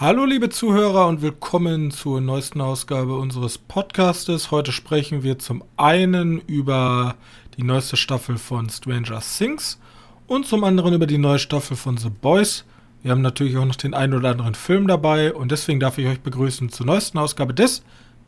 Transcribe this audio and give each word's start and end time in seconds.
Hallo 0.00 0.24
liebe 0.24 0.48
Zuhörer 0.48 1.08
und 1.08 1.20
willkommen 1.20 1.90
zur 1.90 2.22
neuesten 2.22 2.62
Ausgabe 2.62 3.18
unseres 3.18 3.58
Podcastes. 3.58 4.50
Heute 4.50 4.72
sprechen 4.72 5.22
wir 5.22 5.38
zum 5.38 5.62
einen 5.76 6.40
über 6.40 7.16
die 7.58 7.64
neueste 7.64 7.98
Staffel 7.98 8.38
von 8.38 8.70
Stranger 8.70 9.20
Things 9.20 9.78
und 10.26 10.46
zum 10.46 10.64
anderen 10.64 10.94
über 10.94 11.06
die 11.06 11.18
neue 11.18 11.38
Staffel 11.38 11.76
von 11.76 11.98
The 11.98 12.08
Boys. 12.08 12.64
Wir 13.02 13.10
haben 13.10 13.20
natürlich 13.20 13.58
auch 13.58 13.66
noch 13.66 13.76
den 13.76 13.92
einen 13.92 14.14
oder 14.14 14.30
anderen 14.30 14.54
Film 14.54 14.88
dabei 14.88 15.34
und 15.34 15.52
deswegen 15.52 15.80
darf 15.80 15.98
ich 15.98 16.06
euch 16.06 16.20
begrüßen 16.20 16.70
zur 16.70 16.86
neuesten 16.86 17.18
Ausgabe 17.18 17.52
des 17.52 17.82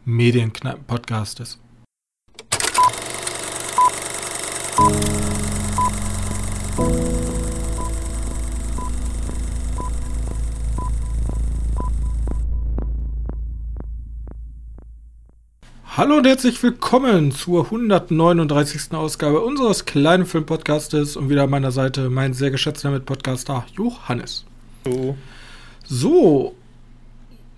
Medienkneipen-Podcastes. 0.04 1.58
Hallo 15.94 16.16
und 16.16 16.26
herzlich 16.26 16.62
willkommen 16.62 17.32
zur 17.32 17.64
139. 17.66 18.92
Ausgabe 18.92 19.40
unseres 19.40 19.84
kleinen 19.84 20.24
Filmpodcastes 20.24 21.16
und 21.16 21.28
wieder 21.28 21.42
an 21.44 21.50
meiner 21.50 21.70
Seite 21.72 22.08
mein 22.08 22.32
sehr 22.32 22.50
geschätzter 22.50 22.90
Mitpodcaster 22.90 23.66
Johannes. 23.76 24.44
Hallo. 24.86 25.16
So, 25.84 26.54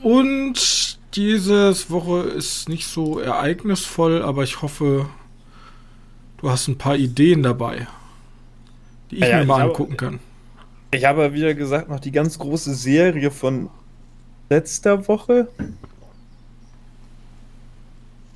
und 0.02 0.98
diese 1.14 1.72
Woche 1.90 2.22
ist 2.22 2.68
nicht 2.68 2.86
so 2.88 3.20
ereignisvoll, 3.20 4.22
aber 4.22 4.42
ich 4.42 4.62
hoffe, 4.62 5.06
du 6.38 6.50
hast 6.50 6.66
ein 6.66 6.76
paar 6.78 6.96
Ideen 6.96 7.42
dabei, 7.44 7.86
die 9.10 9.16
ich 9.16 9.20
Ja, 9.28 9.38
mir 9.40 9.44
mal 9.44 9.54
ich 9.56 9.60
habe- 9.60 9.70
angucken 9.70 9.96
kann. 9.96 10.18
Ich 10.90 11.04
habe 11.04 11.32
wieder 11.32 11.54
gesagt, 11.54 11.88
noch 11.88 12.00
die 12.00 12.12
ganz 12.12 12.38
große 12.38 12.74
Serie 12.74 13.30
von 13.30 13.68
letzter 14.48 15.06
Woche, 15.08 15.48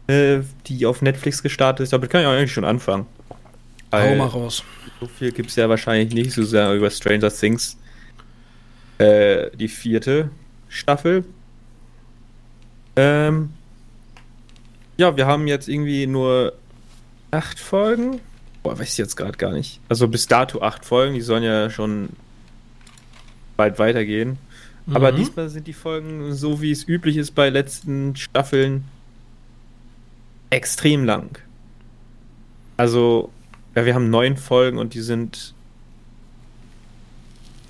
äh, 0.08 0.40
die 0.66 0.84
auf 0.86 1.00
Netflix 1.02 1.42
gestartet 1.42 1.84
ist. 1.84 1.92
Damit 1.92 2.10
kann 2.10 2.22
ich 2.22 2.26
auch 2.26 2.32
eigentlich 2.32 2.52
schon 2.52 2.64
anfangen. 2.64 3.06
Hau 3.92 4.14
mal 4.16 4.26
raus. 4.26 4.64
so 5.00 5.06
viel 5.06 5.32
gibt 5.32 5.48
es 5.50 5.56
ja 5.56 5.68
wahrscheinlich 5.68 6.12
nicht 6.12 6.32
so 6.32 6.42
sehr 6.42 6.72
über 6.74 6.90
Stranger 6.90 7.30
Things. 7.30 7.76
Äh, 8.98 9.50
die 9.56 9.68
vierte 9.68 10.30
Staffel. 10.68 11.24
Ähm, 12.96 13.50
ja, 14.96 15.16
wir 15.16 15.26
haben 15.26 15.46
jetzt 15.46 15.68
irgendwie 15.68 16.06
nur 16.06 16.52
acht 17.30 17.58
Folgen. 17.58 18.20
Boah, 18.62 18.78
weiß 18.78 18.92
ich 18.92 18.98
jetzt 18.98 19.16
gerade 19.16 19.38
gar 19.38 19.52
nicht. 19.52 19.80
Also 19.88 20.08
bis 20.08 20.26
dato 20.26 20.60
acht 20.62 20.84
Folgen, 20.84 21.14
die 21.14 21.20
sollen 21.20 21.44
ja 21.44 21.70
schon 21.70 22.08
bald 23.56 23.78
weitergehen. 23.78 24.38
Aber 24.92 25.12
Mhm. 25.12 25.16
diesmal 25.16 25.48
sind 25.48 25.66
die 25.66 25.72
Folgen, 25.72 26.34
so 26.34 26.60
wie 26.60 26.72
es 26.72 26.86
üblich 26.88 27.16
ist 27.18 27.34
bei 27.34 27.50
letzten 27.50 28.16
Staffeln, 28.16 28.84
extrem 30.50 31.04
lang. 31.04 31.38
Also, 32.76 33.30
ja, 33.74 33.84
wir 33.84 33.94
haben 33.94 34.10
neun 34.10 34.36
Folgen 34.36 34.78
und 34.78 34.94
die 34.94 35.00
sind 35.00 35.54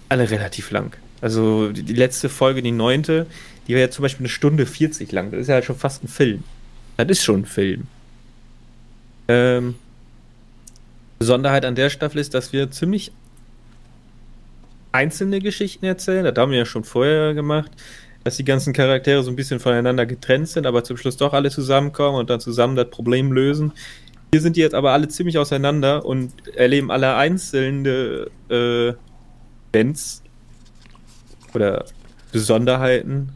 alle 0.08 0.30
relativ 0.30 0.70
lang. 0.70 0.96
Also 1.20 1.72
die, 1.72 1.82
die 1.82 1.94
letzte 1.94 2.28
Folge, 2.28 2.62
die 2.62 2.72
neunte, 2.72 3.26
die 3.66 3.72
wäre 3.74 3.88
ja 3.88 3.90
zum 3.90 4.02
Beispiel 4.02 4.24
eine 4.24 4.28
Stunde 4.28 4.66
40 4.66 5.10
lang. 5.12 5.30
Das 5.30 5.40
ist 5.40 5.48
ja 5.48 5.54
halt 5.54 5.64
schon 5.64 5.76
fast 5.76 6.04
ein 6.04 6.08
Film. 6.08 6.44
Das 6.96 7.08
ist 7.08 7.24
schon 7.24 7.40
ein 7.40 7.46
Film. 7.46 7.86
Ähm, 9.28 9.74
Besonderheit 11.18 11.64
an 11.64 11.74
der 11.74 11.90
Staffel 11.90 12.18
ist, 12.18 12.34
dass 12.34 12.52
wir 12.52 12.70
ziemlich 12.70 13.12
einzelne 14.92 15.40
Geschichten 15.40 15.84
erzählen. 15.84 16.24
Das 16.24 16.36
haben 16.36 16.52
wir 16.52 16.58
ja 16.58 16.64
schon 16.64 16.84
vorher 16.84 17.34
gemacht, 17.34 17.70
dass 18.28 18.36
die 18.36 18.44
ganzen 18.44 18.74
Charaktere 18.74 19.22
so 19.22 19.30
ein 19.30 19.36
bisschen 19.36 19.58
voneinander 19.58 20.04
getrennt 20.04 20.48
sind, 20.48 20.66
aber 20.66 20.84
zum 20.84 20.98
Schluss 20.98 21.16
doch 21.16 21.32
alle 21.32 21.50
zusammenkommen 21.50 22.18
und 22.18 22.28
dann 22.28 22.40
zusammen 22.40 22.76
das 22.76 22.90
Problem 22.90 23.32
lösen. 23.32 23.72
Hier 24.34 24.42
sind 24.42 24.56
die 24.56 24.60
jetzt 24.60 24.74
aber 24.74 24.92
alle 24.92 25.08
ziemlich 25.08 25.38
auseinander 25.38 26.04
und 26.04 26.32
erleben 26.54 26.90
alle 26.90 27.14
einzelne 27.14 28.26
äh, 28.50 28.92
Events 29.72 30.22
oder 31.54 31.86
Besonderheiten. 32.30 33.30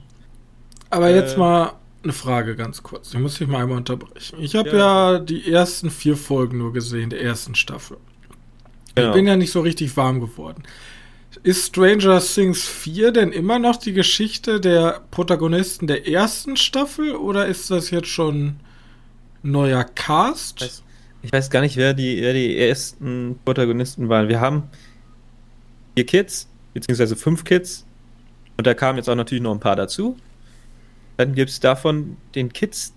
Aber 0.91 1.09
jetzt 1.09 1.37
Äh, 1.37 1.39
mal 1.39 1.73
eine 2.03 2.13
Frage 2.13 2.55
ganz 2.55 2.83
kurz. 2.83 3.15
Ich 3.15 3.19
muss 3.19 3.39
dich 3.39 3.49
mal 3.49 3.63
einmal 3.63 3.79
unterbrechen. 3.79 4.37
Ich 4.41 4.55
habe 4.55 4.69
Ja. 4.69 5.13
ja. 5.15 5.19
die 5.21 5.51
ersten 5.51 5.89
vier 5.91 6.19
Folgen 6.19 6.59
nur 6.59 6.75
gesehen, 6.75 7.09
der 7.09 7.23
ersten 7.23 7.55
Staffel. 7.55 7.97
Genau. 8.95 9.09
Ich 9.09 9.15
bin 9.15 9.27
ja 9.27 9.37
nicht 9.37 9.53
so 9.53 9.61
richtig 9.63 9.97
warm 9.97 10.21
geworden. 10.21 10.65
Ist 11.45 11.67
Stranger 11.67 12.21
Things 12.21 12.69
4 12.69 13.11
denn 13.13 13.33
immer 13.33 13.59
noch 13.59 13.77
die 13.77 13.93
Geschichte 13.93 14.61
der 14.61 15.01
Protagonisten 15.11 15.87
der 15.89 16.07
ersten 16.07 16.57
Staffel 16.57 17.13
oder 17.17 17.47
ist 17.47 17.71
das 17.71 17.91
jetzt 17.91 18.09
schon 18.09 18.57
neuer 19.43 19.83
Cast? 19.85 20.63
weiß- 20.63 20.83
Ich 21.23 21.33
weiß 21.33 21.51
gar 21.51 21.61
nicht, 21.63 21.77
wer 21.77 21.95
die, 21.95 22.21
wer 22.21 22.33
die 22.33 22.57
ersten 22.59 23.39
Protagonisten 23.45 24.09
waren. 24.09 24.29
Wir 24.29 24.41
haben 24.41 24.65
vier 25.97 26.07
Kids, 26.07 26.49
beziehungsweise 26.75 27.17
fünf 27.17 27.43
Kids. 27.45 27.85
Und 28.57 28.67
da 28.67 28.75
kamen 28.75 28.99
jetzt 28.99 29.09
auch 29.09 29.15
natürlich 29.17 29.43
noch 29.43 29.53
ein 29.53 29.61
paar 29.61 29.77
dazu. 29.77 30.17
Dann 31.17 31.35
gibt 31.35 31.51
es 31.51 31.59
davon 31.61 32.17
den 32.37 32.53
Kids 32.53 32.93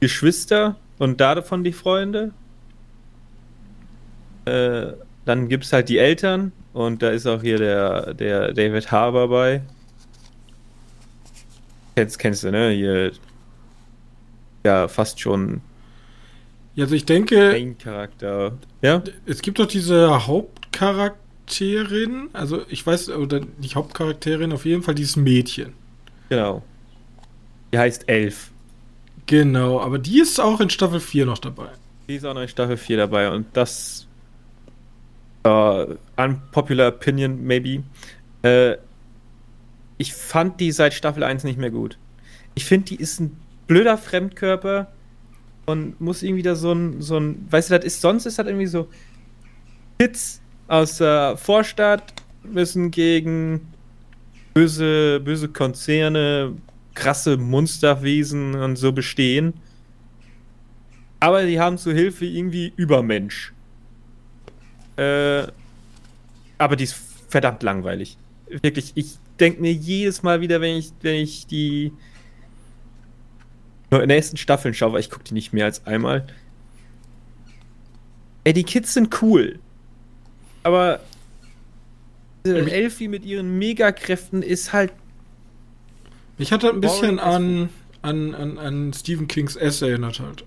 Geschwister 0.00 0.76
und 0.98 1.20
davon 1.20 1.64
die 1.64 1.72
Freunde. 1.72 2.32
Äh, 4.44 4.92
dann 5.24 5.48
gibt 5.48 5.64
es 5.64 5.72
halt 5.72 5.88
die 5.88 5.98
Eltern 5.98 6.52
und 6.78 7.02
da 7.02 7.10
ist 7.10 7.26
auch 7.26 7.42
hier 7.42 7.58
der, 7.58 8.14
der 8.14 8.52
David 8.52 8.92
Harbour 8.92 9.28
bei. 9.28 9.62
Kennst, 11.96 12.20
kennst 12.20 12.44
du, 12.44 12.52
ne? 12.52 12.70
Hier. 12.70 13.10
Ja, 14.62 14.86
fast 14.86 15.18
schon 15.18 15.60
Also 16.76 16.94
ich 16.94 17.04
denke, 17.04 17.50
Main-Charakter. 17.50 18.52
Ja? 18.80 19.02
es 19.26 19.42
gibt 19.42 19.58
doch 19.58 19.66
diese 19.66 20.28
Hauptcharakterin, 20.28 22.28
also 22.32 22.62
ich 22.68 22.86
weiß, 22.86 23.10
oder 23.10 23.40
nicht 23.60 23.74
Hauptcharakterin, 23.74 24.52
auf 24.52 24.64
jeden 24.64 24.84
Fall 24.84 24.94
dieses 24.94 25.16
Mädchen. 25.16 25.72
Genau. 26.28 26.62
Die 27.72 27.78
heißt 27.78 28.08
Elf. 28.08 28.52
Genau, 29.26 29.80
aber 29.80 29.98
die 29.98 30.20
ist 30.20 30.38
auch 30.38 30.60
in 30.60 30.70
Staffel 30.70 31.00
4 31.00 31.26
noch 31.26 31.38
dabei. 31.38 31.70
Die 32.08 32.14
ist 32.14 32.24
auch 32.24 32.34
noch 32.34 32.42
in 32.42 32.48
Staffel 32.48 32.76
4 32.76 32.98
dabei 32.98 33.30
und 33.30 33.46
das 33.54 34.07
äh, 35.48 35.96
unpopular 36.16 36.88
opinion 36.88 37.44
maybe. 37.44 37.82
Äh, 38.42 38.76
ich 39.98 40.14
fand 40.14 40.60
die 40.60 40.72
seit 40.72 40.94
Staffel 40.94 41.24
1 41.24 41.44
nicht 41.44 41.58
mehr 41.58 41.70
gut. 41.70 41.98
Ich 42.54 42.64
finde, 42.64 42.86
die 42.86 42.96
ist 42.96 43.20
ein 43.20 43.36
blöder 43.66 43.98
Fremdkörper 43.98 44.92
und 45.66 46.00
muss 46.00 46.22
irgendwie 46.22 46.42
da 46.42 46.54
so 46.54 46.72
ein, 46.72 47.02
so 47.02 47.18
ein, 47.18 47.46
weißt 47.50 47.70
du, 47.70 47.76
das 47.76 47.84
ist, 47.84 48.00
sonst 48.00 48.26
ist 48.26 48.38
das 48.38 48.46
irgendwie 48.46 48.66
so 48.66 48.88
Kids 49.98 50.40
aus 50.68 50.98
der 50.98 51.36
Vorstadt 51.36 52.14
müssen 52.42 52.90
gegen 52.90 53.68
böse, 54.54 55.20
böse 55.20 55.48
Konzerne, 55.48 56.54
krasse 56.94 57.36
Monsterwesen 57.36 58.54
und 58.54 58.76
so 58.76 58.92
bestehen. 58.92 59.54
Aber 61.20 61.44
die 61.44 61.58
haben 61.60 61.78
zu 61.78 61.92
Hilfe 61.92 62.24
irgendwie 62.24 62.72
Übermensch. 62.76 63.52
Äh, 64.98 65.46
aber 66.58 66.76
die 66.76 66.84
ist 66.84 66.96
verdammt 67.28 67.62
langweilig. 67.62 68.18
Wirklich, 68.48 68.92
ich 68.96 69.16
denke 69.38 69.60
mir 69.60 69.72
jedes 69.72 70.22
Mal 70.22 70.40
wieder, 70.40 70.60
wenn 70.60 70.76
ich, 70.76 70.92
wenn 71.02 71.16
ich 71.16 71.46
die 71.46 71.92
nächsten 73.90 74.36
Staffeln 74.36 74.74
schaue, 74.74 74.94
weil 74.94 75.00
ich 75.00 75.10
gucke 75.10 75.24
die 75.24 75.34
nicht 75.34 75.52
mehr 75.52 75.66
als 75.66 75.86
einmal. 75.86 76.26
Ey, 78.44 78.52
die 78.52 78.64
Kids 78.64 78.94
sind 78.94 79.22
cool. 79.22 79.58
Aber 80.62 81.00
Ähm, 82.44 82.66
Elfie 82.66 83.08
mit 83.08 83.24
ihren 83.24 83.58
Megakräften 83.58 84.42
ist 84.42 84.72
halt 84.72 84.92
Mich 86.38 86.52
hat 86.52 86.64
ein 86.64 86.80
bisschen 86.80 87.18
an, 87.18 87.68
an, 88.02 88.34
an, 88.34 88.58
an 88.58 88.92
Stephen 88.92 89.28
Kings 89.28 89.56
S 89.56 89.82
erinnert 89.82 90.20
halt. 90.20 90.44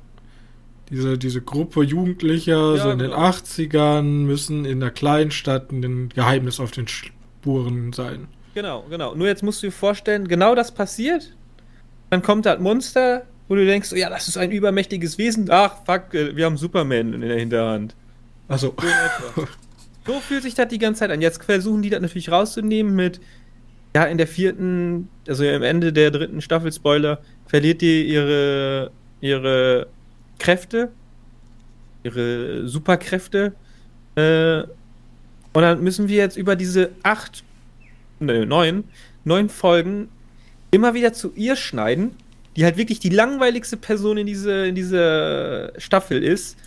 Diese, 0.91 1.17
diese 1.17 1.41
Gruppe 1.41 1.83
Jugendlicher, 1.83 2.75
Ja, 2.75 2.83
so 2.83 2.89
in 2.91 2.99
den 2.99 3.11
genau. 3.11 3.21
80ern, 3.23 4.01
müssen 4.01 4.65
in 4.65 4.81
der 4.81 4.91
Kleinstadt 4.91 5.71
ein 5.71 6.09
Geheimnis 6.09 6.59
auf 6.59 6.71
den 6.71 6.87
Spuren 6.87 7.93
sein. 7.93 8.27
Genau, 8.53 8.83
genau. 8.89 9.15
Nur 9.15 9.27
jetzt 9.27 9.41
musst 9.41 9.63
du 9.63 9.67
dir 9.67 9.71
vorstellen, 9.71 10.27
genau 10.27 10.53
das 10.53 10.73
passiert. 10.73 11.33
Dann 12.09 12.21
kommt 12.21 12.45
das 12.45 12.59
Monster, 12.59 13.25
wo 13.47 13.55
du 13.55 13.65
denkst, 13.65 13.89
oh 13.93 13.95
ja, 13.95 14.09
das 14.09 14.27
ist 14.27 14.35
ein 14.37 14.51
übermächtiges 14.51 15.17
Wesen. 15.17 15.47
Ach, 15.49 15.77
fuck, 15.85 16.13
äh, 16.13 16.35
wir 16.35 16.45
haben 16.45 16.57
Superman 16.57 17.13
in 17.13 17.21
der 17.21 17.39
Hinterhand. 17.39 17.95
Also, 18.49 18.75
So, 19.35 19.47
so 20.05 20.19
fühlt 20.19 20.43
sich 20.43 20.55
das 20.55 20.67
die 20.67 20.77
ganze 20.77 20.99
Zeit 20.99 21.11
an. 21.11 21.21
Jetzt 21.21 21.41
versuchen 21.41 21.81
die 21.81 21.89
das 21.89 22.01
natürlich 22.01 22.29
rauszunehmen 22.29 22.93
mit, 22.93 23.21
ja, 23.95 24.03
in 24.03 24.17
der 24.17 24.27
vierten, 24.27 25.07
also 25.25 25.45
am 25.47 25.63
Ende 25.63 25.93
der 25.93 26.11
dritten 26.11 26.41
Staffel, 26.41 26.71
Spoiler, 26.73 27.21
verliert 27.45 27.81
die 27.81 28.03
ihre, 28.03 28.91
ihre 29.21 29.87
Kräfte, 30.41 30.89
ihre 32.03 32.67
Superkräfte. 32.67 33.53
Äh, 34.15 34.61
und 35.53 35.61
dann 35.61 35.83
müssen 35.83 36.07
wir 36.07 36.17
jetzt 36.17 36.35
über 36.35 36.55
diese 36.55 36.89
acht, 37.03 37.43
ne, 38.19 38.45
neun, 38.47 38.85
neun 39.23 39.49
Folgen 39.49 40.09
immer 40.71 40.95
wieder 40.95 41.13
zu 41.13 41.31
ihr 41.35 41.55
schneiden, 41.55 42.15
die 42.55 42.63
halt 42.63 42.77
wirklich 42.77 42.99
die 42.99 43.09
langweiligste 43.09 43.77
Person 43.77 44.17
in, 44.17 44.25
diese, 44.25 44.65
in 44.65 44.75
dieser 44.75 45.79
Staffel 45.79 46.23
ist, 46.23 46.57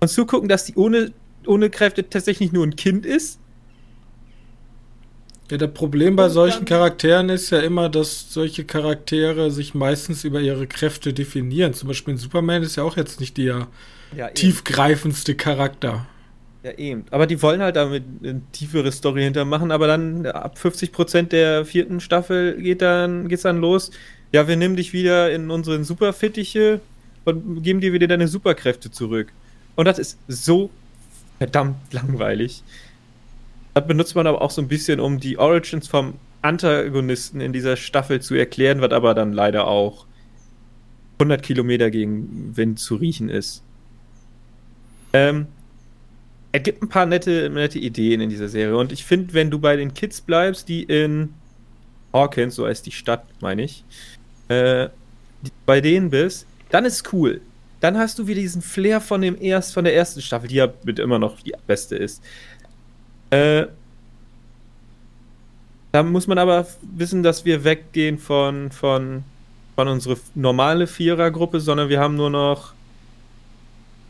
und 0.00 0.08
zugucken, 0.08 0.48
dass 0.48 0.66
die 0.66 0.74
ohne, 0.74 1.12
ohne 1.46 1.70
Kräfte 1.70 2.08
tatsächlich 2.08 2.52
nur 2.52 2.66
ein 2.66 2.76
Kind 2.76 3.06
ist. 3.06 3.40
Ja, 5.50 5.58
das 5.58 5.74
Problem 5.74 6.16
bei 6.16 6.30
solchen 6.30 6.64
Charakteren 6.64 7.28
ist 7.28 7.50
ja 7.50 7.60
immer, 7.60 7.90
dass 7.90 8.32
solche 8.32 8.64
Charaktere 8.64 9.50
sich 9.50 9.74
meistens 9.74 10.24
über 10.24 10.40
ihre 10.40 10.66
Kräfte 10.66 11.12
definieren. 11.12 11.74
Zum 11.74 11.88
Beispiel 11.88 12.12
in 12.12 12.18
Superman 12.18 12.62
ist 12.62 12.76
ja 12.76 12.82
auch 12.82 12.96
jetzt 12.96 13.20
nicht 13.20 13.36
der 13.36 13.68
ja, 14.16 14.28
tiefgreifendste 14.28 15.34
Charakter. 15.34 16.06
Ja, 16.62 16.72
eben. 16.78 17.04
Aber 17.10 17.26
die 17.26 17.42
wollen 17.42 17.60
halt 17.60 17.76
damit 17.76 18.04
eine 18.22 18.40
tiefere 18.52 18.90
Story 18.90 19.22
hintermachen, 19.22 19.70
aber 19.70 19.86
dann 19.86 20.24
ab 20.24 20.56
50% 20.58 21.24
der 21.24 21.66
vierten 21.66 22.00
Staffel 22.00 22.56
geht 22.60 22.80
dann, 22.80 23.28
geht's 23.28 23.42
dann 23.42 23.60
los. 23.60 23.90
Ja, 24.32 24.48
wir 24.48 24.56
nehmen 24.56 24.76
dich 24.76 24.94
wieder 24.94 25.30
in 25.30 25.50
unseren 25.50 25.84
Superfittiche 25.84 26.80
und 27.26 27.62
geben 27.62 27.80
dir 27.80 27.92
wieder 27.92 28.06
deine 28.06 28.28
Superkräfte 28.28 28.90
zurück. 28.90 29.30
Und 29.76 29.84
das 29.84 29.98
ist 29.98 30.18
so 30.26 30.70
verdammt 31.36 31.76
langweilig. 31.92 32.62
Das 33.74 33.86
benutzt 33.86 34.14
man 34.14 34.26
aber 34.26 34.40
auch 34.40 34.50
so 34.50 34.62
ein 34.62 34.68
bisschen, 34.68 35.00
um 35.00 35.18
die 35.18 35.38
Origins 35.38 35.88
vom 35.88 36.14
Antagonisten 36.42 37.40
in 37.40 37.52
dieser 37.52 37.76
Staffel 37.76 38.20
zu 38.20 38.34
erklären, 38.34 38.80
was 38.80 38.92
aber 38.92 39.14
dann 39.14 39.32
leider 39.32 39.66
auch 39.66 40.06
100 41.18 41.42
Kilometer 41.42 41.90
gegen 41.90 42.56
Wind 42.56 42.78
zu 42.78 42.96
riechen 42.96 43.28
ist. 43.28 43.62
Ähm, 45.12 45.46
er 46.52 46.60
gibt 46.60 46.82
ein 46.82 46.88
paar 46.88 47.06
nette, 47.06 47.50
nette 47.50 47.78
Ideen 47.78 48.20
in 48.20 48.30
dieser 48.30 48.48
Serie. 48.48 48.76
Und 48.76 48.92
ich 48.92 49.04
finde, 49.04 49.34
wenn 49.34 49.50
du 49.50 49.58
bei 49.58 49.74
den 49.74 49.92
Kids 49.92 50.20
bleibst, 50.20 50.68
die 50.68 50.84
in 50.84 51.34
Hawkins, 52.12 52.54
so 52.54 52.66
heißt 52.66 52.86
die 52.86 52.92
Stadt, 52.92 53.24
meine 53.40 53.64
ich, 53.64 53.84
äh, 54.48 54.88
bei 55.66 55.80
denen 55.80 56.10
bist, 56.10 56.46
dann 56.70 56.84
ist 56.84 57.12
cool. 57.12 57.40
Dann 57.80 57.98
hast 57.98 58.18
du 58.18 58.26
wieder 58.26 58.40
diesen 58.40 58.62
Flair 58.62 59.00
von 59.00 59.20
dem 59.20 59.36
erst, 59.40 59.74
von 59.74 59.84
der 59.84 59.96
ersten 59.96 60.22
Staffel, 60.22 60.48
die 60.48 60.56
ja 60.56 60.72
mit 60.84 60.98
immer 60.98 61.18
noch 61.18 61.40
die 61.40 61.54
beste 61.66 61.96
ist. 61.96 62.22
Äh, 63.34 63.66
da 65.92 66.02
muss 66.02 66.26
man 66.26 66.38
aber 66.38 66.66
wissen, 66.82 67.22
dass 67.22 67.44
wir 67.44 67.64
weggehen 67.64 68.18
von, 68.18 68.70
von, 68.70 69.24
von 69.74 69.88
unserer 69.88 70.16
normale 70.34 70.86
Vierergruppe, 70.86 71.60
sondern 71.60 71.88
wir 71.88 72.00
haben 72.00 72.16
nur 72.16 72.30
noch 72.30 72.74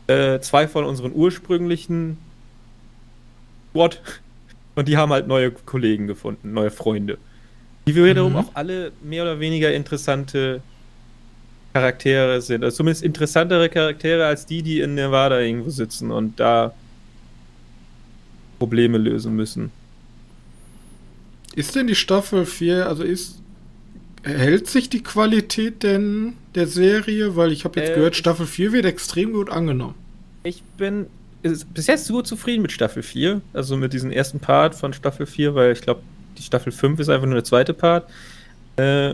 äh, 0.07 0.39
zwei 0.39 0.67
von 0.67 0.85
unseren 0.85 1.11
ursprünglichen 1.13 2.17
What? 3.73 4.01
Und 4.75 4.87
die 4.87 4.97
haben 4.97 5.11
halt 5.11 5.27
neue 5.27 5.51
Kollegen 5.51 6.07
gefunden, 6.07 6.53
neue 6.53 6.71
Freunde. 6.71 7.17
Die 7.87 7.95
wiederum 7.95 8.33
mhm. 8.33 8.37
auch 8.39 8.51
alle 8.53 8.91
mehr 9.01 9.23
oder 9.23 9.39
weniger 9.39 9.73
interessante 9.73 10.61
Charaktere 11.73 12.41
sind. 12.41 12.63
Also 12.63 12.77
zumindest 12.77 13.03
interessantere 13.03 13.69
Charaktere 13.69 14.25
als 14.25 14.45
die, 14.45 14.61
die 14.61 14.79
in 14.81 14.95
Nevada 14.95 15.39
irgendwo 15.39 15.69
sitzen 15.69 16.11
und 16.11 16.39
da 16.39 16.73
Probleme 18.57 18.97
lösen 18.97 19.35
müssen. 19.35 19.71
Ist 21.55 21.75
denn 21.75 21.87
die 21.87 21.95
Staffel 21.95 22.45
4, 22.45 22.87
also 22.87 23.03
ist. 23.03 23.39
Hält 24.23 24.67
sich 24.67 24.89
die 24.89 25.03
Qualität 25.03 25.83
denn 25.83 26.33
der 26.55 26.67
Serie? 26.67 27.35
Weil 27.35 27.51
ich 27.51 27.63
habe 27.63 27.79
jetzt 27.79 27.91
äh, 27.91 27.95
gehört, 27.95 28.15
Staffel 28.15 28.47
4 28.47 28.73
wird 28.73 28.85
extrem 28.85 29.33
gut 29.33 29.51
angenommen. 29.51 29.93
Ich 30.43 30.63
bin 30.77 31.05
bis 31.43 31.87
jetzt 31.87 32.05
so 32.05 32.21
zufrieden 32.23 32.63
mit 32.63 32.71
Staffel 32.71 33.03
4, 33.03 33.41
also 33.53 33.77
mit 33.77 33.93
diesem 33.93 34.11
ersten 34.11 34.39
Part 34.39 34.73
von 34.73 34.93
Staffel 34.93 35.27
4, 35.27 35.53
weil 35.53 35.73
ich 35.73 35.81
glaube, 35.81 36.01
die 36.37 36.41
Staffel 36.41 36.71
5 36.71 36.99
ist 36.99 37.09
einfach 37.09 37.27
nur 37.27 37.35
der 37.35 37.43
zweite 37.43 37.73
Part. 37.73 38.09
Äh, 38.77 39.13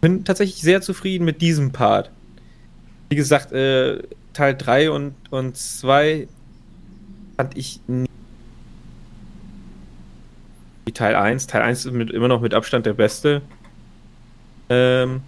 bin 0.00 0.24
tatsächlich 0.24 0.62
sehr 0.62 0.80
zufrieden 0.80 1.24
mit 1.24 1.42
diesem 1.42 1.70
Part. 1.72 2.10
Wie 3.10 3.16
gesagt, 3.16 3.52
äh, 3.52 4.02
Teil 4.32 4.56
3 4.56 4.90
und, 4.90 5.14
und 5.30 5.56
2 5.56 6.28
fand 7.36 7.56
ich 7.56 7.80
nie 7.86 8.08
wie 10.88 10.92
Teil 10.92 11.14
1. 11.14 11.46
Teil 11.46 11.60
1 11.60 11.84
ist 11.84 11.92
mit, 11.92 12.10
immer 12.10 12.28
noch 12.28 12.40
mit 12.40 12.54
Abstand 12.54 12.86
der 12.86 12.94
beste. 12.94 13.42
Ähm, 14.70 15.20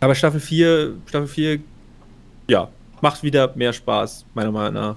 aber 0.00 0.16
Staffel 0.16 0.40
4, 0.40 0.94
Staffel 1.06 1.28
4, 1.28 1.60
ja, 2.48 2.68
macht 3.00 3.22
wieder 3.22 3.54
mehr 3.54 3.72
Spaß, 3.72 4.26
meiner 4.34 4.50
Meinung 4.50 4.74
nach. 4.74 4.96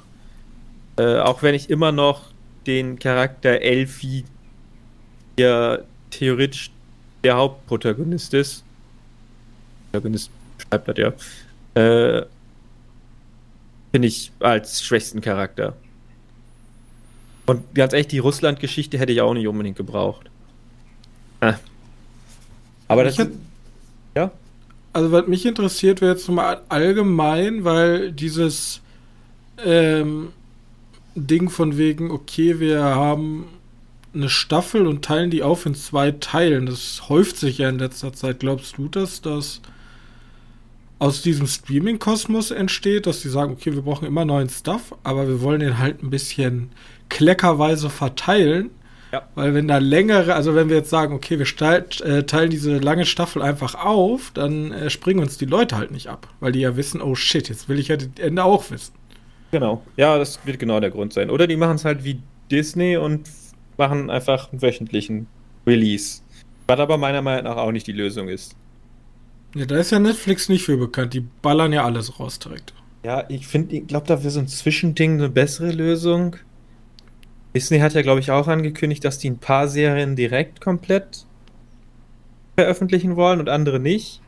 Äh, 0.97 1.19
auch 1.19 1.43
wenn 1.43 1.53
ich 1.53 1.69
immer 1.69 1.91
noch 1.91 2.31
den 2.65 2.97
Charakter 2.97 3.61
Elfie, 3.61 4.25
der 5.37 5.83
theoretisch 6.09 6.71
der 7.23 7.35
Hauptprotagonist 7.35 8.33
ist, 8.33 8.63
Protagonist 9.91 10.31
schreibt 10.57 10.87
das 10.87 10.97
ja, 10.97 11.81
äh, 11.81 12.25
finde 13.91 14.07
ich 14.07 14.31
als 14.39 14.83
schwächsten 14.83 15.21
Charakter. 15.21 15.75
Und 17.45 17.75
ganz 17.75 17.93
ehrlich, 17.93 18.07
die 18.07 18.19
Russland-Geschichte 18.19 18.97
hätte 18.97 19.11
ich 19.11 19.21
auch 19.21 19.33
nicht 19.33 19.47
unbedingt 19.47 19.77
gebraucht. 19.77 20.29
Äh. 21.41 21.53
Aber 22.87 23.03
das. 23.03 23.19
Hat, 23.19 23.29
ja? 24.15 24.31
Also, 24.93 25.11
was 25.11 25.27
mich 25.27 25.45
interessiert, 25.45 26.01
wäre 26.01 26.13
jetzt 26.13 26.27
nochmal 26.27 26.61
allgemein, 26.69 27.63
weil 27.63 28.11
dieses 28.11 28.81
ähm, 29.63 30.29
Ding 31.15 31.49
von 31.49 31.77
wegen, 31.77 32.11
okay, 32.11 32.59
wir 32.59 32.81
haben 32.81 33.45
eine 34.13 34.29
Staffel 34.29 34.87
und 34.87 35.03
teilen 35.03 35.29
die 35.29 35.43
auf 35.43 35.65
in 35.65 35.75
zwei 35.75 36.11
Teilen. 36.11 36.65
Das 36.65 37.09
häuft 37.09 37.37
sich 37.37 37.57
ja 37.57 37.69
in 37.69 37.79
letzter 37.79 38.13
Zeit. 38.13 38.39
Glaubst 38.39 38.77
du, 38.77 38.87
dass 38.87 39.21
das 39.21 39.61
aus 40.97 41.21
diesem 41.21 41.47
Streaming-Kosmos 41.47 42.51
entsteht, 42.51 43.05
dass 43.05 43.21
sie 43.21 43.29
sagen, 43.29 43.53
okay, 43.53 43.73
wir 43.73 43.81
brauchen 43.81 44.07
immer 44.07 44.23
neuen 44.23 44.49
Stuff, 44.49 44.95
aber 45.03 45.27
wir 45.27 45.41
wollen 45.41 45.59
den 45.59 45.77
halt 45.77 46.01
ein 46.01 46.09
bisschen 46.09 46.69
kleckerweise 47.09 47.89
verteilen? 47.89 48.71
Ja. 49.11 49.27
Weil 49.35 49.53
wenn 49.53 49.67
da 49.67 49.77
längere, 49.77 50.35
also 50.35 50.55
wenn 50.55 50.69
wir 50.69 50.77
jetzt 50.77 50.89
sagen, 50.89 51.13
okay, 51.13 51.39
wir 51.39 51.45
äh, 51.45 52.23
teilen 52.23 52.49
diese 52.49 52.77
lange 52.79 53.05
Staffel 53.05 53.41
einfach 53.41 53.75
auf, 53.75 54.31
dann 54.33 54.71
äh, 54.71 54.89
springen 54.89 55.21
uns 55.21 55.37
die 55.37 55.45
Leute 55.45 55.77
halt 55.77 55.91
nicht 55.91 56.07
ab, 56.07 56.27
weil 56.39 56.51
die 56.51 56.59
ja 56.59 56.75
wissen, 56.75 57.01
oh 57.01 57.15
shit, 57.15 57.47
jetzt 57.47 57.69
will 57.69 57.79
ich 57.79 57.87
ja 57.87 57.97
das 57.97 58.09
Ende 58.19 58.43
auch 58.43 58.69
wissen. 58.71 58.93
Genau, 59.51 59.83
ja, 59.95 60.17
das 60.17 60.45
wird 60.45 60.59
genau 60.59 60.79
der 60.79 60.89
Grund 60.89 61.13
sein. 61.13 61.29
Oder 61.29 61.47
die 61.47 61.55
machen 61.55 61.75
es 61.75 61.85
halt 61.85 62.03
wie 62.03 62.19
Disney 62.51 62.97
und 62.97 63.29
machen 63.77 64.09
einfach 64.09 64.51
einen 64.51 64.61
wöchentlichen 64.61 65.27
Release. 65.65 66.21
Was 66.67 66.79
aber 66.79 66.97
meiner 66.97 67.21
Meinung 67.21 67.45
nach 67.45 67.57
auch 67.57 67.71
nicht 67.71 67.87
die 67.87 67.93
Lösung 67.93 68.27
ist. 68.27 68.55
Ja, 69.53 69.65
da 69.65 69.77
ist 69.77 69.91
ja 69.91 69.99
Netflix 69.99 70.49
nicht 70.49 70.65
für 70.65 70.77
bekannt. 70.77 71.13
Die 71.13 71.21
ballern 71.41 71.71
ja 71.71 71.85
alles 71.85 72.19
raus 72.19 72.39
direkt. 72.39 72.73
Ja, 73.05 73.23
ich 73.29 73.47
finde, 73.47 73.75
ich 73.75 73.87
glaube, 73.87 74.07
da 74.07 74.19
wäre 74.19 74.31
so 74.31 74.39
ein 74.39 74.47
Zwischending 74.47 75.13
eine 75.13 75.29
bessere 75.29 75.71
Lösung. 75.71 76.35
Disney 77.55 77.79
hat 77.79 77.93
ja, 77.93 78.01
glaube 78.01 78.19
ich, 78.19 78.31
auch 78.31 78.47
angekündigt, 78.47 79.05
dass 79.05 79.17
die 79.17 79.29
ein 79.29 79.37
paar 79.37 79.67
Serien 79.67 80.15
direkt 80.15 80.59
komplett 80.59 81.25
veröffentlichen 82.55 83.15
wollen 83.15 83.39
und 83.39 83.49
andere 83.49 83.79
nicht. 83.79 84.21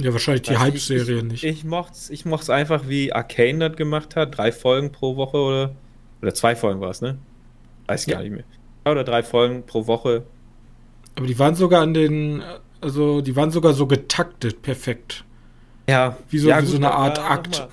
Ja, 0.00 0.12
wahrscheinlich 0.12 0.42
die 0.42 0.58
Hype-Serien 0.58 1.28
nicht. 1.28 1.44
Ich 1.44 1.64
mochte 1.64 1.92
es 1.92 2.10
ich 2.10 2.24
mocht's 2.24 2.50
einfach, 2.50 2.88
wie 2.88 3.12
Arcane 3.12 3.68
das 3.68 3.76
gemacht 3.76 4.16
hat. 4.16 4.36
Drei 4.36 4.52
Folgen 4.52 4.92
pro 4.92 5.16
Woche 5.16 5.38
oder. 5.38 5.74
Oder 6.22 6.34
zwei 6.34 6.56
Folgen 6.56 6.80
war 6.80 6.90
es, 6.90 7.00
ne? 7.00 7.18
Weiß 7.86 8.02
ich 8.02 8.08
ja. 8.08 8.16
gar 8.16 8.22
nicht 8.22 8.32
mehr. 8.32 8.44
Oder 8.84 9.04
drei 9.04 9.22
Folgen 9.22 9.64
pro 9.64 9.86
Woche. 9.86 10.24
Aber 11.16 11.26
die 11.26 11.38
waren 11.38 11.54
sogar 11.54 11.82
an 11.82 11.94
den. 11.94 12.42
Also, 12.80 13.20
die 13.20 13.34
waren 13.34 13.50
sogar 13.50 13.72
so 13.72 13.86
getaktet, 13.86 14.62
perfekt. 14.62 15.24
Ja. 15.88 16.16
Wie 16.28 16.38
so, 16.38 16.48
ja, 16.48 16.58
wie 16.58 16.62
gut, 16.62 16.70
so 16.70 16.76
eine 16.76 16.92
Art 16.92 17.18
Akt. 17.18 17.58
War, 17.58 17.68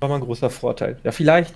war 0.00 0.08
mal 0.08 0.14
ein 0.16 0.20
großer 0.20 0.50
Vorteil. 0.50 0.98
Ja, 1.04 1.12
vielleicht 1.12 1.54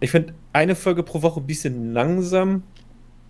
ich 0.00 0.10
finde 0.10 0.34
eine 0.52 0.74
Folge 0.74 1.02
pro 1.02 1.22
Woche 1.22 1.40
ein 1.40 1.46
bisschen 1.46 1.92
langsam. 1.92 2.62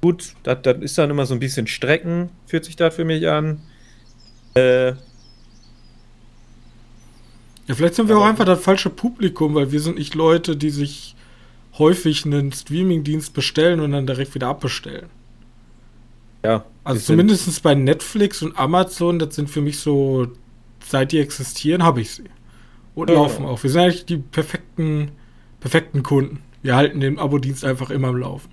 Gut, 0.01 0.35
das, 0.43 0.59
das 0.63 0.79
ist 0.79 0.99
dann 0.99 1.11
immer 1.11 1.27
so 1.27 1.35
ein 1.35 1.41
bisschen 1.41 1.67
Strecken, 1.67 2.31
fühlt 2.47 2.65
sich 2.65 2.77
da 2.77 2.91
für 2.91 3.05
mich 3.05 3.29
an. 3.29 3.61
Äh, 4.55 4.95
ja, 7.67 7.75
vielleicht 7.75 7.95
sind 7.95 8.09
wir 8.09 8.19
auch 8.19 8.25
einfach 8.25 8.45
das 8.45 8.63
falsche 8.63 8.91
Publikum, 8.91 9.55
weil 9.55 9.73
wir 9.73 9.81
sind 9.81 9.99
nicht 9.99 10.15
Leute, 10.15 10.57
die 10.57 10.71
sich 10.71 11.17
häufig 11.79 12.25
einen 12.25 12.53
Streamingdienst 12.53 13.35
bestellen 13.35 13.81
und 13.81 13.93
dann 13.93 14.07
direkt 14.07 14.35
wieder 14.35 14.49
abbestellen. 14.49 15.07
Ja. 16.45 16.65
Also 16.85 17.01
zumindest 17.01 17.63
bei 17.63 17.75
Netflix 17.75 18.43
und 18.43 18.57
Amazon, 18.57 19.19
das 19.19 19.35
sind 19.35 19.51
für 19.51 19.61
mich 19.61 19.81
so, 19.81 20.29
seit 20.85 21.11
die 21.11 21.19
existieren, 21.19 21.83
habe 21.83 22.01
ich 22.01 22.13
sie. 22.13 22.25
Und 22.95 23.11
ja, 23.11 23.17
laufen 23.17 23.45
auch. 23.45 23.63
Wir 23.63 23.71
sind 23.71 23.81
eigentlich 23.81 24.07
die 24.07 24.19
perfekten, 24.19 25.11
perfekten 25.61 26.05
Kunden. 26.05 26.41
Wir 26.67 26.75
halten 26.75 26.99
den 26.99 27.21
Abo-Dienst 27.21 27.65
einfach 27.65 27.91
immer 27.91 28.09
am 28.09 28.17
Laufen. 28.17 28.51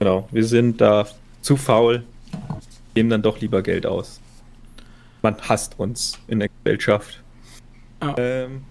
Genau, 0.00 0.28
wir 0.32 0.44
sind 0.44 0.80
da 0.80 1.06
zu 1.40 1.56
faul, 1.56 2.02
geben 2.94 3.10
dann 3.10 3.22
doch 3.22 3.40
lieber 3.40 3.62
Geld 3.62 3.86
aus. 3.86 4.20
Man 5.22 5.36
hasst 5.40 5.78
uns 5.78 6.18
in 6.26 6.40
der 6.40 6.48
Gesellschaft. 6.48 7.22
Ah. 8.00 8.16
Ähm, 8.18 8.64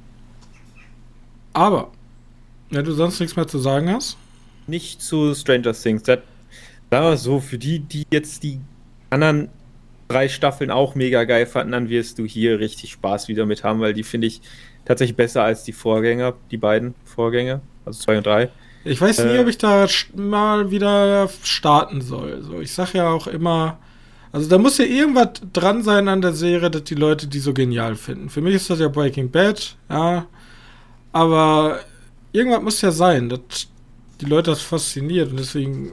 Aber, 1.54 1.92
wenn 2.72 2.84
du 2.84 2.92
sonst 2.92 3.22
nichts 3.22 3.38
mehr 3.38 3.48
zu 3.48 3.58
sagen 3.58 3.90
hast? 3.90 4.18
Nicht 4.68 5.02
zu 5.02 5.34
Stranger 5.34 5.72
Things. 5.72 6.04
Das, 6.04 6.20
Sagen 6.90 7.06
wir 7.06 7.16
so, 7.16 7.40
für 7.40 7.58
die, 7.58 7.80
die 7.80 8.06
jetzt 8.12 8.44
die 8.44 8.60
anderen 9.10 9.48
drei 10.10 10.28
Staffeln 10.28 10.72
auch 10.72 10.94
mega 10.94 11.24
geil 11.24 11.46
fanden, 11.46 11.72
dann 11.72 11.88
wirst 11.88 12.20
du 12.20 12.26
hier 12.26 12.60
richtig 12.60 12.92
Spaß 12.92 13.30
wieder 13.30 13.46
mit 13.46 13.64
haben, 13.64 13.80
weil 13.80 13.94
die 13.94 14.04
finde 14.04 14.28
ich 14.28 14.42
tatsächlich 14.84 15.16
besser 15.16 15.42
als 15.42 15.64
die 15.64 15.72
Vorgänger, 15.72 16.34
die 16.52 16.58
beiden 16.58 16.96
Vorgänger, 17.06 17.62
also 17.86 18.00
zwei 18.00 18.18
und 18.18 18.26
drei. 18.26 18.50
Ich 18.84 19.00
weiß 19.00 19.26
nie, 19.26 19.36
äh, 19.36 19.40
ob 19.40 19.48
ich 19.48 19.58
da 19.58 19.88
mal 20.16 20.72
wieder 20.72 21.30
starten 21.44 22.02
soll. 22.02 22.42
So, 22.42 22.60
ich 22.60 22.72
sag 22.72 22.94
ja 22.94 23.10
auch 23.10 23.28
immer, 23.28 23.78
also 24.32 24.50
da 24.50 24.58
muss 24.58 24.78
ja 24.78 24.86
irgendwas 24.86 25.42
dran 25.54 25.84
sein 25.84 26.08
an 26.08 26.22
der 26.22 26.34
Serie, 26.34 26.72
dass 26.72 26.84
die 26.86 26.96
Leute 26.96 27.28
die 27.28 27.40
so 27.40 27.54
genial 27.54 27.96
finden. 27.96 28.30
Für 28.30 28.42
mich 28.42 28.56
ist 28.56 28.70
das 28.70 28.80
ja 28.80 28.88
Breaking 28.88 29.30
Bad, 29.30 29.76
ja. 29.90 30.26
Aber 31.12 31.80
irgendwas 32.32 32.62
muss 32.62 32.82
ja 32.82 32.92
sein, 32.92 33.30
dass 33.30 33.68
die 34.22 34.26
Leute 34.26 34.52
das 34.52 34.62
fasziniert. 34.62 35.32
Und 35.32 35.40
deswegen, 35.40 35.92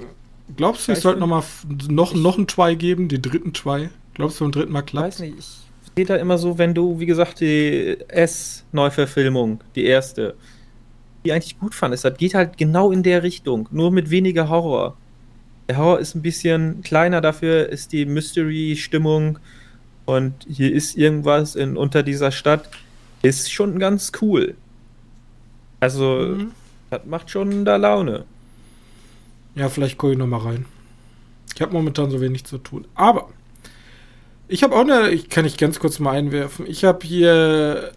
glaubst 0.56 0.86
du, 0.86 0.92
ich 0.92 1.00
sollte 1.00 1.20
noch 1.20 1.26
mal 1.26 1.42
noch, 1.88 2.14
noch 2.14 2.36
einen 2.36 2.46
Try 2.46 2.76
geben, 2.76 3.08
den 3.08 3.22
dritten 3.22 3.52
Try? 3.52 3.88
Glaubst 4.14 4.40
du, 4.40 4.44
beim 4.44 4.52
dritten 4.52 4.72
Mal 4.72 4.82
klappt? 4.82 5.06
Weiß 5.08 5.18
nicht, 5.20 5.38
ich 5.38 5.46
sehe 5.96 6.06
da 6.06 6.16
immer 6.16 6.38
so, 6.38 6.58
wenn 6.58 6.74
du, 6.74 7.00
wie 7.00 7.06
gesagt, 7.06 7.40
die 7.40 7.98
S-Neuverfilmung, 8.06 9.60
die 9.74 9.84
erste, 9.84 10.36
die 11.24 11.32
eigentlich 11.32 11.58
gut 11.58 11.74
fandest, 11.74 12.04
das 12.04 12.16
geht 12.16 12.34
halt 12.34 12.56
genau 12.58 12.92
in 12.92 13.02
der 13.02 13.22
Richtung, 13.22 13.68
nur 13.70 13.90
mit 13.90 14.10
weniger 14.10 14.48
Horror. 14.48 14.96
Der 15.68 15.76
Horror 15.76 15.98
ist 15.98 16.14
ein 16.14 16.22
bisschen 16.22 16.82
kleiner, 16.82 17.20
dafür 17.20 17.68
ist 17.68 17.92
die 17.92 18.06
Mystery-Stimmung 18.06 19.38
und 20.06 20.46
hier 20.48 20.72
ist 20.72 20.96
irgendwas 20.96 21.54
in, 21.54 21.76
unter 21.76 22.02
dieser 22.02 22.30
Stadt, 22.30 22.68
ist 23.22 23.52
schon 23.52 23.78
ganz 23.78 24.12
cool. 24.22 24.54
Also, 25.80 26.34
mhm. 26.36 26.52
das 26.90 27.04
macht 27.04 27.30
schon 27.30 27.64
da 27.64 27.76
Laune. 27.76 28.24
Ja, 29.54 29.68
vielleicht 29.68 29.98
gucke 29.98 30.12
ich 30.12 30.18
nochmal 30.18 30.40
rein. 30.40 30.64
Ich 31.54 31.60
habe 31.60 31.72
momentan 31.72 32.10
so 32.10 32.20
wenig 32.20 32.44
zu 32.44 32.58
tun. 32.58 32.86
Aber 32.94 33.28
ich 34.46 34.62
habe 34.62 34.74
auch 34.74 34.80
eine, 34.80 35.10
ich 35.10 35.28
kann 35.28 35.44
ich 35.44 35.58
ganz 35.58 35.78
kurz 35.78 35.98
mal 35.98 36.12
einwerfen. 36.12 36.66
Ich 36.66 36.84
habe 36.84 37.04
hier 37.06 37.92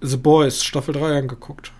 The 0.00 0.16
Boys 0.16 0.64
Staffel 0.64 0.94
3 0.94 1.18
angeguckt. 1.18 1.70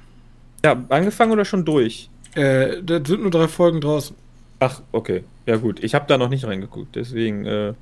Ja, 0.64 0.84
angefangen 0.88 1.32
oder 1.32 1.44
schon 1.44 1.64
durch? 1.64 2.08
Äh, 2.34 2.82
da 2.82 3.00
sind 3.04 3.22
nur 3.22 3.30
drei 3.30 3.48
Folgen 3.48 3.80
draußen. 3.80 4.16
Ach, 4.60 4.80
okay. 4.92 5.24
Ja, 5.46 5.56
gut. 5.56 5.82
Ich 5.82 5.94
habe 5.94 6.06
da 6.06 6.18
noch 6.18 6.28
nicht 6.28 6.44
reingeguckt, 6.44 6.94
deswegen. 6.94 7.44
Äh 7.46 7.74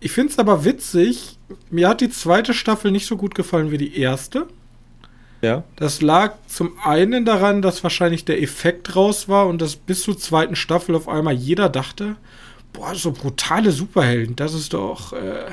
ich 0.00 0.12
finde 0.12 0.32
es 0.32 0.38
aber 0.38 0.64
witzig. 0.64 1.38
Mir 1.70 1.88
hat 1.88 2.00
die 2.00 2.10
zweite 2.10 2.54
Staffel 2.54 2.90
nicht 2.90 3.06
so 3.06 3.16
gut 3.16 3.34
gefallen 3.34 3.70
wie 3.70 3.78
die 3.78 3.98
erste. 3.98 4.46
Ja. 5.40 5.64
Das 5.76 6.02
lag 6.02 6.34
zum 6.48 6.72
einen 6.84 7.24
daran, 7.24 7.62
dass 7.62 7.82
wahrscheinlich 7.82 8.24
der 8.24 8.42
Effekt 8.42 8.96
raus 8.96 9.28
war 9.28 9.46
und 9.46 9.62
dass 9.62 9.76
bis 9.76 10.02
zur 10.02 10.18
zweiten 10.18 10.56
Staffel 10.56 10.94
auf 10.96 11.08
einmal 11.08 11.34
jeder 11.34 11.68
dachte, 11.68 12.16
boah, 12.72 12.94
so 12.94 13.12
brutale 13.12 13.70
Superhelden, 13.70 14.36
das 14.36 14.54
ist 14.54 14.74
doch, 14.74 15.12
äh, 15.12 15.46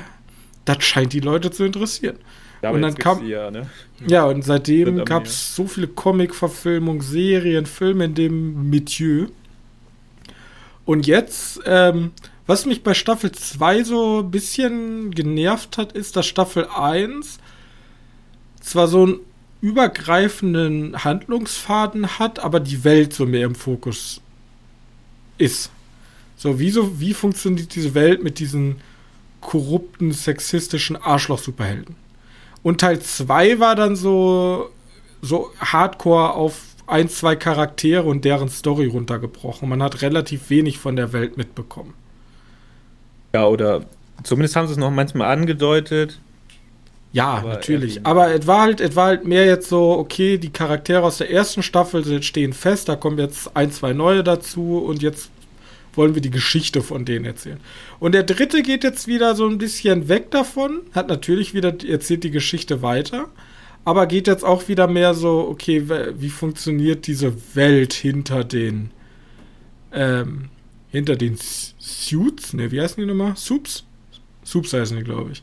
das 0.64 0.82
scheint 0.84 1.12
die 1.12 1.20
Leute 1.20 1.50
zu 1.50 1.64
interessieren. 1.64 2.18
Ja, 2.66 2.72
und 2.72 2.82
dann 2.82 2.94
kam 2.96 3.24
ja, 3.24 3.48
ne? 3.50 3.68
ja, 4.08 4.24
und 4.24 4.42
seitdem 4.42 5.04
gab 5.04 5.26
es 5.26 5.54
so 5.54 5.68
viele 5.68 5.86
Comic-Verfilmungen, 5.86 7.00
Serien, 7.00 7.64
Filme 7.64 8.06
in 8.06 8.14
dem 8.16 8.70
Metier. 8.70 9.28
Und 10.84 11.06
jetzt, 11.06 11.60
ähm, 11.64 12.10
was 12.48 12.66
mich 12.66 12.82
bei 12.82 12.92
Staffel 12.92 13.30
2 13.30 13.84
so 13.84 14.18
ein 14.20 14.32
bisschen 14.32 15.12
genervt 15.12 15.78
hat, 15.78 15.92
ist, 15.92 16.16
dass 16.16 16.26
Staffel 16.26 16.66
1 16.66 17.38
zwar 18.60 18.88
so 18.88 19.04
einen 19.04 19.20
übergreifenden 19.60 21.04
Handlungsfaden 21.04 22.18
hat, 22.18 22.40
aber 22.40 22.58
die 22.58 22.82
Welt 22.82 23.12
so 23.12 23.26
mehr 23.26 23.46
im 23.46 23.54
Fokus 23.54 24.20
ist. 25.38 25.70
So, 26.36 26.58
wie, 26.58 26.70
so, 26.70 26.98
wie 26.98 27.14
funktioniert 27.14 27.76
diese 27.76 27.94
Welt 27.94 28.24
mit 28.24 28.40
diesen 28.40 28.80
korrupten, 29.40 30.10
sexistischen 30.10 30.96
Arschloch-Superhelden? 30.96 31.94
Und 32.62 32.80
Teil 32.80 33.00
2 33.00 33.60
war 33.60 33.74
dann 33.76 33.96
so, 33.96 34.70
so 35.22 35.50
hardcore 35.60 36.34
auf 36.34 36.60
ein, 36.86 37.08
zwei 37.08 37.36
Charaktere 37.36 38.04
und 38.04 38.24
deren 38.24 38.48
Story 38.48 38.86
runtergebrochen. 38.86 39.68
Man 39.68 39.82
hat 39.82 40.02
relativ 40.02 40.50
wenig 40.50 40.78
von 40.78 40.96
der 40.96 41.12
Welt 41.12 41.36
mitbekommen. 41.36 41.94
Ja, 43.34 43.46
oder 43.46 43.84
zumindest 44.22 44.56
haben 44.56 44.66
sie 44.66 44.74
es 44.74 44.78
noch 44.78 44.90
manchmal 44.90 45.30
angedeutet. 45.30 46.20
Ja, 47.12 47.28
aber 47.34 47.48
natürlich. 47.50 48.04
Aber 48.04 48.34
es 48.34 48.46
war 48.46 48.62
halt, 48.62 48.80
es 48.80 48.94
war 48.94 49.06
halt 49.06 49.26
mehr 49.26 49.46
jetzt 49.46 49.68
so, 49.68 49.92
okay, 49.92 50.38
die 50.38 50.50
Charaktere 50.50 51.02
aus 51.02 51.18
der 51.18 51.30
ersten 51.30 51.62
Staffel 51.62 52.22
stehen 52.22 52.52
fest, 52.52 52.88
da 52.88 52.96
kommen 52.96 53.18
jetzt 53.18 53.56
ein, 53.56 53.70
zwei 53.72 53.92
neue 53.92 54.22
dazu 54.22 54.78
und 54.78 55.02
jetzt 55.02 55.30
wollen 55.96 56.14
wir 56.14 56.22
die 56.22 56.30
Geschichte 56.30 56.82
von 56.82 57.04
denen 57.04 57.24
erzählen. 57.24 57.60
Und 57.98 58.12
der 58.12 58.22
dritte 58.22 58.62
geht 58.62 58.84
jetzt 58.84 59.06
wieder 59.06 59.34
so 59.34 59.46
ein 59.46 59.58
bisschen 59.58 60.08
weg 60.08 60.30
davon, 60.30 60.82
hat 60.92 61.08
natürlich 61.08 61.54
wieder, 61.54 61.74
erzählt 61.86 62.24
die 62.24 62.30
Geschichte 62.30 62.82
weiter, 62.82 63.28
aber 63.84 64.06
geht 64.06 64.26
jetzt 64.26 64.44
auch 64.44 64.68
wieder 64.68 64.88
mehr 64.88 65.14
so, 65.14 65.46
okay, 65.48 65.84
wie 66.18 66.30
funktioniert 66.30 67.06
diese 67.06 67.32
Welt 67.54 67.92
hinter 67.92 68.44
den, 68.44 68.90
ähm, 69.92 70.48
hinter 70.90 71.16
den 71.16 71.36
Suits, 71.78 72.52
ne, 72.52 72.70
wie 72.72 72.80
heißen 72.80 73.00
die 73.00 73.06
nochmal? 73.06 73.36
Soups? 73.36 73.84
Soups 74.44 74.72
heißen 74.72 74.96
die, 74.96 75.04
glaube 75.04 75.32
ich. 75.32 75.42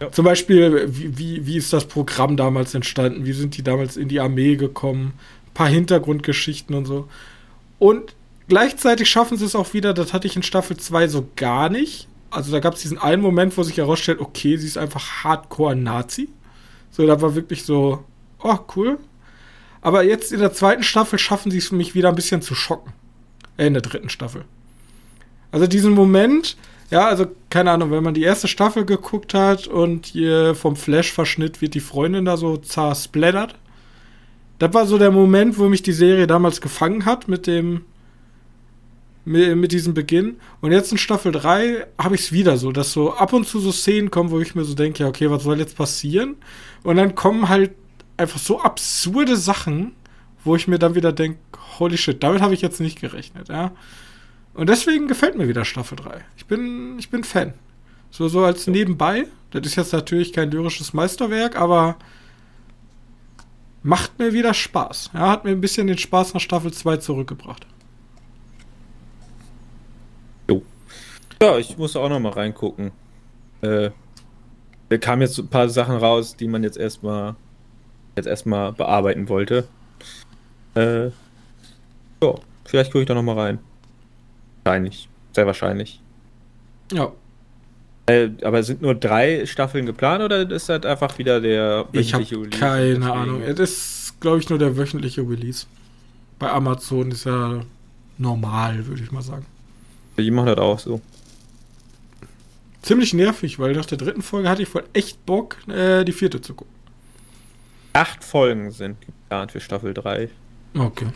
Ja. 0.00 0.12
Zum 0.12 0.24
Beispiel, 0.24 0.88
wie, 0.90 1.18
wie, 1.18 1.46
wie 1.46 1.56
ist 1.56 1.72
das 1.72 1.86
Programm 1.86 2.36
damals 2.36 2.74
entstanden? 2.74 3.24
Wie 3.24 3.32
sind 3.32 3.56
die 3.56 3.62
damals 3.62 3.96
in 3.96 4.08
die 4.08 4.20
Armee 4.20 4.56
gekommen? 4.56 5.14
Ein 5.46 5.54
paar 5.54 5.68
Hintergrundgeschichten 5.68 6.74
und 6.74 6.84
so. 6.84 7.08
Und 7.78 8.14
gleichzeitig 8.48 9.08
schaffen 9.08 9.36
sie 9.36 9.44
es 9.44 9.54
auch 9.54 9.72
wieder, 9.74 9.94
das 9.94 10.12
hatte 10.12 10.26
ich 10.26 10.36
in 10.36 10.42
Staffel 10.42 10.76
2 10.76 11.08
so 11.08 11.28
gar 11.36 11.68
nicht. 11.68 12.08
Also 12.30 12.52
da 12.52 12.60
gab 12.60 12.74
es 12.74 12.82
diesen 12.82 12.98
einen 12.98 13.22
Moment, 13.22 13.56
wo 13.56 13.62
sich 13.62 13.78
herausstellt, 13.78 14.20
okay, 14.20 14.56
sie 14.56 14.66
ist 14.66 14.76
einfach 14.76 15.24
Hardcore-Nazi. 15.24 16.28
So, 16.90 17.06
da 17.06 17.20
war 17.22 17.34
wirklich 17.34 17.64
so, 17.64 18.04
oh, 18.42 18.58
cool. 18.76 18.98
Aber 19.80 20.02
jetzt 20.02 20.32
in 20.32 20.40
der 20.40 20.52
zweiten 20.52 20.82
Staffel 20.82 21.18
schaffen 21.18 21.50
sie 21.50 21.58
es 21.58 21.68
für 21.68 21.76
mich 21.76 21.94
wieder 21.94 22.08
ein 22.08 22.14
bisschen 22.14 22.42
zu 22.42 22.54
schocken. 22.54 22.92
Äh, 23.56 23.66
in 23.66 23.74
der 23.74 23.82
dritten 23.82 24.08
Staffel. 24.08 24.44
Also 25.52 25.66
diesen 25.66 25.92
Moment, 25.92 26.56
ja, 26.90 27.06
also 27.06 27.26
keine 27.50 27.70
Ahnung, 27.70 27.90
wenn 27.90 28.02
man 28.02 28.14
die 28.14 28.22
erste 28.22 28.48
Staffel 28.48 28.84
geguckt 28.84 29.34
hat 29.34 29.66
und 29.66 30.06
hier 30.06 30.54
vom 30.54 30.76
Flash-Verschnitt 30.76 31.60
wird 31.60 31.74
die 31.74 31.80
Freundin 31.80 32.24
da 32.24 32.36
so 32.36 32.56
zersplattert. 32.56 33.54
Das 34.58 34.74
war 34.74 34.86
so 34.86 34.98
der 34.98 35.10
Moment, 35.10 35.58
wo 35.58 35.68
mich 35.68 35.82
die 35.82 35.92
Serie 35.92 36.26
damals 36.26 36.60
gefangen 36.60 37.04
hat 37.04 37.28
mit 37.28 37.46
dem 37.46 37.82
mit, 39.28 39.56
mit 39.56 39.72
diesem 39.72 39.94
Beginn. 39.94 40.38
Und 40.60 40.72
jetzt 40.72 40.90
in 40.90 40.98
Staffel 40.98 41.32
3 41.32 41.86
habe 41.98 42.14
ich 42.14 42.22
es 42.22 42.32
wieder 42.32 42.56
so, 42.56 42.72
dass 42.72 42.92
so 42.92 43.12
ab 43.12 43.32
und 43.32 43.46
zu 43.46 43.60
so 43.60 43.70
Szenen 43.70 44.10
kommen, 44.10 44.30
wo 44.30 44.40
ich 44.40 44.54
mir 44.54 44.64
so 44.64 44.74
denke, 44.74 45.02
ja, 45.02 45.08
okay, 45.08 45.30
was 45.30 45.42
soll 45.42 45.58
jetzt 45.58 45.76
passieren? 45.76 46.36
Und 46.82 46.96
dann 46.96 47.14
kommen 47.14 47.48
halt 47.48 47.72
einfach 48.16 48.38
so 48.38 48.60
absurde 48.60 49.36
Sachen, 49.36 49.92
wo 50.44 50.56
ich 50.56 50.66
mir 50.66 50.78
dann 50.78 50.94
wieder 50.94 51.12
denke, 51.12 51.38
holy 51.78 51.98
shit, 51.98 52.22
damit 52.22 52.40
habe 52.40 52.54
ich 52.54 52.62
jetzt 52.62 52.80
nicht 52.80 53.00
gerechnet, 53.00 53.48
ja. 53.48 53.72
Und 54.54 54.68
deswegen 54.68 55.06
gefällt 55.06 55.36
mir 55.36 55.46
wieder 55.46 55.64
Staffel 55.64 55.96
3. 55.96 56.24
Ich 56.36 56.46
bin, 56.46 56.98
ich 56.98 57.10
bin 57.10 57.22
Fan. 57.22 57.54
So, 58.10 58.28
so 58.28 58.44
als 58.44 58.66
ja. 58.66 58.72
nebenbei. 58.72 59.26
Das 59.50 59.64
ist 59.64 59.76
jetzt 59.76 59.92
natürlich 59.92 60.32
kein 60.32 60.50
lyrisches 60.50 60.92
Meisterwerk, 60.94 61.56
aber 61.56 61.96
macht 63.82 64.18
mir 64.18 64.32
wieder 64.32 64.54
Spaß. 64.54 65.10
Ja, 65.14 65.28
hat 65.28 65.44
mir 65.44 65.50
ein 65.50 65.60
bisschen 65.60 65.86
den 65.86 65.98
Spaß 65.98 66.34
nach 66.34 66.40
Staffel 66.40 66.72
2 66.72 66.96
zurückgebracht. 66.96 67.66
Ja, 71.40 71.56
ich 71.58 71.78
muss 71.78 71.96
auch 71.96 72.08
noch 72.08 72.20
mal 72.20 72.32
reingucken. 72.32 72.90
Äh, 73.60 73.90
da 74.88 74.98
kamen 74.98 75.22
jetzt 75.22 75.38
ein 75.38 75.48
paar 75.48 75.68
Sachen 75.68 75.96
raus, 75.96 76.36
die 76.36 76.48
man 76.48 76.62
jetzt 76.62 76.76
erstmal 76.76 77.36
jetzt 78.16 78.26
erstmal 78.26 78.72
bearbeiten 78.72 79.28
wollte. 79.28 79.68
Äh, 80.74 81.06
ja, 81.06 82.34
vielleicht 82.64 82.92
gucke 82.92 83.02
ich 83.02 83.06
da 83.06 83.14
noch 83.14 83.22
mal 83.22 83.38
rein. 83.38 83.58
Wahrscheinlich, 84.64 85.08
sehr 85.32 85.46
wahrscheinlich. 85.46 86.00
Ja. 86.92 87.12
Äh, 88.06 88.30
aber 88.42 88.62
sind 88.62 88.82
nur 88.82 88.94
drei 88.94 89.46
Staffeln 89.46 89.86
geplant 89.86 90.22
oder 90.22 90.50
ist 90.50 90.68
das 90.68 90.84
einfach 90.84 91.18
wieder 91.18 91.40
der 91.40 91.86
wöchentliche 91.92 92.34
ich 92.34 92.40
Release? 92.40 92.58
Keine 92.58 93.12
Ahnung. 93.12 93.42
Es 93.42 93.58
ist, 93.58 94.20
glaube 94.20 94.38
ich, 94.38 94.48
nur 94.48 94.58
der 94.58 94.76
wöchentliche 94.76 95.20
Release. 95.22 95.66
Bei 96.38 96.50
Amazon 96.50 97.10
ist 97.10 97.24
ja 97.24 97.60
normal, 98.16 98.86
würde 98.86 99.02
ich 99.02 99.12
mal 99.12 99.22
sagen. 99.22 99.44
Die 100.16 100.30
machen 100.30 100.46
das 100.46 100.58
auch 100.58 100.78
so 100.78 101.00
ziemlich 102.88 103.12
nervig, 103.12 103.58
weil 103.58 103.74
nach 103.74 103.84
der 103.84 103.98
dritten 103.98 104.22
Folge 104.22 104.48
hatte 104.48 104.62
ich 104.62 104.68
voll 104.68 104.84
echt 104.94 105.24
Bock, 105.26 105.58
äh, 105.68 106.04
die 106.04 106.12
vierte 106.12 106.40
zu 106.40 106.54
gucken. 106.54 106.74
Acht 107.92 108.24
Folgen 108.24 108.70
sind 108.70 108.98
geplant 109.02 109.52
für 109.52 109.60
Staffel 109.60 109.92
3. 109.92 110.30
Okay. 110.74 111.08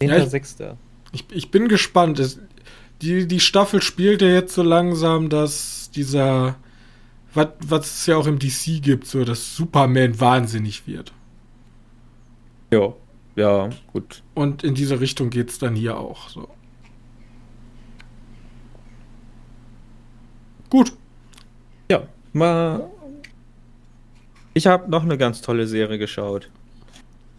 10. 0.00 0.08
Ja, 0.08 0.16
ich, 0.16 0.34
ich, 1.12 1.24
ich, 1.30 1.50
bin 1.52 1.68
gespannt. 1.68 2.18
Es, 2.18 2.40
die, 3.02 3.28
die 3.28 3.40
Staffel 3.40 3.80
spielt 3.80 4.20
ja 4.20 4.28
jetzt 4.28 4.54
so 4.54 4.62
langsam, 4.62 5.28
dass 5.28 5.90
dieser, 5.94 6.56
was 7.34 7.86
es 7.86 8.06
ja 8.06 8.16
auch 8.16 8.26
im 8.26 8.40
DC 8.40 8.82
gibt, 8.82 9.06
so 9.06 9.24
dass 9.24 9.54
Superman 9.54 10.18
wahnsinnig 10.18 10.88
wird. 10.88 11.12
Ja. 12.72 12.94
ja, 13.36 13.70
gut. 13.92 14.24
Und 14.34 14.64
in 14.64 14.74
diese 14.74 14.98
Richtung 14.98 15.30
geht 15.30 15.50
es 15.50 15.58
dann 15.58 15.76
hier 15.76 15.96
auch. 15.96 16.28
So. 16.28 16.48
Gut. 20.74 20.92
Ja, 21.88 22.08
mal. 22.32 22.90
Ich 24.54 24.66
habe 24.66 24.90
noch 24.90 25.04
eine 25.04 25.16
ganz 25.16 25.40
tolle 25.40 25.68
Serie 25.68 25.98
geschaut. 25.98 26.50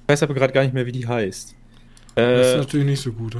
Ich 0.03 0.13
weiß 0.13 0.23
aber 0.23 0.35
gerade 0.35 0.53
gar 0.53 0.63
nicht 0.63 0.73
mehr, 0.73 0.85
wie 0.85 0.93
die 0.93 1.05
heißt. 1.05 1.53
das 2.15 2.47
ist 2.47 2.57
natürlich 2.59 2.85
nicht 2.85 3.01
so 3.01 3.11
gut. 3.11 3.35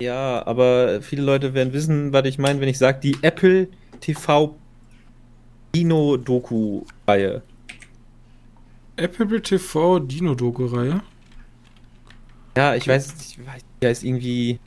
Ja, 0.00 0.46
aber 0.46 1.02
viele 1.02 1.22
Leute 1.22 1.54
werden 1.54 1.72
wissen, 1.72 2.12
was 2.12 2.24
ich 2.26 2.38
meine, 2.38 2.60
wenn 2.60 2.68
ich 2.68 2.78
sage, 2.78 3.00
die 3.02 3.16
Apple 3.22 3.66
TV 3.98 4.54
Dino-Doku-Reihe. 5.74 7.42
Apple 8.94 9.42
TV 9.42 9.98
Dino-Doku-Reihe? 9.98 11.02
Ja, 12.56 12.76
ich 12.76 12.86
weiß 12.86 13.16
nicht, 13.16 13.40
der 13.82 13.90
ist 13.90 14.04
irgendwie. 14.04 14.60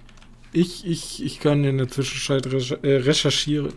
Ich, 0.52 0.86
ich, 0.86 1.24
ich 1.24 1.40
kann 1.40 1.64
in 1.64 1.78
der 1.78 1.88
Zwischenzeit 1.88 2.46
äh, 2.84 2.96
recherchieren. 2.98 3.72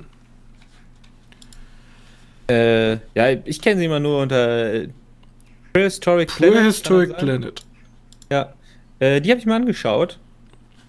Äh, 2.49 2.93
ja, 3.15 3.31
ich 3.45 3.61
kenne 3.61 3.79
sie 3.79 3.87
immer 3.87 4.01
nur 4.01 4.23
unter 4.23 4.87
Prehistoric 5.73 6.29
Planet. 6.29 6.57
Prehistoric 6.57 7.17
Planet. 7.19 7.63
Ja, 8.31 8.55
äh, 8.99 9.21
die 9.21 9.31
habe 9.31 9.41
ich 9.41 9.47
mir 9.47 9.55
angeschaut. 9.55 10.19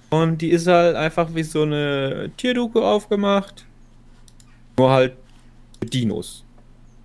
Und 0.10 0.42
die 0.42 0.50
ist 0.50 0.68
halt 0.68 0.96
einfach 0.96 1.36
wie 1.36 1.44
so 1.44 1.62
eine 1.64 2.32
Tierdoku 2.38 2.82
aufgemacht. 2.82 3.66
Nur 4.78 4.90
halt 4.90 5.14
mit 5.82 5.94
Dinos. 5.94 6.44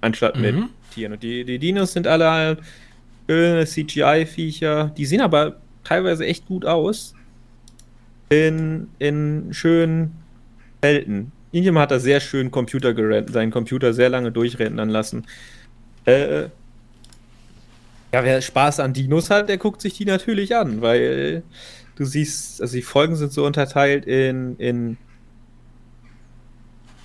Anstatt 0.01 0.37
mhm. 0.37 0.43
mit 0.43 0.55
Tieren. 0.95 1.13
Und 1.13 1.23
die, 1.23 1.45
die 1.45 1.59
Dinos 1.59 1.93
sind 1.93 2.07
alle 2.07 2.31
halt 2.31 2.61
CGI-Viecher. 3.27 4.93
Die 4.97 5.07
sehen 5.07 5.21
aber 5.21 5.57
teilweise 5.83 6.25
echt 6.27 6.47
gut 6.47 6.65
aus. 6.65 7.15
In, 8.31 8.89
in 8.99 9.49
schönen 9.53 10.15
Welten. 10.81 11.33
Irgendjemand 11.55 11.83
hat 11.83 11.91
da 11.93 12.01
sehr 12.01 12.19
schön 12.19 12.51
Computer 12.51 12.93
seinen 13.31 13.53
Computer 13.53 13.95
sehr 13.95 14.09
lange 14.09 14.33
durchrennen 14.33 14.89
lassen. 14.89 15.25
Äh, 16.05 16.49
ja, 18.13 18.25
wer 18.25 18.43
Spaß 18.43 18.81
an 18.81 18.93
Dinos 18.93 19.31
hat, 19.31 19.49
der 19.49 19.57
guckt 19.57 19.81
sich 19.81 19.95
die 19.95 20.05
natürlich 20.05 20.57
an, 20.57 20.83
weil 20.83 21.45
du 21.95 22.05
siehst, 22.05 22.61
also 22.61 22.75
die 22.75 22.83
Folgen 22.83 23.15
sind 23.15 23.33
so 23.33 23.47
unterteilt 23.47 24.05
in, 24.05 24.57
in 24.57 24.97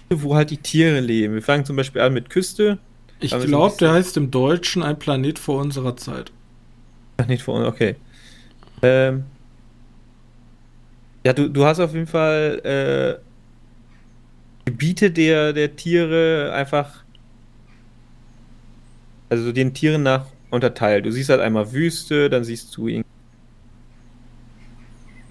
wo 0.09 0.33
halt 0.35 0.49
die 0.49 0.57
Tiere 0.57 0.99
leben. 0.99 1.35
Wir 1.35 1.43
fangen 1.43 1.63
zum 1.63 1.75
Beispiel 1.75 2.01
an 2.01 2.13
mit 2.13 2.31
Küste. 2.31 2.79
Ich 3.19 3.37
glaube, 3.39 3.77
der 3.79 3.91
heißt 3.91 4.17
im 4.17 4.31
Deutschen 4.31 4.81
ein 4.81 4.97
Planet 4.97 5.37
vor 5.37 5.61
unserer 5.61 5.95
Zeit. 5.95 6.31
Planet 7.17 7.39
vor 7.39 7.53
unserer, 7.53 7.71
okay. 7.71 7.95
Ähm, 8.81 9.25
ja, 11.23 11.33
du, 11.33 11.49
du 11.49 11.65
hast 11.65 11.79
auf 11.79 11.93
jeden 11.93 12.07
Fall 12.07 13.19
äh, 13.21 13.28
Gebiete 14.65 15.11
der, 15.11 15.53
der 15.53 15.75
Tiere 15.75 16.51
einfach, 16.53 17.03
also 19.29 19.51
den 19.51 19.73
Tieren 19.73 20.03
nach 20.03 20.25
unterteilt. 20.49 21.05
Du 21.05 21.11
siehst 21.11 21.29
halt 21.29 21.41
einmal 21.41 21.71
Wüste, 21.71 22.29
dann 22.29 22.43
siehst 22.43 22.75
du 22.75 22.87
ich 22.87 23.03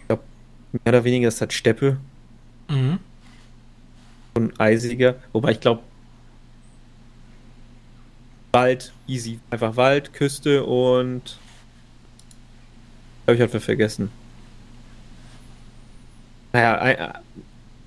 glaube, 0.07 0.23
mehr 0.73 0.95
oder 0.95 1.05
weniger 1.05 1.29
ist 1.29 1.41
das 1.41 1.53
Steppe. 1.53 1.99
Mhm. 2.69 2.99
Und 4.35 4.61
eisiger, 4.61 5.17
wobei 5.33 5.53
ich 5.53 5.61
glaube, 5.61 5.83
Wald, 8.53 8.93
easy. 9.07 9.41
Einfach 9.51 9.77
Wald, 9.77 10.13
Küste 10.13 10.65
und 10.65 11.39
habe 13.27 13.37
ich 13.37 13.43
einfach 13.43 13.61
vergessen. 13.61 14.11
Naja, 16.53 17.21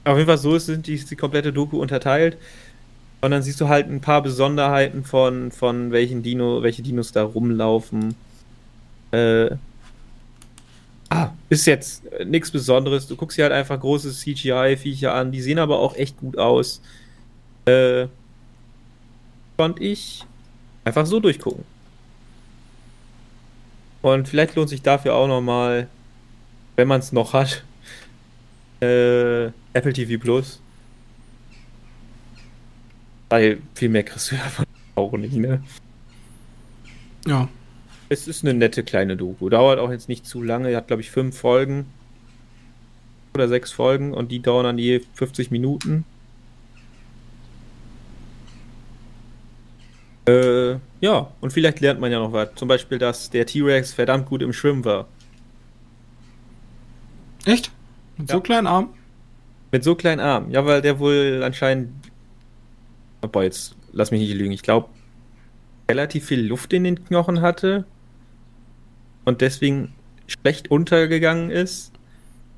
auf 0.04 0.18
jeden 0.18 0.28
Fall 0.28 0.38
so 0.38 0.58
sind 0.58 0.88
die, 0.88 0.98
die 0.98 1.16
komplette 1.16 1.54
Doku 1.54 1.80
unterteilt. 1.80 2.38
Und 3.22 3.32
dann 3.32 3.44
siehst 3.44 3.62
du 3.62 3.68
halt 3.68 3.88
ein 3.88 4.02
paar 4.02 4.24
Besonderheiten 4.24 5.04
von, 5.04 5.52
von 5.52 5.92
welchen 5.92 6.24
Dino, 6.24 6.64
welche 6.64 6.82
Dinos 6.82 7.12
da 7.12 7.24
rumlaufen. 7.24 8.16
Äh, 9.12 9.52
ah, 11.10 11.30
ist 11.50 11.68
jetzt 11.68 12.04
nichts 12.26 12.50
Besonderes. 12.50 13.08
Du 13.08 13.16
guckst 13.16 13.38
dir 13.38 13.44
halt 13.44 13.54
einfach 13.54 13.80
große 13.80 14.12
CGI-Viecher 14.12 15.14
an. 15.14 15.32
Die 15.32 15.42
sehen 15.42 15.60
aber 15.60 15.80
auch 15.80 15.96
echt 15.96 16.18
gut 16.18 16.38
aus. 16.40 16.82
Äh, 17.66 18.08
fand 19.56 19.80
ich 19.80 20.26
einfach 20.84 21.06
so 21.06 21.20
durchgucken. 21.20 21.64
Und 24.02 24.28
vielleicht 24.28 24.56
lohnt 24.56 24.70
sich 24.70 24.82
dafür 24.82 25.14
auch 25.14 25.28
nochmal, 25.28 25.88
wenn 26.76 26.88
man 26.88 27.02
es 27.02 27.12
noch 27.12 27.34
hat, 27.34 27.64
äh, 28.82 29.52
Apple 29.74 29.94
TV 29.94 30.22
Plus. 30.22 30.62
Weil 33.30 33.62
viel 33.76 33.90
mehr 33.90 34.04
kriegst 34.04 34.32
du 34.32 34.36
davon 34.36 34.66
auch 34.96 35.14
nicht, 35.14 35.36
ne? 35.36 35.64
Ja. 37.26 37.48
Es 38.10 38.28
ist 38.28 38.44
eine 38.44 38.54
nette 38.54 38.84
kleine 38.84 39.16
Doku. 39.16 39.48
Dauert 39.48 39.80
auch 39.80 39.90
jetzt 39.90 40.10
nicht 40.10 40.26
zu 40.26 40.44
lange. 40.44 40.76
Hat, 40.76 40.88
glaube 40.88 41.02
ich, 41.02 41.12
fünf 41.12 41.38
Folgen. 41.38 41.86
Oder 43.34 43.48
sechs 43.48 43.72
Folgen. 43.72 44.14
Und 44.14 44.32
die 44.32 44.42
dauern 44.42 44.66
dann 44.66 44.78
je 44.78 45.02
50 45.14 45.50
Minuten. 45.50 46.04
Äh, 50.28 50.74
ja, 51.00 51.32
und 51.40 51.54
vielleicht 51.54 51.80
lernt 51.80 52.00
man 52.00 52.12
ja 52.12 52.20
noch 52.20 52.34
was. 52.34 52.50
Zum 52.56 52.68
Beispiel, 52.68 52.98
dass 52.98 53.30
der 53.30 53.46
T-Rex 53.46 53.94
verdammt 53.94 54.28
gut 54.28 54.42
im 54.42 54.52
Schwimmen 54.52 54.84
war. 54.84 55.08
Echt? 57.46 57.72
Mit 58.18 58.30
ja. 58.30 58.36
so 58.36 58.42
kleinen 58.42 58.68
Armen? 58.68 58.90
Mit 59.72 59.84
so 59.84 59.96
kleinen 59.96 60.20
Armen. 60.20 60.52
Ja, 60.52 60.66
weil 60.66 60.82
der 60.82 61.00
wohl 61.00 61.42
anscheinend. 61.44 61.90
Boah, 63.22 63.44
jetzt 63.44 63.76
lass 63.92 64.12
mich 64.12 64.22
nicht 64.22 64.34
lügen. 64.34 64.52
Ich 64.52 64.64
glaube, 64.64 64.90
relativ 65.90 66.26
viel 66.26 66.46
Luft 66.46 66.74
in 66.74 66.84
den 66.84 67.06
Knochen 67.06 67.42
hatte. 67.42 67.86
Und 69.24 69.42
deswegen 69.42 69.94
schlecht 70.28 70.72
untergegangen 70.72 71.50
ist. 71.50 71.92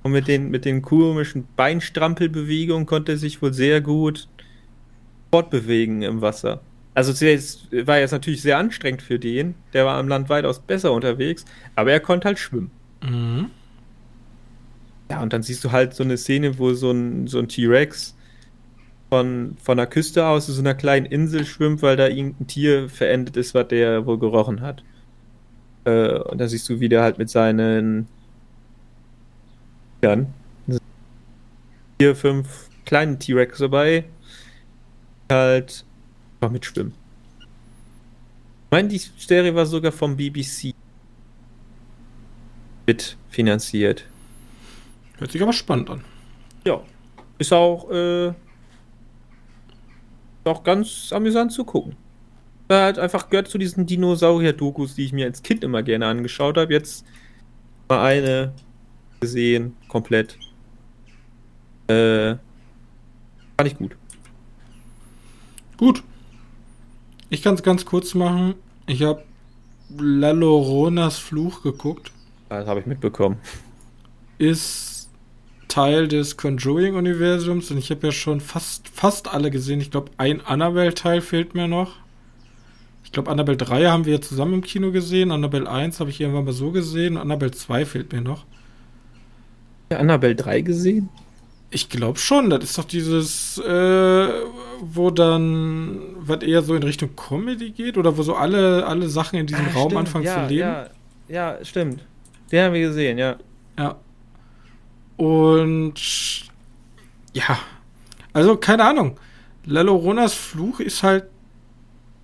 Und 0.04 0.12
mit 0.12 0.28
den, 0.28 0.50
mit 0.50 0.66
den 0.66 0.82
komischen 0.82 1.48
Beinstrampelbewegungen 1.56 2.86
konnte 2.86 3.14
er 3.14 3.18
sich 3.18 3.42
wohl 3.42 3.54
sehr 3.54 3.80
gut 3.82 4.28
fortbewegen 5.32 6.02
im 6.02 6.22
Wasser. 6.22 6.62
Also 6.94 7.12
es 7.26 7.68
war 7.72 8.00
jetzt 8.00 8.12
natürlich 8.12 8.42
sehr 8.42 8.58
anstrengend 8.58 9.02
für 9.02 9.18
den. 9.18 9.56
Der 9.74 9.86
war 9.86 9.98
am 9.98 10.08
Land 10.08 10.30
weitaus 10.30 10.60
besser 10.60 10.92
unterwegs, 10.92 11.46
aber 11.76 11.92
er 11.92 12.00
konnte 12.00 12.28
halt 12.28 12.38
schwimmen. 12.38 12.70
Mhm. 13.02 13.50
Ja, 15.12 15.22
und 15.22 15.34
dann 15.34 15.44
siehst 15.44 15.64
du 15.64 15.72
halt 15.72 15.94
so 15.94 16.04
eine 16.04 16.18
Szene, 16.18 16.58
wo 16.58 16.74
so 16.74 16.92
ein, 16.92 17.28
so 17.28 17.40
ein 17.40 17.48
T-Rex 17.48 18.16
von, 19.10 19.58
von 19.62 19.78
der 19.78 19.88
Küste 19.88 20.26
aus 20.26 20.48
zu 20.48 20.54
so 20.54 20.62
einer 20.62 20.74
kleinen 20.74 21.06
Insel 21.06 21.46
schwimmt, 21.46 21.82
weil 21.82 21.98
da 21.98 22.08
irgendein 22.08 22.48
Tier 22.48 22.90
verendet 22.90 23.38
ist, 23.38 23.54
was 23.54 23.68
der 23.68 24.06
wohl 24.06 24.18
gerochen 24.18 24.62
hat. 24.62 24.84
Äh, 25.86 26.20
und 26.20 26.40
da 26.40 26.48
siehst 26.48 26.68
du, 26.70 26.80
wie 26.80 26.90
der 26.90 27.04
halt 27.04 27.18
mit 27.18 27.30
seinen 27.30 28.08
dann 30.02 30.34
vier, 32.00 32.16
fünf 32.16 32.70
kleinen 32.86 33.20
T-Rex 33.20 33.60
dabei 33.60 34.06
halt 35.32 35.86
einfach 36.36 36.52
mitschwimmen. 36.52 36.94
Ich 38.66 38.72
meine, 38.72 38.88
die 38.90 38.98
Serie 38.98 39.56
war 39.56 39.66
sogar 39.66 39.92
vom 39.92 40.18
BBC 40.18 40.74
mitfinanziert. 42.86 44.06
Hört 45.24 45.32
sich 45.32 45.42
aber 45.42 45.54
spannend 45.54 45.90
an. 45.90 46.02
Ja. 46.66 46.82
Ist 47.38 47.54
auch, 47.54 47.90
äh, 47.90 48.34
auch 50.44 50.66
ganz 50.66 51.14
amüsant 51.14 51.54
zu 51.54 51.64
gucken. 51.64 51.96
Da 52.68 52.82
halt 52.82 53.00
einfach 53.00 53.30
gehört 53.30 53.48
zu 53.48 53.58
diesen 53.58 53.86
Dinosaurier-Dokus, 53.86 54.96
die 54.96 55.06
ich 55.06 55.14
mir 55.14 55.26
als 55.26 55.42
Kind 55.42 55.64
immer 55.64 55.82
gerne 55.82 56.08
angeschaut 56.08 56.58
habe. 56.58 56.74
Jetzt 56.74 57.06
mal 57.88 58.04
eine 58.04 58.52
gesehen, 59.22 59.78
komplett. 59.88 60.38
Äh, 61.88 62.36
fand 63.56 63.68
ich 63.68 63.78
gut. 63.78 63.96
Gut. 65.78 66.04
Ich 67.30 67.42
kann 67.42 67.56
es 67.56 67.64
ganz 67.64 67.86
kurz 67.86 68.14
machen. 68.14 68.56
Ich 68.88 69.04
habe 69.04 69.24
Laloronas 69.98 71.18
Fluch 71.18 71.64
geguckt. 71.64 72.12
Das 72.50 72.68
habe 72.68 72.82
ich 72.82 72.86
mitbekommen. 72.86 73.38
Ist 74.38 74.93
Teil 75.74 76.08
des 76.08 76.38
Conjuring-Universums 76.38 77.72
und 77.72 77.80
ich 77.80 77.90
habe 77.90 78.06
ja 78.06 78.12
schon 78.12 78.42
fast, 78.42 78.88
fast 78.90 79.28
alle 79.28 79.50
gesehen. 79.50 79.82
Ich 79.82 79.90
glaube, 79.90 80.12
ein 80.18 80.40
Annabelle-Teil 80.40 81.20
fehlt 81.20 81.56
mir 81.56 81.68
noch. 81.68 81.94
Ich 83.04 83.12
glaube, 83.12 83.32
Annabelle 83.32 83.58
3 83.58 83.86
haben 83.86 84.06
wir 84.06 84.22
zusammen 84.22 84.54
im 84.54 84.62
Kino 84.62 84.92
gesehen. 84.92 85.32
Annabelle 85.32 85.68
1 85.68 86.00
habe 86.00 86.12
ich 86.12 86.22
irgendwann 86.22 86.46
mal 86.46 86.54
so 86.54 86.70
gesehen. 86.70 87.18
Annabelle 87.18 87.54
2 87.54 87.86
fehlt 87.86 88.14
mir 88.14 88.22
noch. 88.22 88.46
Annabelle 89.90 90.36
3 90.36 90.62
gesehen? 90.62 91.10
Ich 91.72 91.90
glaube 91.90 92.20
schon, 92.20 92.52
das 92.52 92.64
ist 92.66 92.78
doch 92.78 92.84
dieses, 92.84 93.58
äh, 93.58 94.28
wo 94.80 95.10
dann, 95.10 96.02
was 96.20 96.44
eher 96.44 96.62
so 96.62 96.76
in 96.76 96.84
Richtung 96.84 97.16
Comedy 97.16 97.72
geht 97.72 97.98
oder 97.98 98.16
wo 98.16 98.22
so 98.22 98.36
alle, 98.36 98.86
alle 98.86 99.10
Sachen 99.10 99.40
in 99.40 99.48
diesem 99.48 99.66
ah, 99.66 99.74
Raum 99.74 99.90
stimmt. 99.90 100.00
anfangen 100.00 100.26
ja, 100.26 100.36
zu 100.36 100.54
leben. 100.54 100.60
Ja, 100.60 100.90
ja, 101.30 101.66
stimmt. 101.66 102.06
den 102.52 102.64
haben 102.64 102.74
wir 102.76 102.82
gesehen, 102.82 103.18
ja. 103.18 103.38
Ja. 103.80 103.96
Und 105.24 105.94
ja, 107.32 107.58
also 108.34 108.58
keine 108.58 108.84
Ahnung. 108.84 109.18
Lalloronas 109.66 110.34
Fluch 110.34 110.82
ist 110.82 111.02
halt 111.02 111.26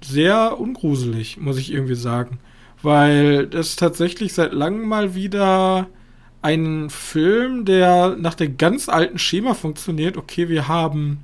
sehr 0.04 0.60
ungruselig, 0.60 1.38
muss 1.38 1.58
ich 1.58 1.72
irgendwie 1.72 1.96
sagen. 1.96 2.40
Weil 2.82 3.48
das 3.48 3.78
tatsächlich 3.78 4.34
seit 4.34 4.52
langem 4.52 4.86
mal 4.86 5.16
wieder 5.16 5.88
ein 6.42 6.90
Film, 6.90 7.64
der 7.64 8.18
nach 8.18 8.36
dem 8.36 8.58
ganz 8.58 8.90
alten 8.90 9.18
Schema 9.18 9.54
funktioniert. 9.54 10.18
Okay, 10.18 10.50
wir 10.50 10.68
haben 10.68 11.24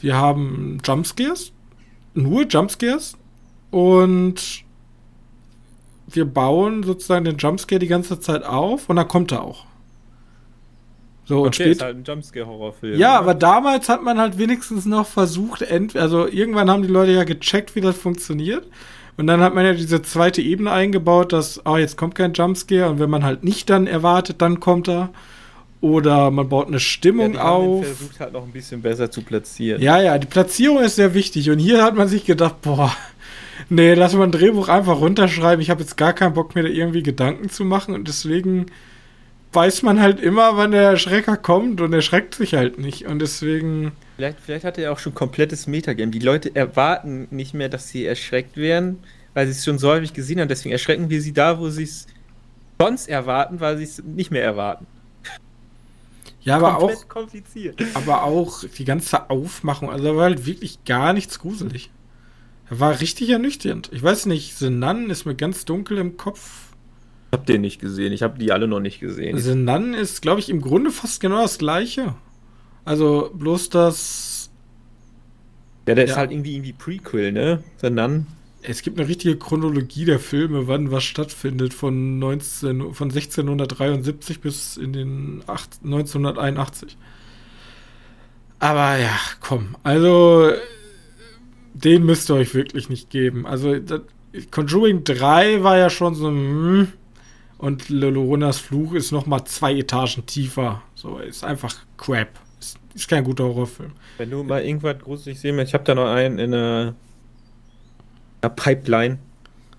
wir 0.00 0.16
haben 0.16 0.78
Jumpscares, 0.82 1.52
nur 2.14 2.46
Jumpscares 2.46 3.18
und 3.70 4.64
wir 6.06 6.24
bauen 6.24 6.84
sozusagen 6.84 7.26
den 7.26 7.36
Jumpscare 7.36 7.78
die 7.78 7.86
ganze 7.86 8.18
Zeit 8.18 8.44
auf 8.44 8.88
und 8.88 8.96
dann 8.96 9.08
kommt 9.08 9.30
er 9.32 9.42
auch. 9.42 9.66
So, 11.28 11.42
und 11.42 11.48
Okay, 11.48 11.70
ist 11.72 11.82
halt 11.82 11.96
ein 11.96 12.04
Jumpscare-Horrorfilm. 12.04 12.98
ja, 12.98 13.12
ne? 13.12 13.18
aber 13.18 13.34
damals 13.34 13.88
hat 13.90 14.02
man 14.02 14.18
halt 14.18 14.38
wenigstens 14.38 14.86
noch 14.86 15.06
versucht, 15.06 15.62
also 15.94 16.26
irgendwann 16.26 16.70
haben 16.70 16.82
die 16.82 16.88
Leute 16.88 17.12
ja 17.12 17.24
gecheckt, 17.24 17.76
wie 17.76 17.82
das 17.82 17.98
funktioniert. 17.98 18.66
Und 19.18 19.26
dann 19.26 19.40
hat 19.40 19.54
man 19.54 19.66
ja 19.66 19.72
diese 19.74 20.00
zweite 20.00 20.40
Ebene 20.40 20.70
eingebaut, 20.70 21.32
dass, 21.32 21.66
ah, 21.66 21.76
jetzt 21.76 21.96
kommt 21.98 22.14
kein 22.14 22.32
Jumpscare 22.32 22.88
und 22.88 22.98
wenn 23.00 23.10
man 23.10 23.24
halt 23.24 23.44
nicht 23.44 23.68
dann 23.68 23.86
erwartet, 23.86 24.40
dann 24.40 24.60
kommt 24.60 24.88
er. 24.88 25.10
Oder 25.80 26.30
man 26.30 26.48
baut 26.48 26.68
eine 26.68 26.78
ja, 26.78 26.80
Stimmung 26.80 27.32
den 27.32 27.40
auf. 27.40 27.84
versucht 27.84 28.20
halt 28.20 28.32
noch 28.32 28.44
ein 28.44 28.52
bisschen 28.52 28.80
besser 28.82 29.10
zu 29.10 29.22
platzieren. 29.22 29.80
Ja, 29.82 30.00
ja, 30.00 30.18
die 30.18 30.26
Platzierung 30.26 30.80
ist 30.80 30.96
sehr 30.96 31.14
wichtig. 31.14 31.50
Und 31.50 31.58
hier 31.58 31.82
hat 31.84 31.94
man 31.94 32.08
sich 32.08 32.24
gedacht, 32.24 32.62
boah, 32.62 32.92
nee, 33.68 33.94
lass 33.94 34.14
mal 34.14 34.24
ein 34.24 34.32
Drehbuch 34.32 34.68
einfach 34.68 35.00
runterschreiben. 35.00 35.60
Ich 35.60 35.70
habe 35.70 35.80
jetzt 35.82 35.96
gar 35.96 36.12
keinen 36.14 36.34
Bock 36.34 36.54
mir 36.54 36.62
da 36.64 36.68
irgendwie 36.68 37.02
Gedanken 37.02 37.48
zu 37.48 37.64
machen. 37.64 37.94
Und 37.94 38.08
deswegen 38.08 38.66
weiß 39.52 39.82
man 39.82 40.00
halt 40.00 40.20
immer, 40.20 40.56
wann 40.56 40.72
der 40.72 40.82
Erschrecker 40.82 41.36
kommt 41.36 41.80
und 41.80 41.92
erschreckt 41.92 42.34
sich 42.34 42.54
halt 42.54 42.78
nicht. 42.78 43.06
Und 43.06 43.20
deswegen, 43.20 43.92
Vielleicht, 44.16 44.40
vielleicht 44.40 44.64
hat 44.64 44.78
er 44.78 44.92
auch 44.92 44.98
schon 44.98 45.14
komplettes 45.14 45.66
Metagame. 45.66 46.10
Die 46.10 46.18
Leute 46.18 46.54
erwarten 46.54 47.28
nicht 47.30 47.54
mehr, 47.54 47.68
dass 47.68 47.88
sie 47.88 48.04
erschreckt 48.04 48.56
werden, 48.56 48.98
weil 49.34 49.46
sie 49.46 49.52
es 49.52 49.64
schon 49.64 49.78
so 49.78 49.88
häufig 49.88 50.12
gesehen 50.12 50.40
haben. 50.40 50.48
Deswegen 50.48 50.72
erschrecken 50.72 51.08
wir 51.10 51.22
sie 51.22 51.32
da, 51.32 51.58
wo 51.58 51.70
sie 51.70 51.84
es 51.84 52.06
sonst 52.80 53.08
erwarten, 53.08 53.60
weil 53.60 53.78
sie 53.78 53.84
es 53.84 54.02
nicht 54.04 54.30
mehr 54.30 54.42
erwarten. 54.44 54.86
ja, 56.42 56.56
aber 56.56 56.76
auch, 56.76 56.80
Komplett 56.80 57.08
kompliziert. 57.08 57.82
aber 57.94 58.22
auch 58.24 58.64
die 58.64 58.84
ganze 58.84 59.30
Aufmachung, 59.30 59.90
also 59.90 60.04
da 60.04 60.16
war 60.16 60.24
halt 60.24 60.46
wirklich 60.46 60.84
gar 60.84 61.12
nichts 61.12 61.38
gruselig. 61.38 61.90
Er 62.70 62.80
war 62.80 63.00
richtig 63.00 63.30
ernüchternd. 63.30 63.88
Ich 63.92 64.02
weiß 64.02 64.26
nicht, 64.26 64.60
Nun 64.60 65.08
ist 65.10 65.24
mir 65.24 65.34
ganz 65.34 65.64
dunkel 65.64 65.98
im 65.98 66.16
Kopf. 66.18 66.67
Ich 67.30 67.38
hab 67.38 67.46
den 67.46 67.60
nicht 67.60 67.80
gesehen. 67.80 68.12
Ich 68.12 68.22
habe 68.22 68.38
die 68.38 68.52
alle 68.52 68.66
noch 68.66 68.80
nicht 68.80 69.00
gesehen. 69.00 69.36
The 69.36 69.54
Nun 69.54 69.92
ist, 69.92 70.22
glaube 70.22 70.40
ich, 70.40 70.48
im 70.48 70.62
Grunde 70.62 70.90
fast 70.90 71.20
genau 71.20 71.42
das 71.42 71.58
gleiche. 71.58 72.14
Also 72.86 73.30
bloß 73.34 73.68
das. 73.68 74.50
ja, 75.86 75.94
der 75.94 76.04
ist 76.04 76.12
ja. 76.12 76.16
halt 76.16 76.30
irgendwie 76.32 76.54
irgendwie 76.54 76.72
Prequel, 76.72 77.32
ne? 77.32 77.62
The 77.82 77.90
Nun. 77.90 78.26
Es 78.62 78.82
gibt 78.82 78.98
eine 78.98 79.08
richtige 79.08 79.36
Chronologie 79.36 80.04
der 80.06 80.18
Filme, 80.18 80.66
wann 80.68 80.90
was 80.90 81.04
stattfindet, 81.04 81.74
von, 81.74 82.18
19, 82.18 82.92
von 82.94 83.08
1673 83.08 84.40
bis 84.40 84.76
in 84.76 84.92
den 84.92 85.42
acht- 85.46 85.78
1981. 85.84 86.96
Aber 88.58 88.96
ja, 88.96 89.16
komm, 89.40 89.76
also 89.84 90.50
den 91.74 92.04
müsst 92.04 92.30
ihr 92.30 92.34
euch 92.34 92.54
wirklich 92.54 92.88
nicht 92.88 93.10
geben. 93.10 93.46
Also 93.46 93.78
das, 93.78 94.00
Conjuring 94.50 95.04
3 95.04 95.62
war 95.62 95.78
ja 95.78 95.90
schon 95.90 96.14
so 96.14 96.28
hm, 96.28 96.88
und 97.58 97.88
Lolonas 97.88 98.58
Fluch 98.58 98.94
ist 98.94 99.10
noch 99.10 99.26
mal 99.26 99.44
zwei 99.44 99.76
Etagen 99.76 100.24
tiefer. 100.26 100.82
So 100.94 101.18
ist 101.18 101.44
einfach 101.44 101.74
Crap. 101.96 102.28
Ist, 102.60 102.78
ist 102.94 103.08
kein 103.08 103.24
guter 103.24 103.44
Horrorfilm. 103.44 103.92
Wenn 104.16 104.30
du 104.30 104.44
mal 104.44 104.64
irgendwas 104.64 104.98
gruselig 105.00 105.40
sehen 105.40 105.56
willst, 105.56 105.70
ich 105.70 105.74
habe 105.74 105.84
da 105.84 105.94
noch 105.96 106.08
einen 106.08 106.38
in 106.38 106.54
einer, 106.54 106.94
einer 108.40 108.50
Pipeline. 108.50 109.18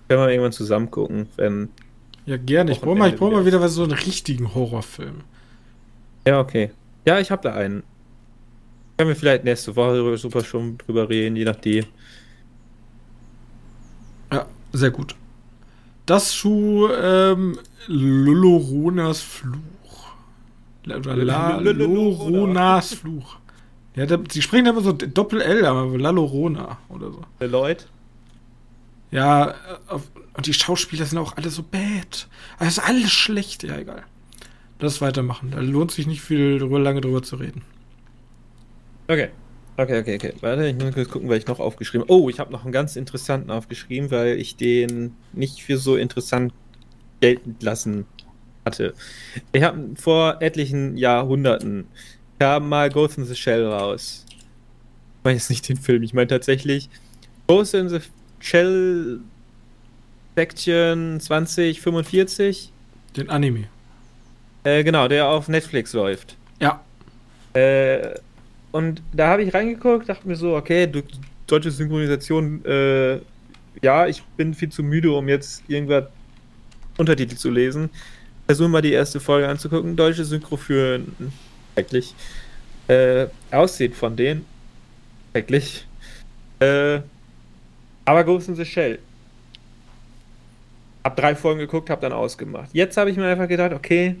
Können 0.08 0.20
wir 0.20 0.28
irgendwann 0.28 0.52
zusammen 0.52 0.90
gucken, 0.90 1.28
wenn. 1.36 1.70
Ja, 2.26 2.36
gerne. 2.36 2.72
Ich 2.72 2.80
brauche 2.80 2.96
mal, 2.96 3.08
ich 3.08 3.16
brauch 3.16 3.30
mal 3.30 3.46
wieder. 3.46 3.60
was 3.60 3.74
so 3.74 3.82
einen 3.82 3.92
richtigen 3.92 4.54
Horrorfilm. 4.54 5.22
Ja, 6.26 6.38
okay. 6.40 6.70
Ja, 7.06 7.18
ich 7.18 7.30
habe 7.30 7.42
da 7.42 7.54
einen. 7.54 7.82
Können 8.98 9.08
wir 9.08 9.16
vielleicht 9.16 9.44
nächste 9.44 9.74
Woche 9.76 10.18
super 10.18 10.44
schon 10.44 10.76
drüber 10.76 11.08
reden, 11.08 11.36
je 11.36 11.44
nachdem. 11.44 11.86
Ja, 14.30 14.46
sehr 14.72 14.90
gut. 14.90 15.14
Das 16.10 16.32
zu 16.32 16.88
ähm, 16.92 17.56
Lolorunas 17.86 19.20
Fluch. 19.20 19.60
Oder 20.84 21.14
La 21.14 22.80
Fluch. 22.80 23.36
Ja, 23.94 24.06
da, 24.06 24.18
sie 24.28 24.42
sprechen 24.42 24.66
immer 24.66 24.80
so 24.80 24.90
Doppel-L, 24.90 25.64
aber 25.64 25.96
Lalorona 25.96 26.78
oder 26.88 27.12
so. 27.12 27.24
Lloyd? 27.38 27.86
Ja, 29.12 29.54
und 30.34 30.46
die 30.46 30.52
Schauspieler 30.52 31.04
sind 31.04 31.18
auch 31.18 31.36
alle 31.36 31.48
so 31.48 31.62
bad. 31.62 32.26
Also 32.58 32.80
ist 32.80 32.88
alles 32.88 33.12
schlecht, 33.12 33.62
ja, 33.62 33.78
egal. 33.78 34.02
Lass 34.80 35.00
weitermachen. 35.00 35.52
Da 35.52 35.60
lohnt 35.60 35.92
sich 35.92 36.08
nicht 36.08 36.22
viel 36.22 36.58
drüber, 36.58 36.80
lange 36.80 37.02
drüber 37.02 37.22
zu 37.22 37.36
reden. 37.36 37.62
Okay. 39.06 39.28
Okay, 39.80 39.98
okay, 39.98 40.16
okay. 40.16 40.34
Warte, 40.42 40.66
ich 40.66 40.76
muss 40.76 40.92
kurz 40.92 41.08
gucken, 41.08 41.30
weil 41.30 41.38
ich 41.38 41.46
noch 41.46 41.58
aufgeschrieben 41.58 42.06
Oh, 42.10 42.28
ich 42.28 42.38
habe 42.38 42.52
noch 42.52 42.64
einen 42.64 42.72
ganz 42.72 42.96
interessanten 42.96 43.50
aufgeschrieben, 43.50 44.10
weil 44.10 44.38
ich 44.38 44.56
den 44.56 45.14
nicht 45.32 45.62
für 45.62 45.78
so 45.78 45.96
interessant 45.96 46.52
geltend 47.20 47.62
lassen 47.62 48.04
hatte. 48.66 48.92
Ich 49.52 49.62
habe 49.62 49.78
vor 49.96 50.42
etlichen 50.42 50.98
Jahrhunderten 50.98 51.86
kam 52.38 52.68
mal 52.68 52.90
Ghost 52.90 53.16
in 53.16 53.24
the 53.24 53.34
Shell 53.34 53.64
raus. 53.64 54.26
Ich 54.28 55.24
meine 55.24 55.38
jetzt 55.38 55.48
nicht 55.48 55.66
den 55.66 55.78
Film, 55.78 56.02
ich 56.02 56.12
meine 56.12 56.28
tatsächlich 56.28 56.90
Ghost 57.46 57.72
in 57.72 57.88
the 57.88 58.00
Shell 58.38 59.20
Section 60.36 61.20
2045. 61.20 62.70
Den 63.16 63.30
Anime. 63.30 63.64
Äh, 64.64 64.84
genau, 64.84 65.08
der 65.08 65.26
auf 65.28 65.48
Netflix 65.48 65.94
läuft. 65.94 66.36
Ja. 66.60 66.84
Äh, 67.54 68.10
und 68.72 69.02
da 69.12 69.28
habe 69.28 69.42
ich 69.42 69.52
reingeguckt, 69.52 70.08
dachte 70.08 70.26
mir 70.28 70.36
so, 70.36 70.56
okay, 70.56 70.86
du, 70.86 71.02
deutsche 71.46 71.70
Synchronisation, 71.70 72.64
äh, 72.64 73.20
ja, 73.82 74.06
ich 74.06 74.22
bin 74.36 74.54
viel 74.54 74.70
zu 74.70 74.82
müde, 74.82 75.10
um 75.12 75.28
jetzt 75.28 75.62
irgendwas 75.68 76.04
Untertitel 76.96 77.36
zu 77.36 77.50
lesen. 77.50 77.90
Versuche 78.46 78.68
mal 78.68 78.82
die 78.82 78.92
erste 78.92 79.20
Folge 79.20 79.48
anzugucken. 79.48 79.96
Deutsche 79.96 80.24
Synchro 80.24 80.56
für 80.56 81.00
eigentlich 81.76 82.14
äh, 82.88 83.26
aussieht 83.50 83.94
von 83.94 84.16
denen. 84.16 84.44
Schrecklich. 85.32 85.86
Äh, 86.58 87.00
aber 88.04 88.24
Ghost 88.24 88.48
in 88.48 88.56
the 88.56 88.64
Shell. 88.64 88.98
Hab 91.04 91.16
drei 91.16 91.34
Folgen 91.34 91.60
geguckt, 91.60 91.88
hab 91.88 92.00
dann 92.00 92.12
ausgemacht. 92.12 92.70
Jetzt 92.72 92.96
habe 92.96 93.10
ich 93.10 93.16
mir 93.16 93.26
einfach 93.26 93.48
gedacht, 93.48 93.72
okay, 93.72 94.16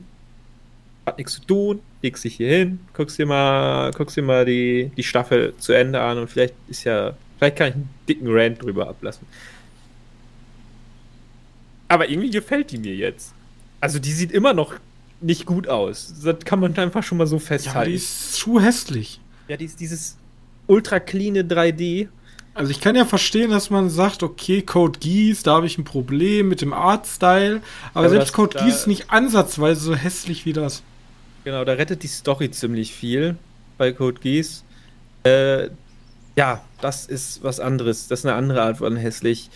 hat 1.04 1.18
nichts 1.18 1.34
zu 1.34 1.40
tun, 1.42 1.80
legst 2.02 2.24
dich 2.24 2.36
hier 2.36 2.48
hin, 2.48 2.80
guckst 2.94 3.18
dir 3.18 3.26
mal, 3.26 3.90
guckst 3.92 4.16
dir 4.16 4.22
mal 4.22 4.44
die, 4.44 4.90
die 4.96 5.02
Staffel 5.02 5.54
zu 5.58 5.72
Ende 5.72 6.00
an 6.00 6.18
und 6.18 6.28
vielleicht 6.28 6.54
ist 6.68 6.84
ja, 6.84 7.14
vielleicht 7.38 7.56
kann 7.56 7.68
ich 7.68 7.74
einen 7.74 7.88
dicken 8.08 8.26
Rant 8.30 8.62
drüber 8.62 8.88
ablassen. 8.88 9.26
Aber 11.88 12.08
irgendwie 12.08 12.30
gefällt 12.30 12.70
die 12.70 12.78
mir 12.78 12.94
jetzt. 12.94 13.34
Also 13.80 13.98
die 13.98 14.12
sieht 14.12 14.32
immer 14.32 14.54
noch 14.54 14.74
nicht 15.20 15.44
gut 15.44 15.68
aus. 15.68 16.14
Das 16.22 16.38
kann 16.44 16.60
man 16.60 16.76
einfach 16.78 17.02
schon 17.02 17.18
mal 17.18 17.26
so 17.26 17.36
Ja, 17.36 17.40
festhalten. 17.40 17.90
die 17.90 17.96
ist 17.96 18.34
zu 18.34 18.60
hässlich. 18.60 19.20
Ja, 19.48 19.56
die 19.56 19.64
ist 19.64 19.80
dieses 19.80 20.16
ultra 20.66 21.00
cleane 21.00 21.42
3D. 21.42 22.08
Also 22.54 22.70
ich 22.70 22.80
kann 22.80 22.94
ja 22.96 23.04
verstehen, 23.04 23.50
dass 23.50 23.70
man 23.70 23.90
sagt, 23.90 24.22
okay, 24.22 24.62
Code 24.62 24.98
Geass, 24.98 25.42
da 25.42 25.54
habe 25.54 25.66
ich 25.66 25.78
ein 25.78 25.84
Problem 25.84 26.48
mit 26.48 26.60
dem 26.60 26.72
Artstyle, 26.72 27.60
aber, 27.94 28.06
Aber 28.06 28.08
selbst 28.10 28.32
Code 28.32 28.58
Geass 28.58 28.80
ist 28.80 28.86
nicht 28.86 29.10
ansatzweise 29.10 29.80
so 29.80 29.94
hässlich 29.94 30.46
wie 30.46 30.52
das. 30.52 30.82
Genau, 31.44 31.64
da 31.64 31.72
rettet 31.72 32.02
die 32.02 32.08
Story 32.08 32.50
ziemlich 32.50 32.92
viel 32.92 33.36
bei 33.78 33.92
Code 33.92 34.20
Geass. 34.20 34.64
Äh, 35.24 35.68
ja, 36.36 36.62
das 36.80 37.06
ist 37.06 37.42
was 37.42 37.60
anderes. 37.60 38.08
Das 38.08 38.20
ist 38.20 38.26
eine 38.26 38.34
andere 38.34 38.62
Art 38.62 38.78
von 38.78 38.96
hässlich. 38.96 39.50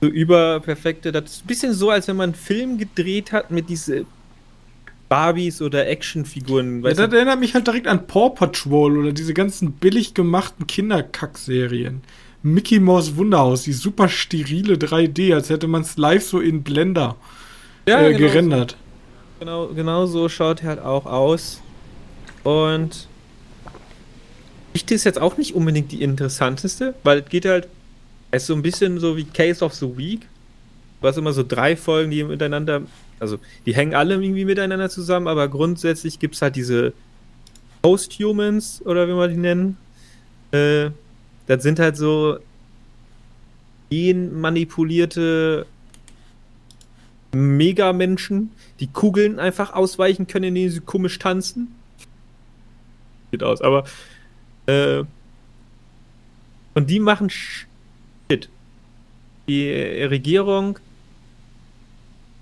So 0.00 0.08
überperfekte, 0.08 1.10
das 1.10 1.24
ist 1.24 1.44
ein 1.44 1.46
bisschen 1.48 1.72
so, 1.72 1.90
als 1.90 2.06
wenn 2.08 2.16
man 2.16 2.30
einen 2.30 2.34
Film 2.34 2.78
gedreht 2.78 3.32
hat 3.32 3.50
mit 3.50 3.68
diese 3.68 4.06
Barbies 5.08 5.60
oder 5.60 5.88
Actionfiguren. 5.88 6.82
Ja, 6.84 6.90
das 6.90 7.12
erinnert 7.12 7.40
mich 7.40 7.54
halt 7.54 7.66
direkt 7.66 7.86
an 7.86 8.06
Paw 8.06 8.30
Patrol 8.30 8.98
oder 8.98 9.12
diese 9.12 9.34
ganzen 9.34 9.72
billig 9.72 10.14
gemachten 10.14 10.66
Kinderkack-Serien. 10.66 12.02
Mickey 12.42 12.78
Mouse 12.78 13.16
Wunderhaus, 13.16 13.62
die 13.62 13.72
super 13.72 14.08
sterile 14.08 14.74
3D, 14.74 15.34
als 15.34 15.50
hätte 15.50 15.66
man 15.66 15.82
es 15.82 15.96
live 15.96 16.24
so 16.24 16.38
in 16.38 16.62
Blender 16.62 17.16
äh, 17.86 18.12
genau, 18.12 18.18
gerendert. 18.18 18.76
Genau, 19.38 19.68
genau 19.68 20.06
so 20.06 20.28
schaut 20.28 20.62
er 20.62 20.68
halt 20.68 20.80
auch 20.80 21.06
aus. 21.06 21.60
Und 22.44 23.06
Geschichte 24.72 24.94
ist 24.94 25.04
jetzt 25.04 25.20
auch 25.20 25.36
nicht 25.36 25.54
unbedingt 25.54 25.92
die 25.92 26.02
interessanteste, 26.02 26.94
weil 27.04 27.18
es 27.20 27.28
geht 27.28 27.44
halt, 27.44 27.68
es 28.30 28.42
ist 28.42 28.46
so 28.48 28.54
ein 28.54 28.62
bisschen 28.62 28.98
so 28.98 29.16
wie 29.16 29.24
Case 29.24 29.64
of 29.64 29.74
the 29.74 29.96
Week, 29.96 30.26
was 31.00 31.16
immer 31.16 31.32
so 31.32 31.44
drei 31.46 31.76
Folgen, 31.76 32.10
die 32.10 32.24
miteinander 32.24 32.82
Also, 33.20 33.38
die 33.66 33.74
hängen 33.74 33.94
alle 33.94 34.14
irgendwie 34.14 34.44
miteinander 34.44 34.88
zusammen, 34.88 35.28
aber 35.28 35.48
grundsätzlich 35.48 36.18
gibt 36.18 36.34
es 36.36 36.42
halt 36.42 36.56
diese 36.56 36.92
Post-Humans, 37.82 38.82
oder 38.84 39.08
wie 39.08 39.12
man 39.12 39.30
die 39.30 39.36
nennen. 39.36 39.76
Äh, 40.52 40.90
das 41.46 41.62
sind 41.62 41.78
halt 41.78 41.96
so 41.96 42.38
genmanipulierte 43.90 45.66
Megamenschen, 47.32 48.50
die 48.80 48.86
Kugeln 48.86 49.38
einfach 49.38 49.72
ausweichen 49.74 50.26
können, 50.26 50.44
indem 50.44 50.70
sie 50.70 50.80
komisch 50.80 51.18
tanzen. 51.18 51.74
Sieht 53.30 53.42
aus, 53.42 53.60
aber 53.60 53.84
äh, 54.66 55.04
und 56.74 56.88
die 56.88 57.00
machen 57.00 57.28
Shit. 57.30 58.48
Die 59.48 59.70
Regierung 59.70 60.78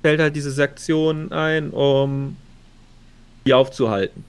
stellt 0.01 0.21
halt 0.21 0.37
diese 0.37 0.51
Sektion 0.51 1.33
ein, 1.33 1.71
um 1.71 2.37
die 3.47 3.55
aufzuhalten. 3.55 4.25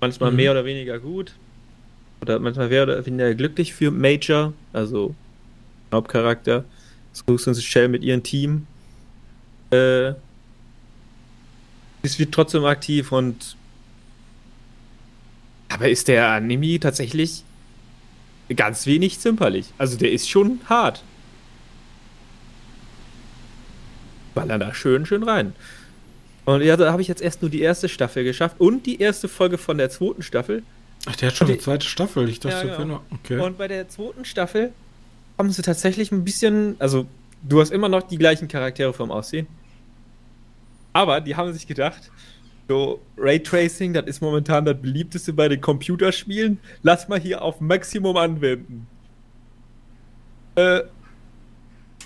Manchmal 0.00 0.30
mhm. 0.30 0.36
mehr 0.36 0.52
oder 0.52 0.64
weniger 0.64 0.98
gut. 0.98 1.34
Oder 2.20 2.38
manchmal 2.38 2.68
mehr 2.68 2.82
oder 2.82 3.04
weniger 3.04 3.34
glücklich 3.34 3.74
für 3.74 3.90
Major, 3.90 4.52
also 4.72 5.14
Hauptcharakter. 5.92 6.64
The 7.12 7.54
Shell 7.54 7.88
mit 7.88 8.04
ihrem 8.04 8.22
Team. 8.22 8.66
Äh, 9.70 10.14
ist 12.02 12.18
wird 12.18 12.32
trotzdem 12.32 12.64
aktiv 12.64 13.12
und 13.12 13.56
aber 15.68 15.88
ist 15.88 16.08
der 16.08 16.28
Anime 16.30 16.80
tatsächlich 16.80 17.44
ganz 18.54 18.86
wenig 18.86 19.18
zimperlich. 19.20 19.66
Also 19.76 19.98
der 19.98 20.12
ist 20.12 20.28
schon 20.28 20.60
hart. 20.68 21.02
Ballern 24.34 24.60
da 24.60 24.72
schön, 24.74 25.04
schön 25.04 25.22
rein. 25.22 25.52
Und 26.46 26.62
ja, 26.62 26.76
da 26.76 26.92
habe 26.92 27.02
ich 27.02 27.08
jetzt 27.08 27.20
erst 27.20 27.42
nur 27.42 27.50
die 27.50 27.60
erste 27.60 27.88
Staffel 27.90 28.24
geschafft 28.24 28.56
und 28.58 28.86
die 28.86 29.00
erste 29.00 29.28
Folge 29.28 29.58
von 29.58 29.76
der 29.76 29.90
zweiten 29.90 30.22
Staffel. 30.22 30.62
Ach, 31.04 31.14
der 31.16 31.28
hat 31.28 31.36
schon 31.36 31.48
eine 31.48 31.58
zweite 31.58 31.86
Staffel. 31.86 32.28
Ich 32.28 32.40
dachte, 32.40 32.68
ja, 32.68 32.76
genau. 32.76 33.02
okay. 33.10 33.38
Und 33.38 33.58
bei 33.58 33.68
der 33.68 33.88
zweiten 33.88 34.24
Staffel 34.24 34.72
haben 35.36 35.50
sie 35.50 35.62
tatsächlich 35.62 36.10
ein 36.10 36.24
bisschen, 36.24 36.76
also 36.78 37.06
du 37.42 37.60
hast 37.60 37.70
immer 37.70 37.90
noch 37.90 38.02
die 38.02 38.16
gleichen 38.16 38.48
Charaktere 38.48 38.94
vom 38.94 39.10
Aussehen. 39.10 39.46
Aber 40.98 41.20
die 41.20 41.36
haben 41.36 41.52
sich 41.52 41.64
gedacht, 41.64 42.10
so 42.66 43.00
Raytracing, 43.16 43.92
das 43.92 44.06
ist 44.06 44.20
momentan 44.20 44.64
das 44.64 44.82
beliebteste 44.82 45.32
bei 45.32 45.48
den 45.48 45.60
Computerspielen. 45.60 46.58
Lass 46.82 47.06
mal 47.06 47.20
hier 47.20 47.40
auf 47.40 47.60
Maximum 47.60 48.16
anwenden. 48.16 48.88
Äh, 50.56 50.80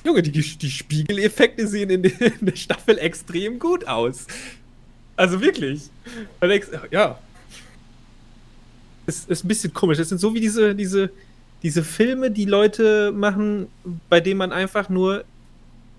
Junge, 0.05 0.21
die, 0.21 0.31
die 0.31 0.71
Spiegeleffekte 0.71 1.67
sehen 1.67 1.89
in, 1.89 2.05
in, 2.05 2.33
der 2.43 2.55
Staffel 2.55 2.99
extrem 2.99 3.59
gut 3.59 3.89
aus. 3.89 4.27
Also 5.17 5.41
wirklich. 5.41 5.89
Ja. 6.91 7.19
Es 9.07 9.25
ist 9.25 9.43
ein 9.43 9.49
bisschen 9.49 9.73
komisch. 9.73 9.97
Das 9.97 10.11
sind 10.11 10.19
so 10.19 10.35
wie 10.35 10.41
diese, 10.41 10.75
diese, 10.75 11.09
diese 11.63 11.83
Filme, 11.83 12.31
die 12.31 12.45
Leute 12.45 13.11
machen, 13.11 13.69
bei 14.11 14.21
denen 14.21 14.37
man 14.37 14.53
einfach 14.53 14.91
nur. 14.91 15.25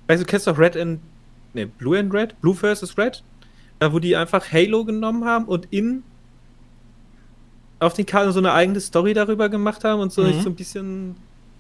Weißt 0.06 0.22
du, 0.22 0.28
kennst 0.28 0.46
du 0.46 0.52
auch 0.52 0.60
Red 0.60 0.78
and. 0.78 1.00
Ne, 1.54 1.68
Blue 1.68 1.98
and 1.98 2.14
Red? 2.14 2.40
Blue 2.42 2.56
versus 2.56 2.98
Red? 2.98 3.24
Da, 3.80 3.94
wo 3.94 4.00
die 4.00 4.16
einfach 4.16 4.52
Halo 4.52 4.86
genommen 4.86 5.26
haben 5.26 5.46
und 5.46 5.68
in. 5.72 6.04
auf 7.80 7.94
den 7.94 8.06
Karten 8.06 8.32
so 8.32 8.40
eine 8.40 8.54
eigene 8.54 8.80
Story 8.80 9.14
darüber 9.14 9.50
gemacht 9.50 9.84
haben 9.84 10.02
und 10.02 10.12
so, 10.12 10.24
mhm. 10.24 10.42
so 10.42 10.50
ein 10.50 10.56
bisschen 10.56 11.16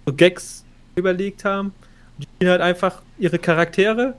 so 0.05 0.13
Gags 0.13 0.63
überlegt 0.95 1.45
haben. 1.45 1.73
Die 2.17 2.23
spielen 2.23 2.51
halt 2.51 2.61
einfach 2.61 3.01
ihre 3.17 3.39
Charaktere 3.39 4.15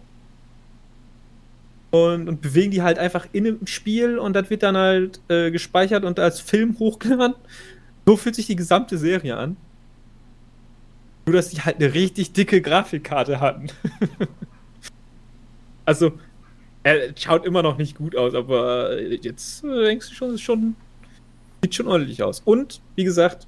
und, 1.90 2.28
und, 2.28 2.40
bewegen 2.42 2.72
die 2.72 2.82
halt 2.82 2.98
einfach 2.98 3.26
in 3.32 3.44
dem 3.44 3.66
Spiel 3.66 4.18
und 4.18 4.34
das 4.34 4.50
wird 4.50 4.64
dann 4.64 4.76
halt 4.76 5.20
äh, 5.28 5.50
gespeichert 5.52 6.04
und 6.04 6.18
als 6.18 6.40
Film 6.40 6.76
hochgeladen. 6.78 7.36
So 8.04 8.16
fühlt 8.16 8.34
sich 8.34 8.46
die 8.46 8.56
gesamte 8.56 8.98
Serie 8.98 9.36
an. 9.36 9.56
Nur, 11.26 11.36
dass 11.36 11.50
die 11.50 11.62
halt 11.62 11.76
eine 11.76 11.94
richtig 11.94 12.32
dicke 12.32 12.60
Grafikkarte 12.60 13.40
hatten. 13.40 13.68
also, 15.84 16.12
er 16.82 17.16
schaut 17.16 17.46
immer 17.46 17.62
noch 17.62 17.78
nicht 17.78 17.96
gut 17.96 18.16
aus, 18.16 18.34
aber 18.34 19.00
jetzt 19.00 19.64
äh, 19.64 19.84
denkst 19.84 20.10
du 20.10 20.14
schon, 20.14 20.30
es 20.34 20.40
schon, 20.40 20.76
sieht 21.62 21.74
schon 21.74 21.88
ordentlich 21.88 22.22
aus. 22.22 22.42
Und, 22.44 22.80
wie 22.94 23.04
gesagt, 23.04 23.46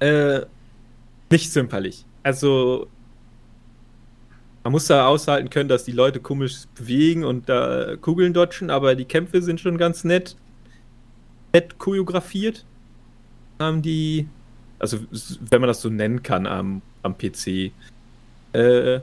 äh, 0.00 0.40
nicht 1.30 1.50
zimperlich. 1.52 2.04
Also, 2.22 2.88
man 4.64 4.72
muss 4.72 4.86
da 4.86 5.06
aushalten 5.06 5.50
können, 5.50 5.68
dass 5.68 5.84
die 5.84 5.92
Leute 5.92 6.20
komisch 6.20 6.64
bewegen 6.74 7.24
und 7.24 7.48
da 7.48 7.96
Kugeln 7.96 8.32
dodgen, 8.32 8.70
aber 8.70 8.94
die 8.94 9.04
Kämpfe 9.04 9.42
sind 9.42 9.60
schon 9.60 9.76
ganz 9.76 10.04
nett, 10.04 10.36
nett 11.52 11.78
choreografiert. 11.78 12.64
Haben 13.58 13.82
die, 13.82 14.28
also 14.78 14.98
wenn 15.10 15.60
man 15.60 15.68
das 15.68 15.80
so 15.80 15.88
nennen 15.88 16.22
kann 16.22 16.46
am, 16.46 16.82
am 17.02 17.16
PC. 17.16 17.72
Äh, 18.52 19.00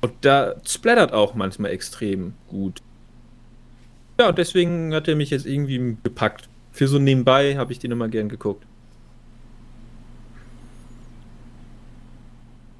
und 0.00 0.12
da 0.22 0.54
splattert 0.66 1.12
auch 1.12 1.34
manchmal 1.34 1.72
extrem 1.72 2.34
gut. 2.48 2.82
Ja, 4.18 4.28
und 4.28 4.38
deswegen 4.38 4.94
hat 4.94 5.08
er 5.08 5.16
mich 5.16 5.30
jetzt 5.30 5.46
irgendwie 5.46 5.96
gepackt. 6.02 6.48
Für 6.72 6.88
so 6.88 6.98
nebenbei 6.98 7.56
habe 7.56 7.72
ich 7.72 7.78
den 7.78 7.90
immer 7.90 8.08
gern 8.08 8.28
geguckt. 8.28 8.64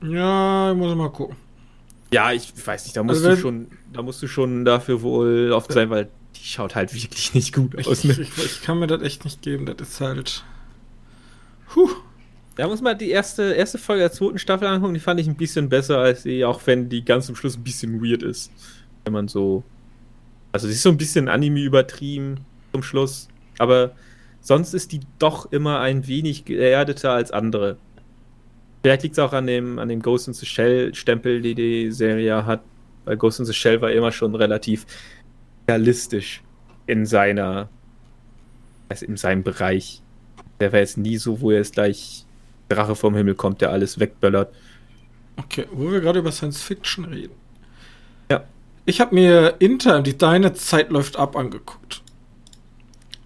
Ja, 0.02 0.72
ich 0.72 0.76
muss 0.76 0.94
mal 0.94 1.10
gucken. 1.10 1.36
Ja, 2.12 2.32
ich 2.32 2.52
weiß 2.66 2.84
nicht, 2.84 2.96
da 2.96 3.02
musst 3.02 3.24
also, 3.24 3.36
du 3.36 3.40
schon, 3.40 3.66
da 3.92 4.02
musst 4.02 4.22
du 4.22 4.26
schon 4.26 4.64
dafür 4.64 5.02
wohl 5.02 5.52
oft 5.52 5.72
sein, 5.72 5.90
weil 5.90 6.08
die 6.36 6.44
schaut 6.44 6.74
halt 6.74 6.92
wirklich 6.94 7.34
nicht 7.34 7.54
gut 7.54 7.76
aus. 7.78 8.04
Ne? 8.04 8.12
Ich, 8.12 8.20
ich, 8.20 8.38
ich, 8.38 8.62
kann 8.62 8.78
mir 8.78 8.86
das 8.86 9.02
echt 9.02 9.24
nicht 9.24 9.42
geben, 9.42 9.66
das 9.66 9.88
ist 9.88 10.00
halt. 10.00 10.44
Puh. 11.68 11.90
Da 12.60 12.68
muss 12.68 12.82
man 12.82 12.98
die 12.98 13.08
erste, 13.08 13.54
erste 13.54 13.78
Folge 13.78 14.02
der 14.02 14.12
zweiten 14.12 14.38
Staffel 14.38 14.68
angucken, 14.68 14.92
die 14.92 15.00
fand 15.00 15.18
ich 15.18 15.26
ein 15.26 15.34
bisschen 15.34 15.70
besser 15.70 15.96
als 15.96 16.24
die, 16.24 16.44
auch 16.44 16.60
wenn 16.66 16.90
die 16.90 17.02
ganz 17.02 17.24
zum 17.24 17.34
Schluss 17.34 17.56
ein 17.56 17.64
bisschen 17.64 18.04
weird 18.04 18.22
ist. 18.22 18.52
Wenn 19.02 19.14
man 19.14 19.28
so. 19.28 19.64
Also 20.52 20.66
sie 20.66 20.74
ist 20.74 20.82
so 20.82 20.90
ein 20.90 20.98
bisschen 20.98 21.28
Anime 21.28 21.60
übertrieben 21.60 22.40
zum 22.72 22.82
Schluss, 22.82 23.28
aber 23.56 23.92
sonst 24.42 24.74
ist 24.74 24.92
die 24.92 25.00
doch 25.18 25.50
immer 25.50 25.80
ein 25.80 26.06
wenig 26.06 26.44
geerdeter 26.44 27.12
als 27.12 27.30
andere. 27.30 27.78
Vielleicht 28.82 29.04
liegt 29.04 29.14
es 29.14 29.20
auch 29.20 29.32
an 29.32 29.46
dem, 29.46 29.78
an 29.78 29.88
dem 29.88 30.02
Ghost 30.02 30.28
in 30.28 30.34
the 30.34 30.44
Shell-Stempel, 30.44 31.40
die 31.40 31.54
die 31.54 31.90
Serie 31.90 32.44
hat. 32.44 32.60
Weil 33.06 33.16
Ghost 33.16 33.40
in 33.40 33.46
the 33.46 33.54
Shell 33.54 33.80
war 33.80 33.90
immer 33.90 34.12
schon 34.12 34.34
relativ 34.34 34.84
realistisch 35.66 36.42
in 36.86 37.06
seiner, 37.06 37.70
also 38.90 39.06
in 39.06 39.16
seinem 39.16 39.44
Bereich. 39.44 40.02
Der 40.60 40.72
war 40.72 40.80
jetzt 40.80 40.98
nie 40.98 41.16
so, 41.16 41.40
wo 41.40 41.52
er 41.52 41.56
jetzt 41.56 41.72
gleich 41.72 42.26
Drache 42.70 42.94
vom 42.94 43.14
Himmel 43.14 43.34
kommt, 43.34 43.60
der 43.60 43.70
alles 43.70 43.98
wegböllert. 43.98 44.54
Okay, 45.36 45.66
wo 45.72 45.90
wir 45.90 46.00
gerade 46.00 46.20
über 46.20 46.32
Science 46.32 46.62
Fiction 46.62 47.04
reden. 47.04 47.34
Ja. 48.30 48.44
Ich 48.84 49.00
habe 49.00 49.14
mir 49.14 49.56
Intern, 49.58 50.04
die 50.04 50.16
Deine 50.16 50.52
Zeit 50.54 50.90
läuft 50.90 51.16
ab, 51.16 51.36
angeguckt. 51.36 52.02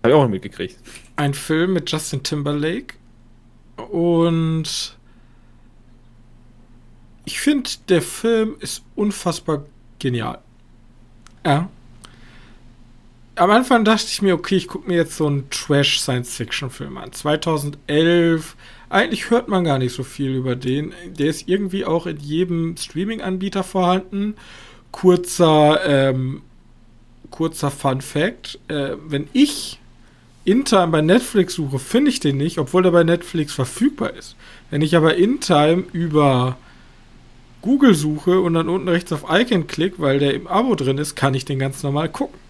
Habe 0.02 0.12
ich 0.12 0.14
auch 0.14 0.28
mitgekriegt. 0.28 0.76
Ein 1.16 1.34
Film 1.34 1.72
mit 1.72 1.90
Justin 1.90 2.22
Timberlake. 2.22 2.94
Und 3.90 4.96
ich 7.24 7.40
finde, 7.40 7.70
der 7.88 8.02
Film 8.02 8.56
ist 8.60 8.84
unfassbar 8.94 9.64
genial. 9.98 10.38
Ja. 11.44 11.68
Am 13.36 13.50
Anfang 13.50 13.84
dachte 13.84 14.06
ich 14.08 14.22
mir, 14.22 14.34
okay, 14.34 14.54
ich 14.54 14.68
gucke 14.68 14.88
mir 14.88 14.96
jetzt 14.96 15.16
so 15.16 15.26
einen 15.26 15.50
Trash-Science-Fiction-Film 15.50 16.96
an. 16.96 17.12
2011. 17.12 18.54
Eigentlich 18.90 19.30
hört 19.30 19.48
man 19.48 19.64
gar 19.64 19.78
nicht 19.78 19.92
so 19.92 20.04
viel 20.04 20.36
über 20.36 20.54
den. 20.54 20.92
Der 21.18 21.26
ist 21.26 21.48
irgendwie 21.48 21.84
auch 21.84 22.06
in 22.06 22.18
jedem 22.18 22.76
Streaming-Anbieter 22.76 23.64
vorhanden. 23.64 24.36
Kurzer, 24.92 25.80
ähm, 25.84 26.42
kurzer 27.30 27.72
Fun 27.72 28.02
Fact. 28.02 28.60
Äh, 28.68 28.90
wenn 29.04 29.26
ich 29.32 29.80
InTime 30.44 30.88
bei 30.88 31.00
Netflix 31.00 31.54
suche, 31.54 31.80
finde 31.80 32.12
ich 32.12 32.20
den 32.20 32.36
nicht, 32.36 32.58
obwohl 32.58 32.84
er 32.84 32.92
bei 32.92 33.02
Netflix 33.02 33.52
verfügbar 33.52 34.14
ist. 34.14 34.36
Wenn 34.70 34.80
ich 34.80 34.94
aber 34.94 35.16
InTime 35.16 35.82
über 35.92 36.56
Google 37.62 37.96
suche 37.96 38.38
und 38.38 38.54
dann 38.54 38.68
unten 38.68 38.88
rechts 38.88 39.12
auf 39.12 39.24
Icon 39.28 39.66
klick, 39.66 39.94
weil 39.98 40.20
der 40.20 40.34
im 40.34 40.46
Abo 40.46 40.76
drin 40.76 40.98
ist, 40.98 41.16
kann 41.16 41.34
ich 41.34 41.44
den 41.44 41.58
ganz 41.58 41.82
normal 41.82 42.10
gucken. 42.10 42.43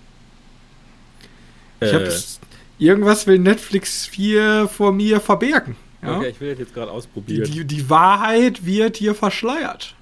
Äh. 1.80 1.86
Ich 1.86 1.94
hab's, 1.94 2.40
irgendwas 2.78 3.26
will 3.26 3.38
Netflix 3.38 4.06
4 4.06 4.68
vor 4.68 4.92
mir 4.92 5.20
verbergen. 5.20 5.76
Ja? 6.02 6.18
Okay, 6.18 6.28
ich 6.28 6.40
will 6.40 6.50
das 6.50 6.58
jetzt 6.58 6.74
gerade 6.74 6.90
ausprobieren. 6.90 7.44
Die, 7.44 7.50
die, 7.50 7.64
die, 7.64 7.90
Wahrheit 7.90 8.66
wird 8.66 8.96
hier 8.96 9.14
verschleiert. 9.14 9.94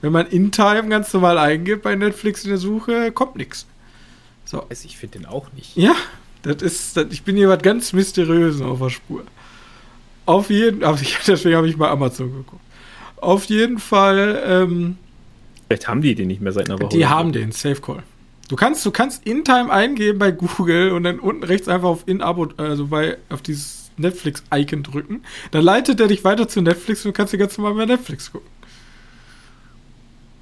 Wenn 0.00 0.12
man 0.12 0.26
InTime 0.26 0.88
ganz 0.88 1.12
normal 1.12 1.38
eingibt 1.38 1.82
bei 1.82 1.94
Netflix 1.94 2.44
in 2.44 2.50
der 2.50 2.58
Suche, 2.58 3.12
kommt 3.12 3.36
nichts. 3.36 3.66
So. 4.44 4.62
Also 4.68 4.86
ich 4.86 4.96
finde 4.96 5.18
den 5.18 5.26
auch 5.26 5.52
nicht. 5.52 5.76
Ja, 5.76 5.94
das 6.42 6.62
ist, 6.62 6.96
das, 6.96 7.06
ich 7.10 7.22
bin 7.22 7.36
hier 7.36 7.48
was 7.48 7.62
ganz 7.62 7.92
Mysteriöses 7.92 8.62
auf 8.62 8.78
der 8.78 8.90
Spur. 8.90 9.24
Auf 10.26 10.50
jeden 10.50 10.80
Fall, 10.80 10.98
deswegen 11.26 11.56
habe 11.56 11.68
ich 11.68 11.76
mal 11.76 11.90
Amazon 11.90 12.32
geguckt. 12.32 12.62
Auf 13.16 13.46
jeden 13.46 13.78
Fall 13.78 14.42
ähm, 14.46 14.96
Vielleicht 15.68 15.86
haben 15.86 16.00
die 16.00 16.14
den 16.14 16.28
nicht 16.28 16.40
mehr 16.40 16.52
seit 16.52 16.70
einer 16.70 16.80
Woche. 16.80 16.96
Die 16.96 17.06
haben 17.06 17.32
den, 17.32 17.52
Safe 17.52 17.80
Call. 17.80 18.02
Du 18.48 18.56
kannst, 18.56 18.84
du 18.84 18.90
kannst 18.90 19.26
InTime 19.26 19.70
eingeben 19.70 20.18
bei 20.18 20.30
Google 20.32 20.92
und 20.92 21.04
dann 21.04 21.20
unten 21.20 21.44
rechts 21.44 21.68
einfach 21.68 21.88
auf 21.88 22.04
In-Abo, 22.06 22.48
also 22.56 22.86
bei, 22.86 23.18
auf 23.28 23.42
dieses 23.42 23.90
Netflix-Icon 23.98 24.82
drücken. 24.82 25.22
Dann 25.50 25.62
leitet 25.62 26.00
er 26.00 26.08
dich 26.08 26.24
weiter 26.24 26.48
zu 26.48 26.62
Netflix 26.62 27.04
und 27.04 27.10
du 27.10 27.16
kannst 27.16 27.32
dir 27.32 27.38
ganz 27.38 27.58
normal 27.58 27.74
bei 27.74 27.84
Netflix 27.84 28.32
gucken. 28.32 28.48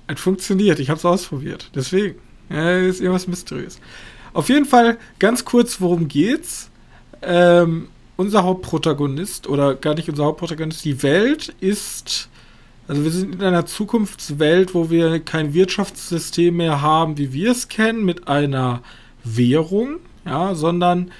Es 0.07 0.21
funktioniert, 0.21 0.79
ich 0.79 0.89
habe 0.89 0.99
es 0.99 1.05
ausprobiert. 1.05 1.71
Deswegen. 1.75 2.21
Ja, 2.49 2.79
ist 2.79 3.01
irgendwas 3.01 3.27
mysteriös. 3.27 3.81
Auf 4.33 4.49
jeden 4.49 4.67
Fall 4.67 4.99
ganz 5.19 5.45
kurz, 5.45 5.81
worum 5.81 6.07
geht's? 6.07 6.71
Ähm, 7.23 7.89
unser 8.17 8.45
Hauptprotagonist, 8.45 9.49
oder 9.49 9.75
gar 9.75 9.95
nicht 9.95 10.09
unser 10.09 10.27
Hauptprotagonist, 10.27 10.85
die 10.85 11.03
Welt 11.03 11.55
ist 11.59 12.29
also 12.89 13.05
wir 13.05 13.11
sind 13.11 13.35
in 13.35 13.43
einer 13.43 13.67
Zukunftswelt, 13.67 14.75
wo 14.75 14.91
wir 14.91 15.21
kein 15.21 15.55
Wirtschaftssystem 15.55 16.57
mehr 16.57 16.83
haben, 16.83 17.19
wie 17.19 17.33
wir 17.33 17.51
es 17.51 17.69
kennen, 17.69 18.05
mit 18.05 18.29
einer 18.29 18.83
Währung, 19.25 19.97
ja, 20.25 20.55
sondern 20.55 21.11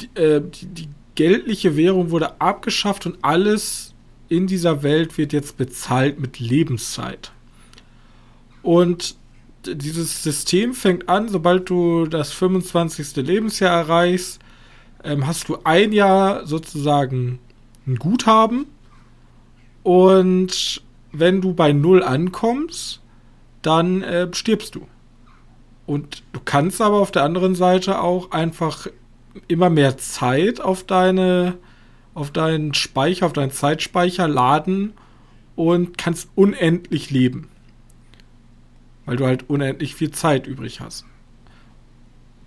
die, 0.00 0.20
äh, 0.20 0.40
die, 0.40 0.66
die 0.66 0.88
geldliche 1.14 1.76
Währung 1.76 2.10
wurde 2.10 2.40
abgeschafft 2.40 3.06
und 3.06 3.18
alles 3.22 3.94
in 4.28 4.46
dieser 4.46 4.82
Welt 4.82 5.18
wird 5.18 5.32
jetzt 5.32 5.56
bezahlt 5.56 6.18
mit 6.18 6.40
Lebenszeit. 6.40 7.32
Und 8.62 9.16
dieses 9.66 10.22
System 10.22 10.74
fängt 10.74 11.08
an, 11.08 11.28
sobald 11.28 11.68
du 11.70 12.06
das 12.06 12.32
25. 12.32 13.16
Lebensjahr 13.16 13.78
erreichst, 13.78 14.40
ähm, 15.02 15.26
hast 15.26 15.48
du 15.48 15.58
ein 15.64 15.92
Jahr 15.92 16.46
sozusagen 16.46 17.38
ein 17.86 17.96
Guthaben 17.96 18.66
und 19.82 20.82
wenn 21.14 21.40
du 21.40 21.54
bei 21.54 21.72
Null 21.72 22.02
ankommst, 22.02 23.00
dann 23.62 24.02
äh, 24.02 24.28
stirbst 24.32 24.74
du. 24.74 24.86
Und 25.86 26.22
du 26.32 26.40
kannst 26.44 26.80
aber 26.80 26.98
auf 26.98 27.10
der 27.10 27.24
anderen 27.24 27.54
Seite 27.54 28.00
auch 28.00 28.30
einfach 28.30 28.86
immer 29.48 29.70
mehr 29.70 29.96
Zeit 29.98 30.60
auf 30.60 30.84
deine, 30.84 31.58
auf 32.14 32.30
deinen 32.30 32.74
Speicher, 32.74 33.26
auf 33.26 33.32
deinen 33.32 33.50
Zeitspeicher 33.50 34.28
laden 34.28 34.94
und 35.56 35.98
kannst 35.98 36.28
unendlich 36.34 37.10
leben. 37.10 37.48
Weil 39.06 39.16
du 39.16 39.26
halt 39.26 39.48
unendlich 39.48 39.94
viel 39.94 40.10
Zeit 40.10 40.46
übrig 40.46 40.80
hast. 40.80 41.04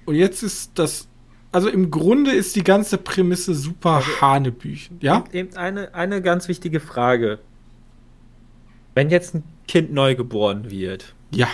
Und 0.05 0.15
jetzt 0.15 0.41
ist 0.41 0.71
das, 0.75 1.07
also 1.51 1.69
im 1.69 1.91
Grunde 1.91 2.31
ist 2.31 2.55
die 2.55 2.63
ganze 2.63 2.97
Prämisse 2.97 3.53
super 3.53 3.97
also, 3.97 4.21
Hanebüchen, 4.21 4.97
ja? 5.01 5.23
Eine, 5.55 5.93
eine 5.93 6.21
ganz 6.21 6.47
wichtige 6.47 6.79
Frage. 6.79 7.39
Wenn 8.97 9.11
jetzt 9.11 9.35
ein 9.35 9.43
Kind 9.67 9.93
neu 9.93 10.15
geboren 10.15 10.71
wird. 10.71 11.13
Ja. 11.29 11.47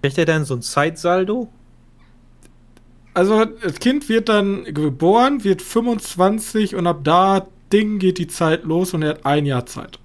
Kriegt 0.00 0.16
er 0.16 0.24
dann 0.24 0.46
so 0.46 0.54
ein 0.54 0.62
Zeitsaldo? 0.62 1.48
Also, 3.12 3.44
das 3.44 3.78
Kind 3.78 4.08
wird 4.08 4.30
dann 4.30 4.64
geboren, 4.64 5.44
wird 5.44 5.60
25 5.60 6.76
und 6.76 6.86
ab 6.86 7.00
da 7.04 7.46
Ding 7.70 7.98
geht 7.98 8.16
die 8.16 8.26
Zeit 8.26 8.64
los 8.64 8.94
und 8.94 9.02
er 9.02 9.10
hat 9.10 9.26
ein 9.26 9.44
Jahr 9.44 9.66
Zeit. 9.66 9.98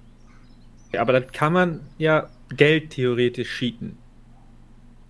Ja, 0.92 1.00
aber 1.00 1.14
dann 1.14 1.32
kann 1.32 1.54
man 1.54 1.80
ja 1.96 2.28
Geld 2.54 2.90
theoretisch 2.90 3.48
cheaten. 3.58 3.96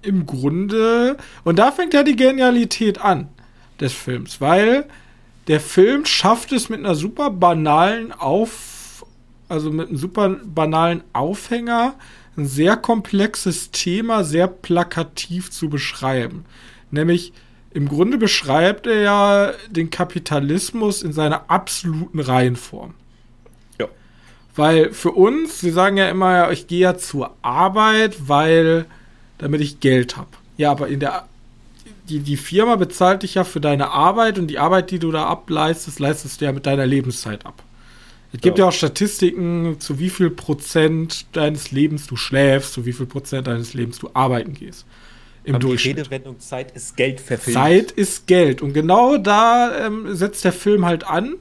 Im 0.01 0.27
Grunde. 0.27 1.17
Und 1.43 1.59
da 1.59 1.73
fängt 1.73 1.93
ja 1.93 2.05
die 2.05 2.15
Genialität 2.15 3.01
an 3.01 3.31
des 3.81 3.93
Films, 3.93 4.41
weil 4.41 4.85
der 5.49 5.59
Film 5.59 6.05
schafft 6.05 6.53
es 6.53 6.69
mit 6.69 6.79
einer 6.79 6.95
super 6.95 7.31
banalen 7.31 8.13
Auf 8.13 8.74
also 9.49 9.71
mit 9.71 9.89
einem 9.89 9.97
super 9.97 10.29
banalen 10.29 11.03
Aufhänger, 11.13 11.95
ein 12.37 12.47
sehr 12.47 12.77
komplexes 12.77 13.71
Thema 13.71 14.25
sehr 14.25 14.49
plakativ 14.49 15.51
zu 15.51 15.69
beschreiben. 15.69 16.45
Nämlich 16.91 17.33
im 17.73 17.89
Grunde 17.89 18.19
beschreibt 18.19 18.87
er 18.87 19.01
ja 19.01 19.53
den 19.69 19.91
Kapitalismus 19.91 21.03
in 21.03 21.13
seiner 21.13 21.51
absoluten 21.51 22.21
Reihenform. 22.21 22.95
Ja. 23.79 23.89
Weil 24.55 24.93
für 24.93 25.13
uns, 25.13 25.63
wir 25.63 25.73
sagen 25.73 25.97
ja 25.97 26.09
immer, 26.09 26.51
ich 26.53 26.67
gehe 26.67 26.81
ja 26.81 26.97
zur 26.97 27.35
Arbeit, 27.43 28.29
weil 28.29 28.87
damit 29.39 29.61
ich 29.61 29.81
Geld 29.81 30.17
habe. 30.17 30.31
Ja, 30.57 30.71
aber 30.71 30.89
in 30.89 31.01
der 31.01 31.27
die, 32.09 32.21
die 32.21 32.37
Firma 32.37 32.77
bezahlt 32.77 33.23
dich 33.23 33.35
ja 33.35 33.45
für 33.45 33.61
deine 33.61 33.91
Arbeit 33.91 34.39
und 34.39 34.49
die 34.49 34.59
Arbeit, 34.59 34.91
die 34.91 34.99
du 34.99 35.11
da 35.11 35.27
ableistest, 35.27 36.01
leistest 36.01 36.41
du 36.41 36.45
ja 36.45 36.53
mit 36.53 36.67
deiner 36.67 36.87
Lebenszeit 36.87 37.47
ab. 37.47 37.63
Es 38.35 38.41
gibt 38.41 38.59
ja. 38.59 38.65
ja 38.65 38.69
auch 38.69 38.73
Statistiken, 38.73 39.77
zu 39.79 40.01
wie 40.01 40.11
viel 40.11 40.29
Prozent 40.29 41.27
deines 41.33 41.71
Lebens 41.71 42.09
du 42.09 42.17
schläfst, 42.17 42.73
zu 42.73 42.85
wie 42.85 42.93
viel 42.93 43.07
Prozent 43.07 43.47
deines 43.47 43.75
Lebens 43.75 44.01
du 44.01 44.11
arbeiten 44.13 44.55
gehst. 44.55 44.85
Im 45.45 45.55
Aber 45.55 45.61
Durchschnitt. 45.61 45.99
Die 45.99 46.01
Redewendung 46.01 46.41
Zeit 46.41 46.73
ist 46.73 46.97
Geld 46.97 47.21
verfilmt. 47.21 47.55
Zeit 47.55 47.91
ist 47.93 48.27
Geld. 48.27 48.61
Und 48.61 48.73
genau 48.73 49.19
da 49.19 49.87
ähm, 49.87 50.17
setzt 50.17 50.45
der 50.45 50.53
Film 50.53 50.85
halt 50.85 51.05
an 51.05 51.37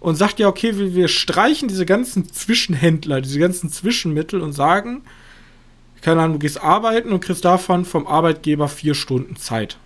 und 0.00 0.16
sagt 0.16 0.38
ja, 0.38 0.48
okay, 0.48 0.78
wir, 0.78 0.94
wir 0.94 1.08
streichen 1.08 1.68
diese 1.68 1.84
ganzen 1.84 2.32
Zwischenhändler, 2.32 3.20
diese 3.20 3.40
ganzen 3.40 3.70
Zwischenmittel 3.70 4.40
und 4.40 4.52
sagen, 4.52 5.02
keine 6.00 6.22
Ahnung, 6.22 6.34
du 6.34 6.38
gehst 6.38 6.62
arbeiten 6.62 7.12
und 7.12 7.20
kriegst 7.20 7.44
davon 7.44 7.84
vom 7.84 8.06
Arbeitgeber 8.06 8.68
vier 8.68 8.94
Stunden 8.94 9.36
Zeit. 9.36 9.76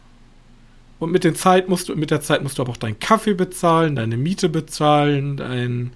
Und 1.01 1.11
mit, 1.11 1.25
den 1.25 1.35
Zeit 1.35 1.69
musst 1.69 1.89
du, 1.89 1.97
mit 1.97 2.13
der 2.13 2.21
Zeit 2.21 2.45
musst 2.45 2.59
du 2.59 2.63
aber 2.63 2.71
auch 2.71 2.77
deinen 2.77 3.01
Kaffee 3.01 3.35
bezahlen, 3.35 3.97
deine 3.97 4.17
Miete 4.17 4.49
bezahlen, 4.49 5.37
dein, 5.37 5.93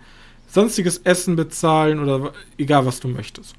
sonstiges 0.46 0.98
Essen 0.98 1.36
bezahlen 1.36 2.00
oder 2.00 2.32
egal, 2.58 2.86
was 2.86 3.00
du 3.00 3.08
möchtest. 3.08 3.54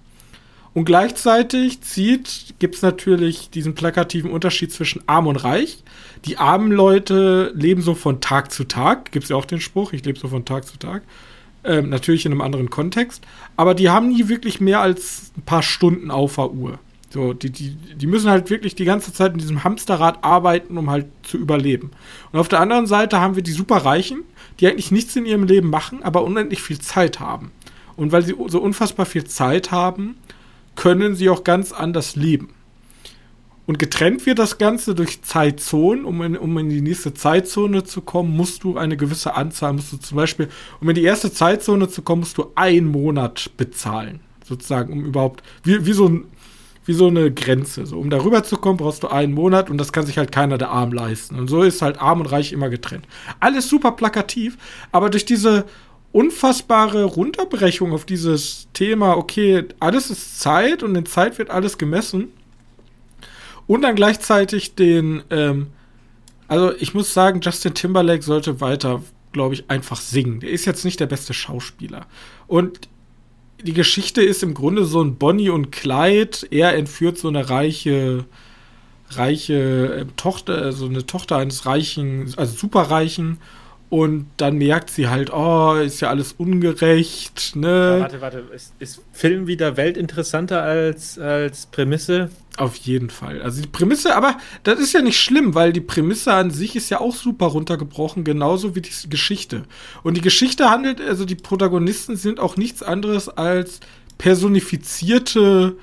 Und 0.74 0.86
gleichzeitig 0.86 1.82
zieht, 1.82 2.54
gibt 2.60 2.76
es 2.76 2.84
natürlich 2.84 3.50
diesen 3.50 3.74
plakativen 3.74 4.30
Unterschied 4.30 4.72
zwischen 4.72 5.02
arm 5.08 5.26
und 5.26 5.38
reich. 5.38 5.84
Die 6.26 6.38
armen 6.38 6.72
Leute 6.72 7.52
leben 7.56 7.82
so 7.82 7.96
von 7.96 8.22
Tag 8.22 8.52
zu 8.52 8.64
Tag. 8.64 9.12
Gibt 9.12 9.24
es 9.24 9.30
ja 9.30 9.36
auch 9.36 9.46
den 9.46 9.60
Spruch, 9.60 9.94
ich 9.94 10.06
lebe 10.06 10.20
so 10.20 10.28
von 10.28 10.46
Tag 10.46 10.68
zu 10.68 10.78
Tag. 10.78 11.02
Ähm, 11.64 11.90
natürlich 11.90 12.28
in 12.28 12.32
einem 12.32 12.42
anderen 12.42 12.70
Kontext. 12.70 13.26
Aber 13.56 13.74
die 13.74 13.90
haben 13.90 14.10
nie 14.10 14.28
wirklich 14.28 14.62
mehr 14.62 14.80
als 14.82 15.32
ein 15.36 15.42
paar 15.42 15.64
Stunden 15.64 16.12
auf 16.12 16.36
der 16.36 16.52
Uhr. 16.52 16.78
So, 17.10 17.34
die, 17.34 17.52
die, 17.52 17.70
die 17.72 18.08
müssen 18.08 18.30
halt 18.30 18.50
wirklich 18.50 18.76
die 18.76 18.86
ganze 18.86 19.14
Zeit 19.14 19.32
in 19.32 19.40
diesem 19.40 19.64
Hamsterrad 19.64 20.24
arbeiten, 20.24 20.78
um 20.78 20.90
halt 20.90 21.08
zu 21.24 21.38
überleben. 21.38 21.92
Und 22.32 22.40
auf 22.40 22.50
der 22.50 22.60
anderen 22.60 22.86
Seite 22.86 23.22
haben 23.22 23.36
wir 23.36 23.44
die 23.44 23.52
Superreichen, 23.52 24.24
die 24.60 24.68
eigentlich 24.68 24.92
nichts 24.92 25.16
in 25.16 25.26
ihrem 25.26 25.44
Leben 25.44 25.70
machen, 25.70 26.04
aber 26.04 26.24
unendlich 26.24 26.62
viel 26.62 26.80
Zeit 26.80 27.20
haben. 27.20 27.52
Und 27.96 28.12
weil 28.12 28.24
sie 28.24 28.36
so 28.48 28.60
unfassbar 28.60 29.06
viel 29.06 29.24
Zeit 29.24 29.72
haben, 29.72 30.18
können 30.76 31.16
sie 31.16 31.30
auch 31.30 31.44
ganz 31.44 31.72
anders 31.72 32.16
leben. 32.16 32.50
Und 33.68 33.80
getrennt 33.80 34.26
wird 34.26 34.40
das 34.40 34.58
Ganze 34.58 34.96
durch 34.96 35.22
Zeitzonen. 35.24 36.06
Um 36.06 36.22
in, 36.22 36.38
um 36.38 36.58
in 36.58 36.70
die 36.70 36.82
nächste 36.82 37.14
Zeitzone 37.14 37.84
zu 37.84 38.02
kommen, 38.02 38.36
musst 38.36 38.64
du 38.64 38.78
eine 38.78 38.96
gewisse 38.96 39.36
Anzahl, 39.36 39.74
musst 39.74 39.92
du 39.92 39.98
zum 39.98 40.16
Beispiel, 40.16 40.48
um 40.80 40.88
in 40.88 40.96
die 40.96 41.04
erste 41.04 41.34
Zeitzone 41.34 41.90
zu 41.90 42.02
kommen, 42.02 42.22
musst 42.22 42.38
du 42.38 42.52
einen 42.56 42.88
Monat 42.88 43.52
bezahlen. 43.58 44.22
Sozusagen, 44.46 44.94
um 44.94 45.06
überhaupt, 45.06 45.44
wie, 45.64 45.86
wie 45.86 45.92
so 45.92 46.08
ein, 46.08 46.26
wie 46.88 46.94
so 46.94 47.08
eine 47.08 47.32
Grenze. 47.32 47.86
So, 47.86 48.00
um 48.00 48.10
darüber 48.10 48.44
zu 48.44 48.58
kommen, 48.58 48.78
brauchst 48.78 49.04
du 49.04 49.10
einen 49.10 49.34
Monat 49.34 49.70
und 49.70 49.78
das 49.78 49.92
kann 49.92 50.06
sich 50.06 50.18
halt 50.18 50.32
keiner 50.32 50.58
der 50.58 50.70
Arm 50.70 50.94
leisten. 50.94 51.38
Und 51.38 51.50
so 51.50 51.62
ist 51.62 51.82
halt 51.82 52.02
arm 52.02 52.22
und 52.22 52.28
reich 52.28 52.54
immer 52.54 52.70
getrennt. 52.70 53.06
Alles 53.40 53.70
super 53.70 53.92
plakativ, 53.92 54.58
aber 54.92 55.10
durch 55.10 55.26
diese 55.26 55.66
unfassbare 56.14 57.04
Runterbrechung 57.04 57.92
auf 57.92 58.06
dieses 58.06 58.70
Thema, 58.74 59.18
okay, 59.18 59.66
alles 59.80 60.10
ist 60.10 60.40
Zeit 60.40 60.82
und 60.82 60.96
in 60.96 61.06
Zeit 61.06 61.38
wird 61.38 61.50
alles 61.50 61.78
gemessen. 61.78 62.30
Und 63.68 63.82
dann 63.82 63.96
gleichzeitig 63.96 64.76
den, 64.76 65.24
ähm, 65.30 65.68
also 66.48 66.74
ich 66.80 66.94
muss 66.94 67.14
sagen, 67.14 67.42
Justin 67.42 67.74
Timberlake 67.74 68.24
sollte 68.24 68.62
weiter, 68.62 69.04
glaube 69.34 69.56
ich, 69.56 69.70
einfach 69.70 70.00
singen. 70.00 70.40
Der 70.40 70.52
ist 70.52 70.64
jetzt 70.64 70.86
nicht 70.86 71.02
der 71.02 71.08
beste 71.08 71.34
Schauspieler. 71.34 72.06
Und 72.48 72.88
die 73.62 73.74
Geschichte 73.74 74.22
ist 74.22 74.44
im 74.44 74.54
Grunde 74.54 74.86
so 74.86 75.02
ein 75.04 75.16
Bonnie 75.16 75.50
und 75.50 75.72
Clyde. 75.72 76.48
Er 76.52 76.76
entführt 76.76 77.18
so 77.18 77.28
eine 77.28 77.50
reiche, 77.50 78.26
reiche 79.10 79.96
äh, 80.02 80.06
Tochter, 80.16 80.62
also 80.62 80.86
eine 80.86 81.06
Tochter 81.06 81.38
eines 81.38 81.66
reichen, 81.66 82.34
also 82.38 82.56
superreichen 82.56 83.40
und 83.90 84.28
dann 84.36 84.58
merkt 84.58 84.90
sie 84.90 85.08
halt, 85.08 85.32
oh, 85.32 85.76
ist 85.76 86.02
ja 86.02 86.10
alles 86.10 86.34
ungerecht, 86.34 87.56
ne? 87.56 87.68
Ja, 87.68 88.00
warte, 88.02 88.22
warte, 88.22 88.44
ist, 88.54 88.74
ist, 88.80 89.02
Film 89.14 89.48
wieder 89.48 89.78
weltinteressanter 89.78 90.62
als, 90.62 91.18
als 91.18 91.68
Prämisse? 91.68 92.30
Auf 92.58 92.76
jeden 92.76 93.10
Fall. 93.12 93.42
Also 93.42 93.62
die 93.62 93.68
Prämisse, 93.68 94.16
aber 94.16 94.38
das 94.64 94.80
ist 94.80 94.94
ja 94.94 95.04
nicht 95.04 95.20
schlimm, 95.20 95.54
weil 95.54 95.72
die 95.72 95.82
Prämisse 95.82 96.34
an 96.34 96.50
sich 96.52 96.76
ist 96.76 96.90
ja 96.90 97.00
auch 97.00 97.16
super 97.16 97.46
runtergebrochen, 97.46 98.24
genauso 98.24 98.76
wie 98.76 98.82
die 98.82 98.90
Geschichte. 99.10 99.66
Und 100.04 100.18
die 100.18 100.22
Geschichte 100.22 100.70
handelt, 100.70 101.00
also 101.00 101.24
die 101.24 101.36
Protagonisten 101.36 102.16
sind 102.16 102.40
auch 102.40 102.58
nichts 102.58 102.82
anderes 102.82 103.30
als 103.30 103.80
personifizierte, 104.18 105.76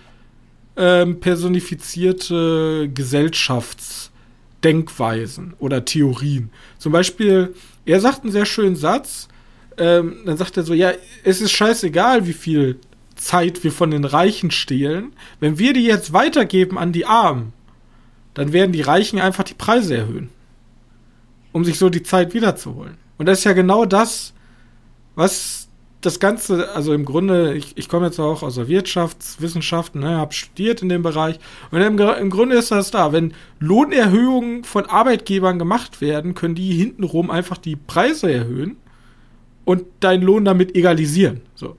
ähm, 0.76 1.20
personifizierte 1.20 2.90
Gesellschaftsdenkweisen 2.92 5.54
oder 5.60 5.84
Theorien. 5.84 6.50
Zum 6.78 6.90
Beispiel 6.90 7.54
er 7.86 8.00
sagt 8.00 8.22
einen 8.22 8.32
sehr 8.32 8.46
schönen 8.46 8.76
Satz. 8.76 9.28
Ähm, 9.76 10.18
dann 10.24 10.36
sagt 10.36 10.56
er 10.56 10.62
so: 10.62 10.74
Ja, 10.74 10.92
es 11.22 11.40
ist 11.40 11.52
scheißegal, 11.52 12.26
wie 12.26 12.32
viel 12.32 12.78
Zeit 13.24 13.64
wir 13.64 13.72
von 13.72 13.90
den 13.90 14.04
Reichen 14.04 14.50
stehlen, 14.50 15.12
wenn 15.40 15.58
wir 15.58 15.72
die 15.72 15.84
jetzt 15.84 16.12
weitergeben 16.12 16.78
an 16.78 16.92
die 16.92 17.06
Armen, 17.06 17.52
dann 18.34 18.52
werden 18.52 18.72
die 18.72 18.82
Reichen 18.82 19.18
einfach 19.18 19.44
die 19.44 19.54
Preise 19.54 19.96
erhöhen, 19.96 20.28
um 21.52 21.64
sich 21.64 21.78
so 21.78 21.88
die 21.88 22.02
Zeit 22.02 22.34
wiederzuholen. 22.34 22.98
Und 23.16 23.26
das 23.26 23.38
ist 23.38 23.44
ja 23.44 23.52
genau 23.52 23.86
das, 23.86 24.34
was 25.14 25.68
das 26.02 26.20
Ganze, 26.20 26.70
also 26.74 26.92
im 26.92 27.06
Grunde, 27.06 27.54
ich, 27.54 27.78
ich 27.78 27.88
komme 27.88 28.06
jetzt 28.06 28.18
auch 28.18 28.42
aus 28.42 28.56
der 28.56 28.68
Wirtschaftswissenschaften, 28.68 30.02
ne, 30.02 30.18
habe 30.18 30.34
studiert 30.34 30.82
in 30.82 30.90
dem 30.90 31.02
Bereich. 31.02 31.38
Und 31.70 31.80
im, 31.80 31.98
im, 31.98 32.30
Grunde 32.30 32.56
ist 32.56 32.70
das 32.70 32.90
da. 32.90 33.12
Wenn 33.12 33.32
Lohnerhöhungen 33.58 34.64
von 34.64 34.84
Arbeitgebern 34.84 35.58
gemacht 35.58 36.02
werden, 36.02 36.34
können 36.34 36.54
die 36.54 36.74
hintenrum 36.74 37.30
einfach 37.30 37.56
die 37.56 37.76
Preise 37.76 38.30
erhöhen 38.30 38.76
und 39.64 39.84
deinen 40.00 40.22
Lohn 40.22 40.44
damit 40.44 40.76
egalisieren. 40.76 41.40
So. 41.54 41.76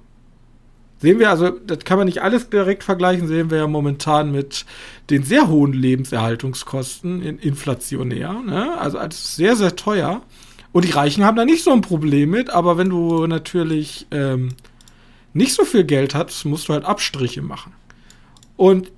Sehen 1.06 1.20
wir 1.20 1.30
also, 1.30 1.52
das 1.52 1.86
kann 1.86 2.00
man 2.00 2.08
nicht 2.08 2.24
alles 2.24 2.50
direkt 2.50 2.84
vergleichen, 2.84 3.28
sehen 3.28 3.52
wir 3.52 3.60
ja 3.60 3.68
momentan 3.68 4.32
mit 4.32 4.66
den 5.12 5.22
sehr 5.22 5.48
hohen 5.48 5.72
Lebenserhaltungskosten 5.72 7.22
in 7.22 7.38
inflationär. 7.38 8.34
Ne? 8.44 8.76
Also 8.80 8.98
alles 8.98 9.36
sehr, 9.36 9.56
sehr 9.56 9.76
teuer. 9.76 10.24
Und 10.72 10.84
die 10.84 10.90
Reichen 10.90 11.24
haben 11.24 11.38
da 11.38 11.46
nicht 11.46 11.64
so 11.64 11.72
ein 11.72 11.82
Problem 11.82 12.32
mit, 12.32 12.50
aber 12.50 12.80
wenn 12.80 12.90
du 12.90 13.28
natürlich 13.28 14.08
ähm, 14.10 14.56
nicht 15.34 15.54
so 15.54 15.64
viel 15.64 15.84
Geld 15.84 16.16
hast, 16.16 16.44
musst 16.46 16.70
du 16.70 16.74
halt 16.74 16.86
Abstriche 16.86 17.44
machen. 17.44 17.74
Und 18.58 18.92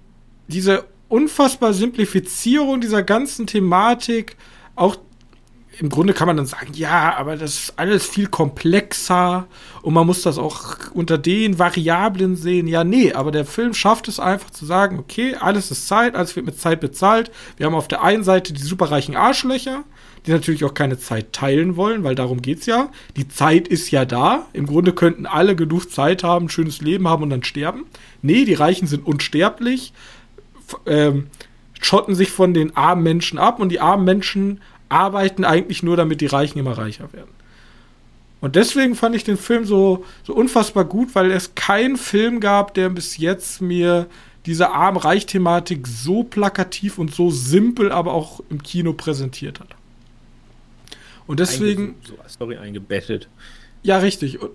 diese 0.47 0.85
unfassbare 1.09 1.73
Simplifizierung 1.73 2.79
dieser 2.79 3.03
ganzen 3.03 3.47
Thematik, 3.47 4.37
auch 4.77 4.95
im 5.79 5.89
Grunde 5.89 6.13
kann 6.13 6.27
man 6.27 6.37
dann 6.37 6.45
sagen, 6.47 6.73
ja, 6.73 7.15
aber 7.17 7.35
das 7.35 7.53
ist 7.53 7.73
alles 7.77 8.05
viel 8.05 8.27
komplexer 8.27 9.47
und 9.83 9.93
man 9.93 10.07
muss 10.07 10.23
das 10.23 10.37
auch 10.37 10.77
unter 10.93 11.17
den 11.17 11.59
Variablen 11.59 12.35
sehen. 12.35 12.67
Ja, 12.67 12.83
nee, 12.83 13.13
aber 13.13 13.31
der 13.31 13.45
Film 13.45 13.73
schafft 13.73 14.07
es 14.07 14.19
einfach 14.19 14.49
zu 14.49 14.65
sagen, 14.65 14.97
okay, 14.97 15.35
alles 15.39 15.69
ist 15.69 15.87
Zeit, 15.87 16.15
alles 16.15 16.35
wird 16.35 16.45
mit 16.45 16.59
Zeit 16.59 16.79
bezahlt. 16.79 17.31
Wir 17.57 17.67
haben 17.67 17.75
auf 17.75 17.87
der 17.87 18.01
einen 18.01 18.23
Seite 18.23 18.53
die 18.53 18.61
superreichen 18.61 19.15
Arschlöcher, 19.15 19.83
die 20.25 20.31
natürlich 20.31 20.65
auch 20.65 20.73
keine 20.73 20.97
Zeit 20.97 21.31
teilen 21.31 21.75
wollen, 21.75 22.03
weil 22.03 22.15
darum 22.15 22.41
geht's 22.41 22.65
ja. 22.65 22.89
Die 23.15 23.27
Zeit 23.27 23.67
ist 23.67 23.91
ja 23.91 24.05
da. 24.05 24.47
Im 24.53 24.65
Grunde 24.65 24.93
könnten 24.93 25.27
alle 25.27 25.55
genug 25.55 25.91
Zeit 25.91 26.23
haben, 26.23 26.45
ein 26.45 26.49
schönes 26.49 26.81
Leben 26.81 27.07
haben 27.07 27.23
und 27.23 27.29
dann 27.29 27.43
sterben. 27.43 27.85
Nee, 28.23 28.45
die 28.45 28.55
Reichen 28.55 28.87
sind 28.87 29.05
unsterblich, 29.05 29.93
ähm, 30.87 31.27
schotten 31.79 32.15
sich 32.15 32.31
von 32.31 32.55
den 32.55 32.75
armen 32.75 33.03
Menschen 33.03 33.37
ab 33.37 33.59
und 33.59 33.69
die 33.69 33.79
armen 33.79 34.05
Menschen 34.05 34.59
arbeiten 34.89 35.45
eigentlich 35.45 35.83
nur, 35.83 35.97
damit 35.97 36.21
die 36.21 36.27
Reichen 36.27 36.59
immer 36.59 36.77
reicher 36.77 37.11
werden. 37.13 37.31
Und 38.39 38.55
deswegen 38.55 38.95
fand 38.95 39.15
ich 39.15 39.23
den 39.23 39.37
Film 39.37 39.65
so, 39.65 40.05
so 40.23 40.33
unfassbar 40.33 40.85
gut, 40.85 41.15
weil 41.15 41.31
es 41.31 41.55
keinen 41.55 41.97
Film 41.97 42.39
gab, 42.39 42.73
der 42.73 42.89
bis 42.89 43.17
jetzt 43.17 43.61
mir 43.61 44.07
diese 44.45 44.71
Arm-Reich-Thematik 44.71 45.87
so 45.87 46.23
plakativ 46.23 46.99
und 46.99 47.13
so 47.13 47.31
simpel, 47.31 47.91
aber 47.91 48.13
auch 48.13 48.41
im 48.49 48.61
Kino 48.63 48.93
präsentiert 48.93 49.59
hat. 49.59 49.69
Und 51.25 51.39
deswegen. 51.39 51.95
So 52.03 52.17
als 52.23 52.33
Story 52.33 52.57
eingebettet. 52.57 53.27
Ja, 53.83 53.97
richtig. 53.97 54.41
Und, 54.41 54.51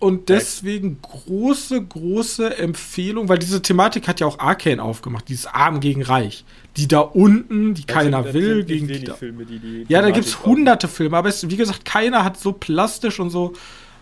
und 0.00 0.28
deswegen 0.28 0.98
große, 1.02 1.82
große 1.82 2.56
Empfehlung, 2.56 3.28
weil 3.28 3.38
diese 3.38 3.62
Thematik 3.62 4.06
hat 4.06 4.20
ja 4.20 4.26
auch 4.26 4.38
Arcane 4.38 4.80
aufgemacht, 4.80 5.28
dieses 5.28 5.46
Arm 5.46 5.80
gegen 5.80 6.02
Reich. 6.02 6.44
Die 6.76 6.86
da 6.86 7.00
unten, 7.00 7.74
die 7.74 7.84
das 7.84 7.96
keiner 7.96 8.22
sind, 8.22 8.34
will, 8.34 8.64
gegen 8.64 8.86
die 8.86 9.02
da. 9.02 9.14
Filme, 9.14 9.44
die 9.44 9.58
die 9.58 9.86
ja, 9.88 10.00
da 10.00 10.10
gibt 10.10 10.26
es 10.26 10.44
hunderte 10.44 10.86
Filme, 10.86 11.16
aber 11.16 11.28
es, 11.28 11.48
wie 11.50 11.56
gesagt, 11.56 11.84
keiner 11.84 12.24
hat 12.24 12.38
so 12.38 12.52
plastisch 12.52 13.18
und 13.18 13.30
so 13.30 13.54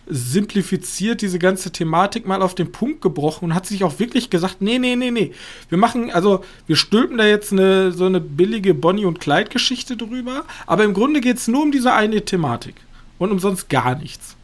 simplifiziert 0.07 1.21
diese 1.21 1.39
ganze 1.39 1.73
Thematik 1.73 2.27
mal 2.27 2.43
auf 2.43 2.55
den 2.55 2.71
Punkt 2.71 3.01
gebrochen 3.01 3.47
und 3.47 3.55
hat 3.55 3.67
sich 3.67 3.83
auch 3.83 3.99
wirklich 3.99 4.31
gesagt, 4.31 4.61
nee, 4.61 4.79
nee, 4.79 4.95
nee, 4.95 5.11
nee. 5.11 5.33
Wir 5.69 5.79
machen, 5.79 6.11
also 6.11 6.45
wir 6.67 6.77
stülpen 6.77 7.19
da 7.19 7.27
jetzt 7.27 7.53
eine, 7.53 7.91
so 7.93 8.05
eine 8.05 8.21
billige 8.21 8.75
Bonnie- 8.75 9.07
und 9.07 9.19
Clyde-Geschichte 9.19 9.97
drüber, 9.97 10.45
aber 10.67 10.85
im 10.85 10.95
Grunde 10.95 11.21
geht 11.21 11.39
es 11.39 11.49
nur 11.49 11.63
um 11.63 11.73
diese 11.73 11.93
eine 11.93 12.25
Thematik 12.25 12.77
und 13.19 13.33
um 13.33 13.39
sonst 13.39 13.69
gar 13.69 13.97
nichts. 13.97 14.36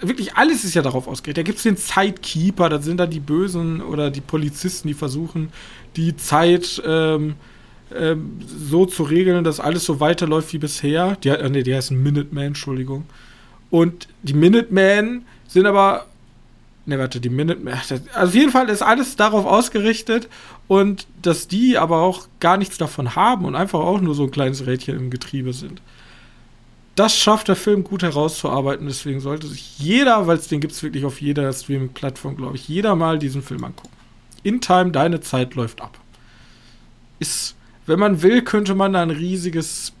Wirklich 0.00 0.34
alles 0.34 0.64
ist 0.64 0.74
ja 0.74 0.82
darauf 0.82 1.06
ausgerichtet. 1.06 1.38
Da 1.38 1.46
gibt 1.46 1.58
es 1.58 1.64
den 1.64 1.76
Zeitkeeper, 1.76 2.68
da 2.68 2.80
sind 2.80 2.98
da 2.98 3.06
die 3.06 3.20
Bösen 3.20 3.82
oder 3.82 4.10
die 4.10 4.20
Polizisten, 4.20 4.88
die 4.88 4.94
versuchen, 4.94 5.52
die 5.96 6.16
Zeit 6.16 6.82
ähm, 6.86 7.34
ähm, 7.94 8.38
so 8.46 8.86
zu 8.86 9.02
regeln, 9.02 9.44
dass 9.44 9.60
alles 9.60 9.84
so 9.84 10.00
weiterläuft 10.00 10.52
wie 10.52 10.58
bisher. 10.58 11.16
Die, 11.16 11.28
äh, 11.28 11.48
nee, 11.48 11.62
die 11.62 11.74
heißt 11.74 11.90
Minuteman, 11.90 12.44
Entschuldigung. 12.44 13.04
Und 13.70 14.08
die 14.22 14.34
Minutemen 14.34 15.24
sind 15.48 15.66
aber. 15.66 16.06
Ne, 16.86 16.98
warte, 16.98 17.20
die 17.20 17.28
Minutemen. 17.28 17.68
Also 17.68 17.96
auf 18.14 18.34
jeden 18.34 18.50
Fall 18.50 18.68
ist 18.68 18.82
alles 18.82 19.16
darauf 19.16 19.44
ausgerichtet 19.44 20.28
und 20.66 21.06
dass 21.20 21.46
die 21.46 21.78
aber 21.78 22.00
auch 22.00 22.26
gar 22.40 22.56
nichts 22.56 22.78
davon 22.78 23.16
haben 23.16 23.44
und 23.44 23.54
einfach 23.54 23.80
auch 23.80 24.00
nur 24.00 24.14
so 24.14 24.24
ein 24.24 24.30
kleines 24.30 24.66
Rädchen 24.66 24.96
im 24.96 25.10
Getriebe 25.10 25.52
sind. 25.52 25.82
Das 27.00 27.16
schafft 27.16 27.48
der 27.48 27.56
Film 27.56 27.82
gut 27.82 28.02
herauszuarbeiten, 28.02 28.86
deswegen 28.86 29.20
sollte 29.20 29.46
sich 29.46 29.78
jeder, 29.78 30.26
weil 30.26 30.36
es 30.36 30.48
den 30.48 30.60
gibt 30.60 30.74
es 30.74 30.82
wirklich 30.82 31.06
auf 31.06 31.22
jeder 31.22 31.50
Streaming-Plattform, 31.50 32.36
glaube 32.36 32.56
ich, 32.56 32.68
jeder 32.68 32.94
mal 32.94 33.18
diesen 33.18 33.42
Film 33.42 33.64
angucken. 33.64 33.96
In 34.42 34.60
Time, 34.60 34.90
deine 34.90 35.22
Zeit 35.22 35.54
läuft 35.54 35.80
ab. 35.80 35.98
Ist, 37.18 37.56
wenn 37.86 37.98
man 37.98 38.20
will, 38.20 38.42
könnte 38.42 38.74
man 38.74 38.92
da 38.92 39.00
ein 39.00 39.08
riesiges 39.08 39.94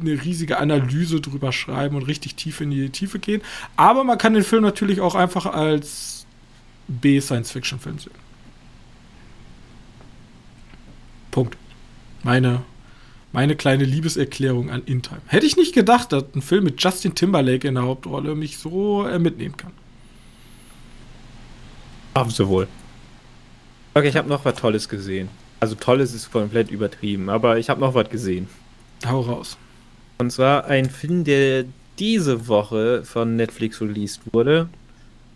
eine 0.00 0.24
riesige 0.24 0.58
Analyse 0.58 1.20
drüber 1.20 1.52
schreiben 1.52 1.94
und 1.94 2.02
richtig 2.02 2.34
tief 2.34 2.60
in 2.60 2.72
die 2.72 2.90
Tiefe 2.90 3.20
gehen. 3.20 3.42
Aber 3.76 4.02
man 4.02 4.18
kann 4.18 4.34
den 4.34 4.42
Film 4.42 4.64
natürlich 4.64 5.00
auch 5.00 5.14
einfach 5.14 5.46
als 5.46 6.26
B-Science-Fiction-Film 6.88 8.00
sehen. 8.00 8.10
Punkt. 11.30 11.56
Meine, 12.24 12.62
meine 13.32 13.56
kleine 13.56 13.84
Liebeserklärung 13.84 14.70
an 14.70 14.82
In 14.86 15.02
Time. 15.02 15.20
Hätte 15.26 15.46
ich 15.46 15.56
nicht 15.56 15.74
gedacht, 15.74 16.12
dass 16.12 16.24
ein 16.34 16.42
Film 16.42 16.64
mit 16.64 16.82
Justin 16.82 17.14
Timberlake 17.14 17.68
in 17.68 17.74
der 17.74 17.84
Hauptrolle 17.84 18.34
mich 18.34 18.58
so 18.58 19.06
äh, 19.06 19.18
mitnehmen 19.18 19.56
kann. 19.56 19.72
Haben 22.14 22.30
sie 22.30 22.46
wohl. 22.48 22.66
Okay, 23.94 24.08
ich 24.08 24.16
habe 24.16 24.28
noch 24.28 24.44
was 24.44 24.54
Tolles 24.54 24.88
gesehen. 24.88 25.28
Also 25.60 25.74
Tolles 25.74 26.14
ist 26.14 26.32
komplett 26.32 26.70
übertrieben, 26.70 27.28
aber 27.28 27.58
ich 27.58 27.70
habe 27.70 27.80
noch 27.80 27.94
was 27.94 28.08
gesehen. 28.08 28.48
Hau 29.06 29.20
raus. 29.20 29.56
Und 30.18 30.30
zwar 30.30 30.64
ein 30.66 30.90
Film, 30.90 31.24
der 31.24 31.64
diese 31.98 32.48
Woche 32.48 33.04
von 33.04 33.36
Netflix 33.36 33.80
released 33.80 34.20
wurde. 34.32 34.68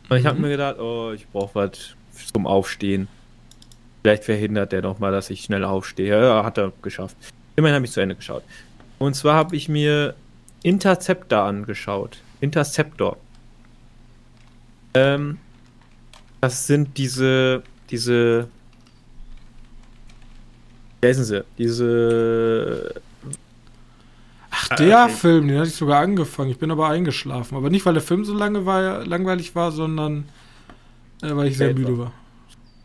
Und 0.08 0.18
ich 0.18 0.26
habe 0.26 0.36
mhm. 0.36 0.42
mir 0.42 0.50
gedacht, 0.50 0.78
oh, 0.78 1.12
ich 1.14 1.26
brauche 1.28 1.54
was 1.54 1.94
zum 2.32 2.46
Aufstehen. 2.46 3.08
Vielleicht 4.02 4.24
verhindert 4.24 4.72
der 4.72 4.82
noch 4.82 4.98
mal, 4.98 5.12
dass 5.12 5.30
ich 5.30 5.42
schnell 5.42 5.64
aufstehe. 5.64 6.20
Ja, 6.20 6.44
hat 6.44 6.58
er 6.58 6.72
geschafft. 6.82 7.16
Immerhin 7.56 7.76
habe 7.76 7.84
ich 7.84 7.92
zu 7.92 8.00
Ende 8.00 8.14
geschaut. 8.14 8.42
Und 8.98 9.14
zwar 9.14 9.34
habe 9.34 9.56
ich 9.56 9.68
mir 9.68 10.14
Interceptor 10.62 11.40
angeschaut. 11.40 12.18
Interceptor. 12.40 13.16
Ähm, 14.94 15.38
das 16.40 16.66
sind 16.66 16.96
diese, 16.98 17.62
diese, 17.90 18.48
wie 21.00 21.08
heißen 21.08 21.24
sie? 21.24 21.44
Diese 21.58 22.94
Ach, 24.50 24.68
ah, 24.70 24.76
der 24.76 25.04
okay. 25.04 25.12
Film, 25.12 25.48
den 25.48 25.58
hatte 25.58 25.68
ich 25.68 25.74
sogar 25.74 26.00
angefangen. 26.00 26.50
Ich 26.50 26.58
bin 26.58 26.70
aber 26.70 26.88
eingeschlafen. 26.88 27.56
Aber 27.56 27.70
nicht, 27.70 27.84
weil 27.86 27.94
der 27.94 28.02
Film 28.02 28.24
so 28.24 28.34
lange 28.34 28.64
war, 28.64 29.04
langweilig 29.04 29.54
war, 29.54 29.72
sondern 29.72 30.28
äh, 31.22 31.34
weil 31.34 31.48
ich 31.48 31.58
sehr 31.58 31.74
müde 31.74 31.98
war. 31.98 32.12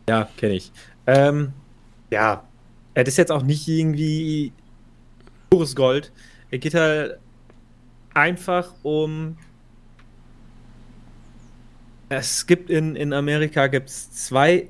Ja, 0.10 0.28
kenne 0.38 0.56
ich. 0.56 0.72
Ähm, 1.06 1.54
ja, 2.10 2.44
das 2.94 3.08
ist 3.10 3.18
jetzt 3.18 3.32
auch 3.32 3.44
nicht 3.44 3.68
irgendwie 3.68 4.52
pures 5.50 5.76
Gold. 5.76 6.12
Er 6.52 6.58
geht 6.58 6.74
halt 6.74 7.20
einfach 8.14 8.74
um. 8.84 9.38
Es 12.10 12.48
gibt 12.48 12.70
in, 12.70 12.96
in 12.96 13.14
Amerika 13.14 13.68
gibt's 13.68 14.12
zwei, 14.12 14.68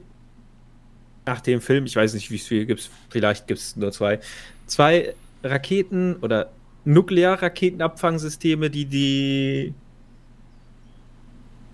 nach 1.26 1.40
dem 1.40 1.62
Film, 1.62 1.86
ich 1.86 1.96
weiß 1.96 2.14
nicht, 2.14 2.32
wie 2.32 2.38
viel 2.38 2.66
gibt 2.66 2.82
es, 2.82 2.90
vielleicht 3.10 3.48
gibt 3.48 3.62
es 3.62 3.78
nur 3.78 3.92
zwei, 3.94 4.20
zwei 4.66 5.14
Raketen 5.44 6.18
oder 6.18 6.52
Nuklearraketenabfangsysteme, 6.86 8.70
die 8.70 8.86
die, 8.86 9.74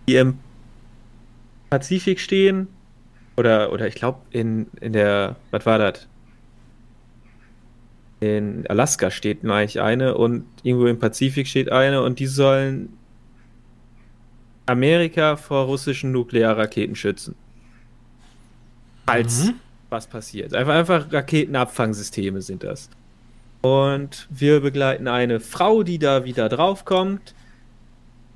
die 0.08 0.16
im 0.16 0.40
Pazifik 1.70 2.20
stehen. 2.20 2.68
Oder, 3.38 3.72
oder 3.72 3.88
ich 3.88 3.96
glaube, 3.96 4.20
in, 4.32 4.68
in 4.82 4.94
der, 4.94 5.36
was 5.52 5.66
war 5.66 5.80
das? 5.80 6.08
In 8.20 8.66
Alaska 8.68 9.12
steht 9.12 9.44
eigentlich 9.44 9.82
eine 9.82 10.16
und 10.16 10.46
irgendwo 10.64 10.88
im 10.88 11.00
Pazifik 11.00 11.48
steht 11.48 11.72
eine 11.72 12.02
und 12.02 12.20
die 12.20 12.28
sollen 12.28 12.98
Amerika 14.66 15.36
vor 15.36 15.66
russischen 15.66 16.12
Nuklearraketen 16.12 16.96
schützen. 16.96 17.36
Als 19.06 19.46
mhm. 19.46 19.56
was 19.90 20.08
passiert. 20.08 20.54
Einfach, 20.54 20.74
einfach 20.74 21.14
Raketenabfangsysteme 21.14 22.42
sind 22.42 22.64
das. 22.64 22.90
Und 23.62 24.28
wir 24.30 24.62
begleiten 24.62 25.08
eine 25.08 25.40
Frau, 25.40 25.84
die 25.84 26.00
da 26.00 26.24
wieder 26.24 26.50
draufkommt. 26.50 27.36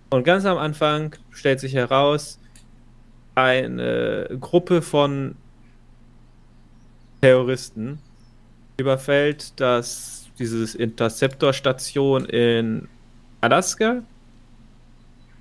Und 0.09 0.23
ganz 0.23 0.45
am 0.45 0.57
Anfang 0.57 1.15
stellt 1.31 1.59
sich 1.59 1.73
heraus, 1.73 2.39
eine 3.35 4.37
Gruppe 4.39 4.81
von 4.81 5.35
Terroristen 7.21 7.99
überfällt 8.79 9.59
das 9.59 10.29
dieses 10.39 10.75
Interceptor-Station 10.75 12.25
in 12.25 12.87
Alaska, 13.41 14.01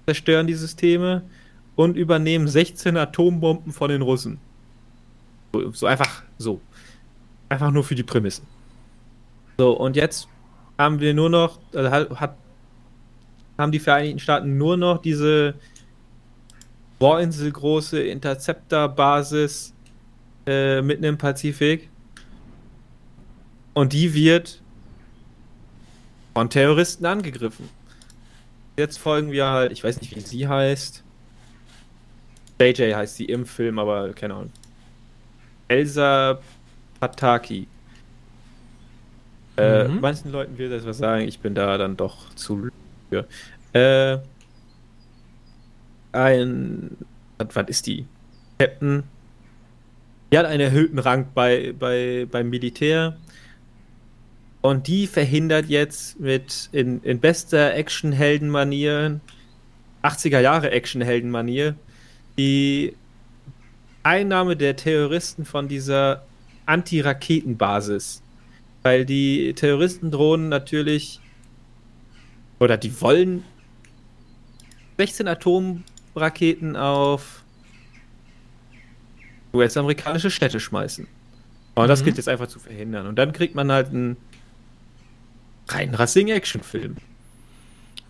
zerstören 0.06 0.46
die 0.46 0.54
Systeme 0.54 1.22
und 1.76 1.96
übernehmen 1.96 2.48
16 2.48 2.96
Atombomben 2.96 3.72
von 3.72 3.88
den 3.88 4.02
Russen. 4.02 4.38
So, 5.52 5.72
so 5.72 5.86
einfach 5.86 6.22
so. 6.36 6.60
Einfach 7.48 7.70
nur 7.70 7.84
für 7.84 7.94
die 7.94 8.02
Prämissen. 8.02 8.46
So, 9.56 9.72
und 9.72 9.96
jetzt 9.96 10.28
haben 10.76 11.00
wir 11.00 11.14
nur 11.14 11.30
noch, 11.30 11.58
also 11.74 12.18
hat, 12.20 12.36
haben 13.56 13.72
die 13.72 13.78
Vereinigten 13.78 14.18
Staaten 14.18 14.58
nur 14.58 14.76
noch 14.76 14.98
diese 14.98 15.54
Bohrinsel-große 16.98 18.02
Interceptor-Basis 18.02 19.72
äh, 20.46 20.82
mitten 20.82 21.04
im 21.04 21.16
Pazifik. 21.16 21.88
Und 23.74 23.92
die 23.92 24.14
wird 24.14 24.60
von 26.34 26.50
Terroristen 26.50 27.06
angegriffen. 27.06 27.68
Jetzt 28.76 28.98
folgen 28.98 29.32
wir 29.32 29.46
halt, 29.46 29.72
ich 29.72 29.82
weiß 29.82 30.00
nicht, 30.00 30.14
wie 30.14 30.20
sie 30.20 30.46
heißt. 30.46 31.02
JJ 32.60 32.94
heißt 32.94 33.16
sie 33.16 33.24
im 33.24 33.46
Film, 33.46 33.78
aber 33.78 34.12
keine 34.12 34.34
Ahnung. 34.34 34.52
Elsa 35.68 36.38
Pataki. 37.00 37.66
Äh, 39.56 39.88
mhm. 39.88 40.00
manchen 40.00 40.30
Leuten 40.30 40.56
will 40.58 40.70
das 40.70 40.86
was 40.86 40.98
sagen, 40.98 41.26
ich 41.26 41.40
bin 41.40 41.54
da 41.54 41.76
dann 41.76 41.96
doch 41.96 42.32
zu 42.34 42.68
für. 43.10 43.26
Äh, 43.72 44.18
ein. 46.12 46.96
Was, 47.38 47.48
was 47.54 47.68
ist 47.68 47.86
die? 47.86 48.06
Captain. 48.58 49.04
Die 50.30 50.38
hat 50.38 50.46
einen 50.46 50.60
erhöhten 50.60 50.98
Rang 50.98 51.28
bei, 51.34 51.74
bei, 51.78 52.26
beim 52.30 52.50
Militär. 52.50 53.16
Und 54.60 54.88
die 54.88 55.06
verhindert 55.06 55.66
jetzt 55.66 56.18
mit 56.18 56.68
in, 56.72 57.02
in 57.02 57.20
bester 57.20 57.74
Actionhelden-Manier, 57.74 59.20
80er 60.02 60.40
Jahre 60.40 60.70
Actionhelden-Manier, 60.70 61.76
die 62.36 62.94
Einnahme 64.02 64.56
der 64.56 64.76
Terroristen 64.76 65.44
von 65.44 65.68
dieser 65.68 66.24
Anti-Raketen-Basis. 66.66 68.22
Weil 68.82 69.04
die 69.04 69.54
Terroristen 69.54 70.10
drohen 70.10 70.48
natürlich, 70.48 71.20
oder 72.58 72.76
die 72.76 73.00
wollen 73.00 73.44
16 74.98 75.28
Atomraketen 75.28 76.76
auf 76.76 77.44
US-amerikanische 79.54 80.30
Städte 80.30 80.58
schmeißen. 80.58 81.06
Und 81.74 81.84
mhm. 81.84 81.88
das 81.88 82.04
gilt 82.04 82.16
jetzt 82.16 82.28
einfach 82.28 82.48
zu 82.48 82.58
verhindern. 82.58 83.06
Und 83.06 83.16
dann 83.16 83.32
kriegt 83.32 83.54
man 83.54 83.70
halt 83.70 83.88
einen 83.88 84.16
rein 85.68 85.94
rassigen 85.94 86.34
Actionfilm. 86.34 86.96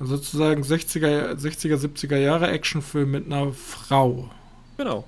Sozusagen 0.01 0.63
60er, 0.63 1.35
60er, 1.35 1.77
70er 1.77 2.17
Jahre 2.17 2.49
Actionfilm 2.49 3.11
mit 3.11 3.27
einer 3.27 3.53
Frau. 3.53 4.31
Genau. 4.77 5.05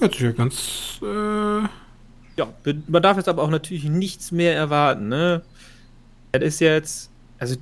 Hört 0.00 0.12
sich 0.12 0.22
ja 0.22 0.32
ganz. 0.32 0.98
Äh 1.02 1.68
ja, 2.36 2.52
man 2.88 3.02
darf 3.02 3.16
jetzt 3.16 3.28
aber 3.28 3.42
auch 3.42 3.50
natürlich 3.50 3.84
nichts 3.84 4.30
mehr 4.32 4.54
erwarten, 4.54 5.08
ne? 5.08 5.42
Das 6.32 6.42
ist 6.42 6.60
jetzt. 6.60 7.10
Also. 7.38 7.56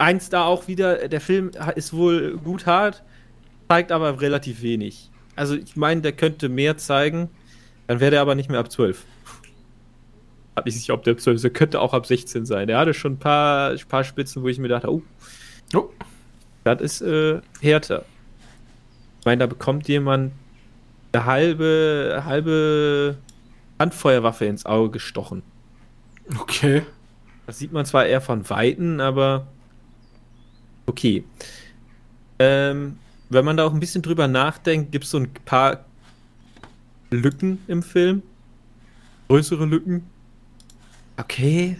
Eins 0.00 0.28
da 0.28 0.44
auch 0.44 0.68
wieder, 0.68 1.08
der 1.08 1.20
Film 1.20 1.50
ist 1.74 1.92
wohl 1.92 2.36
gut 2.36 2.66
hart, 2.66 3.02
zeigt 3.68 3.90
aber 3.90 4.20
relativ 4.20 4.62
wenig. 4.62 5.10
Also, 5.34 5.56
ich 5.56 5.74
meine, 5.74 6.02
der 6.02 6.12
könnte 6.12 6.48
mehr 6.48 6.76
zeigen, 6.76 7.30
dann 7.88 7.98
wäre 7.98 8.12
der 8.12 8.20
aber 8.20 8.36
nicht 8.36 8.48
mehr 8.48 8.60
ab 8.60 8.70
12 8.70 9.04
habe 10.58 10.68
ich 10.68 10.76
sicher, 10.76 10.94
ob 10.94 11.04
der 11.04 11.14
Pseudo 11.14 11.48
könnte 11.50 11.80
auch 11.80 11.94
ab 11.94 12.06
16 12.06 12.44
sein. 12.46 12.66
Der 12.66 12.78
hatte 12.78 12.94
schon 12.94 13.14
ein 13.14 13.18
paar, 13.18 13.70
ein 13.70 13.88
paar 13.88 14.04
Spitzen, 14.04 14.42
wo 14.42 14.48
ich 14.48 14.58
mir 14.58 14.68
dachte, 14.68 14.92
oh, 14.92 15.02
oh. 15.74 15.88
das 16.64 16.80
ist 16.80 17.00
äh, 17.00 17.40
härter. 17.60 18.04
Ich 19.20 19.26
meine, 19.26 19.40
da 19.40 19.46
bekommt 19.46 19.88
jemand 19.88 20.32
eine 21.12 21.24
halbe, 21.24 22.22
halbe 22.24 23.16
Handfeuerwaffe 23.78 24.44
ins 24.44 24.66
Auge 24.66 24.90
gestochen. 24.90 25.42
Okay. 26.38 26.82
Das 27.46 27.58
sieht 27.58 27.72
man 27.72 27.86
zwar 27.86 28.06
eher 28.06 28.20
von 28.20 28.48
Weitem, 28.50 29.00
aber 29.00 29.46
okay. 30.86 31.24
Ähm, 32.38 32.98
wenn 33.30 33.44
man 33.44 33.56
da 33.56 33.64
auch 33.64 33.72
ein 33.72 33.80
bisschen 33.80 34.02
drüber 34.02 34.28
nachdenkt, 34.28 34.92
gibt 34.92 35.04
es 35.04 35.10
so 35.10 35.18
ein 35.18 35.32
paar 35.44 35.84
Lücken 37.10 37.62
im 37.66 37.82
Film. 37.82 38.22
Größere 39.28 39.64
Lücken, 39.64 40.04
Okay. 41.18 41.76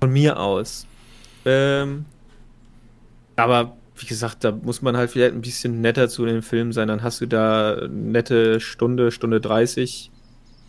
Von 0.00 0.12
mir 0.12 0.38
aus. 0.38 0.86
Ähm, 1.44 2.04
aber 3.36 3.76
wie 3.96 4.06
gesagt, 4.06 4.44
da 4.44 4.52
muss 4.52 4.82
man 4.82 4.96
halt 4.96 5.10
vielleicht 5.10 5.34
ein 5.34 5.40
bisschen 5.40 5.80
netter 5.80 6.08
zu 6.08 6.24
den 6.24 6.42
Filmen 6.42 6.72
sein. 6.72 6.88
Dann 6.88 7.02
hast 7.02 7.20
du 7.20 7.26
da 7.26 7.74
eine 7.74 7.88
nette 7.88 8.60
Stunde, 8.60 9.10
Stunde 9.10 9.40
30. 9.40 10.10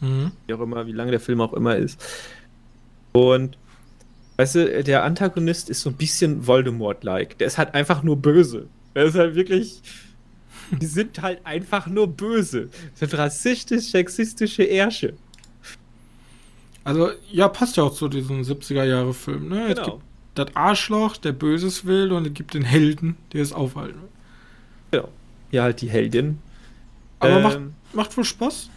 Mhm. 0.02 0.32
Wie 0.48 0.54
auch 0.54 0.60
immer, 0.60 0.88
wie 0.88 0.92
lang 0.92 1.10
der 1.12 1.20
Film 1.20 1.42
auch 1.42 1.54
immer 1.54 1.76
ist. 1.76 2.04
Und 3.12 3.58
weißt 4.38 4.56
du, 4.56 4.84
der 4.84 5.04
Antagonist 5.04 5.70
ist 5.70 5.82
so 5.82 5.90
ein 5.90 5.96
bisschen 5.96 6.48
Voldemort-like. 6.48 7.38
Der 7.38 7.48
ist 7.48 7.58
halt 7.58 7.74
einfach 7.74 8.04
nur 8.04 8.18
böse. 8.18 8.68
Der 8.96 9.06
ist 9.06 9.16
halt 9.16 9.36
wirklich. 9.36 9.82
Die 10.82 10.86
sind 10.88 11.22
halt 11.22 11.46
einfach 11.46 11.86
nur 11.86 12.08
böse. 12.08 12.70
Das 12.92 13.02
sind 13.02 13.18
rassistisch, 13.20 13.92
sexistische 13.92 14.64
Ärsche. 14.64 15.14
Also, 16.86 17.10
ja, 17.32 17.50
passt 17.50 17.76
ja 17.76 17.84
auch 17.84 17.94
zu 17.94 18.08
diesem 18.08 18.44
70er-Jahre-Film, 18.44 19.50
ne? 19.50 19.68
Genau. 19.68 19.82
Es 19.82 19.86
gibt 19.86 19.98
das 20.36 20.56
Arschloch, 20.56 21.18
der 21.18 21.34
Böses 21.34 21.86
will, 21.86 22.14
und 22.14 22.28
es 22.28 22.34
gibt 22.34 22.54
den 22.54 22.64
Helden, 22.64 23.18
der 23.34 23.42
es 23.42 23.52
aufhalten 23.52 24.02
will. 24.02 24.10
Genau. 24.92 25.10
Ja, 25.52 25.64
halt 25.64 25.82
die 25.82 25.90
Heldin. 25.90 26.40
Aber 27.20 27.38
ähm, 27.38 27.44
macht, 27.44 27.60
macht 27.94 28.18
wohl 28.18 28.24
Spaß. 28.24 28.70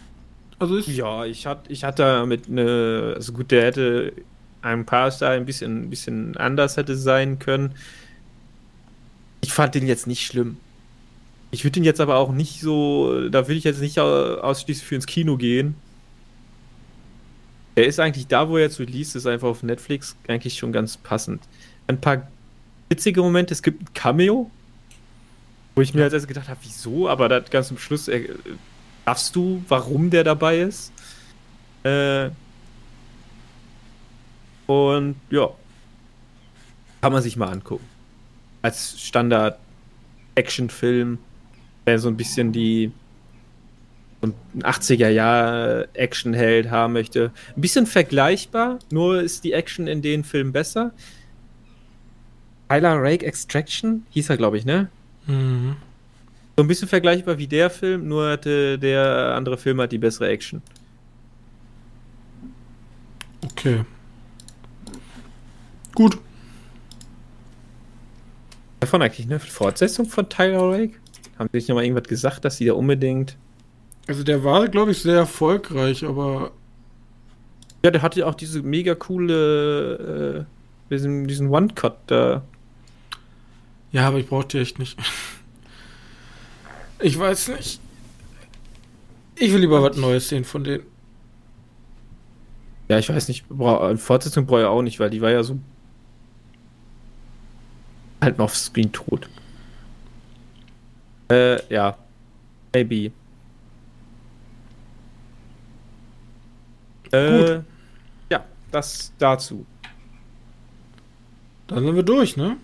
Also 0.57 0.75
ist 0.75 0.87
ja, 0.87 1.25
ich 1.25 1.45
hatte, 1.45 1.71
ich 1.71 1.83
hatte 1.83 2.25
mit 2.25 2.49
ne, 2.49 3.13
also 3.15 3.31
gut, 3.31 3.51
der 3.51 3.65
hätte 3.65 4.13
ein 4.61 4.85
paar 4.85 5.09
Star 5.11 5.31
ein 5.31 5.45
bisschen, 5.45 5.83
ein 5.83 5.89
bisschen 5.89 6.35
anders 6.35 6.77
hätte 6.77 6.97
sein 6.97 7.39
können. 7.39 7.75
Ich 9.41 9.53
fand 9.53 9.75
den 9.75 9.87
jetzt 9.87 10.07
nicht 10.07 10.25
schlimm. 10.25 10.57
Ich 11.51 11.63
würde 11.63 11.73
den 11.73 11.83
jetzt 11.83 12.01
aber 12.01 12.17
auch 12.17 12.31
nicht 12.31 12.59
so, 12.59 13.29
da 13.29 13.47
will 13.47 13.55
ich 13.55 13.63
jetzt 13.63 13.79
nicht 13.81 13.99
ausschließlich 13.99 14.85
für 14.85 14.95
ins 14.95 15.05
Kino 15.05 15.37
gehen. 15.37 15.75
Der 17.79 17.87
ist 17.87 17.97
eigentlich 17.97 18.27
da, 18.27 18.49
wo 18.49 18.57
er 18.57 18.63
jetzt 18.63 18.77
released 18.81 19.15
ist, 19.15 19.25
einfach 19.25 19.47
auf 19.47 19.63
Netflix, 19.63 20.17
eigentlich 20.27 20.57
schon 20.57 20.73
ganz 20.73 20.97
passend. 20.97 21.41
Ein 21.87 22.01
paar 22.01 22.27
witzige 22.89 23.21
Momente, 23.21 23.53
es 23.53 23.63
gibt 23.63 23.81
ein 23.81 23.93
Cameo, 23.93 24.51
wo 25.75 25.81
ich 25.81 25.93
mir 25.93 26.03
als 26.03 26.11
erstes 26.11 26.27
gedacht 26.27 26.49
habe, 26.49 26.59
wieso, 26.61 27.07
aber 27.07 27.29
dann 27.29 27.45
ganz 27.49 27.69
zum 27.69 27.77
Schluss 27.77 28.09
äh, 28.09 28.27
darfst 29.05 29.33
du, 29.33 29.63
warum 29.69 30.09
der 30.09 30.25
dabei 30.25 30.59
ist. 30.59 30.91
Äh, 31.83 32.31
und 34.67 35.15
ja, 35.29 35.47
kann 36.99 37.13
man 37.13 37.21
sich 37.21 37.37
mal 37.37 37.47
angucken. 37.47 37.87
Als 38.61 38.99
Standard-Action-Film, 38.99 41.17
der 41.85 41.97
so 41.97 42.09
ein 42.09 42.17
bisschen 42.17 42.51
die 42.51 42.91
und 44.21 44.35
ein 44.55 44.63
80er-Jahr-Action-Held 44.63 46.71
haben 46.71 46.93
möchte. 46.93 47.31
Ein 47.55 47.61
bisschen 47.61 47.85
vergleichbar, 47.85 48.79
nur 48.91 49.21
ist 49.21 49.43
die 49.43 49.53
Action 49.53 49.87
in 49.87 50.01
den 50.01 50.23
Filmen 50.23 50.51
besser. 50.51 50.91
Tyler 52.69 53.01
Rake 53.01 53.25
Extraction 53.25 54.05
hieß 54.11 54.29
er, 54.29 54.37
glaube 54.37 54.57
ich, 54.57 54.65
ne? 54.65 54.89
Mhm. 55.25 55.75
So 56.57 56.63
ein 56.63 56.67
bisschen 56.67 56.89
vergleichbar 56.89 57.37
wie 57.37 57.47
der 57.47 57.69
Film, 57.69 58.07
nur 58.07 58.31
hatte 58.31 58.77
der 58.77 59.33
andere 59.35 59.57
Film 59.57 59.79
hat 59.79 59.91
die 59.91 59.97
bessere 59.97 60.27
Action. 60.27 60.61
Okay. 63.43 63.85
Gut. 65.95 66.17
Davon 68.81 69.01
eigentlich 69.01 69.25
eine 69.25 69.39
Fortsetzung 69.39 70.05
von 70.05 70.29
Tyler 70.29 70.71
Rake? 70.71 70.95
Haben 71.37 71.49
sie 71.53 71.59
sich 71.59 71.69
nochmal 71.69 71.85
irgendwas 71.85 72.07
gesagt, 72.07 72.45
dass 72.45 72.57
sie 72.57 72.65
da 72.65 72.73
unbedingt 72.73 73.37
also 74.09 74.23
der 74.23 74.43
war, 74.43 74.67
glaube 74.67 74.91
ich, 74.91 75.01
sehr 75.01 75.17
erfolgreich, 75.17 76.03
aber. 76.03 76.51
Ja, 77.83 77.91
der 77.91 78.01
hatte 78.01 78.19
ja 78.21 78.25
auch 78.25 78.35
diese 78.35 78.61
mega 78.61 78.95
coole, 78.95 80.45
äh, 80.89 80.91
diesen, 80.91 81.27
diesen 81.27 81.49
One-Cut 81.49 81.97
da. 82.07 82.41
Ja, 83.91 84.07
aber 84.07 84.17
ich 84.17 84.27
brauchte 84.27 84.57
die 84.57 84.63
echt 84.63 84.79
nicht. 84.79 84.99
Ich 87.01 87.17
weiß 87.17 87.49
nicht. 87.49 87.79
Ich 89.35 89.53
will 89.53 89.61
lieber 89.61 89.81
was 89.81 89.95
Neues 89.95 90.27
sehen 90.27 90.43
von 90.43 90.65
denen. 90.65 90.83
Ja, 92.89 92.97
ich 92.97 93.07
weiß 93.07 93.29
nicht. 93.29 93.45
Eine 93.49 93.97
Fortsetzung 93.97 94.45
brauche 94.45 94.61
ich 94.61 94.65
auch 94.65 94.81
nicht, 94.81 94.99
weil 94.99 95.09
die 95.09 95.21
war 95.21 95.31
ja 95.31 95.43
so. 95.43 95.57
Halt 98.21 98.37
mal 98.37 98.43
auf 98.43 98.57
Screen 98.57 98.91
tot. 98.91 99.29
Äh, 101.29 101.73
ja. 101.73 101.97
Maybe. 102.73 103.13
Äh, 107.11 107.61
ja, 108.29 108.43
das 108.71 109.11
dazu. 109.19 109.65
Dann 111.67 111.83
sind 111.83 111.95
wir 111.95 112.03
durch, 112.03 112.35
ne? 112.37 112.57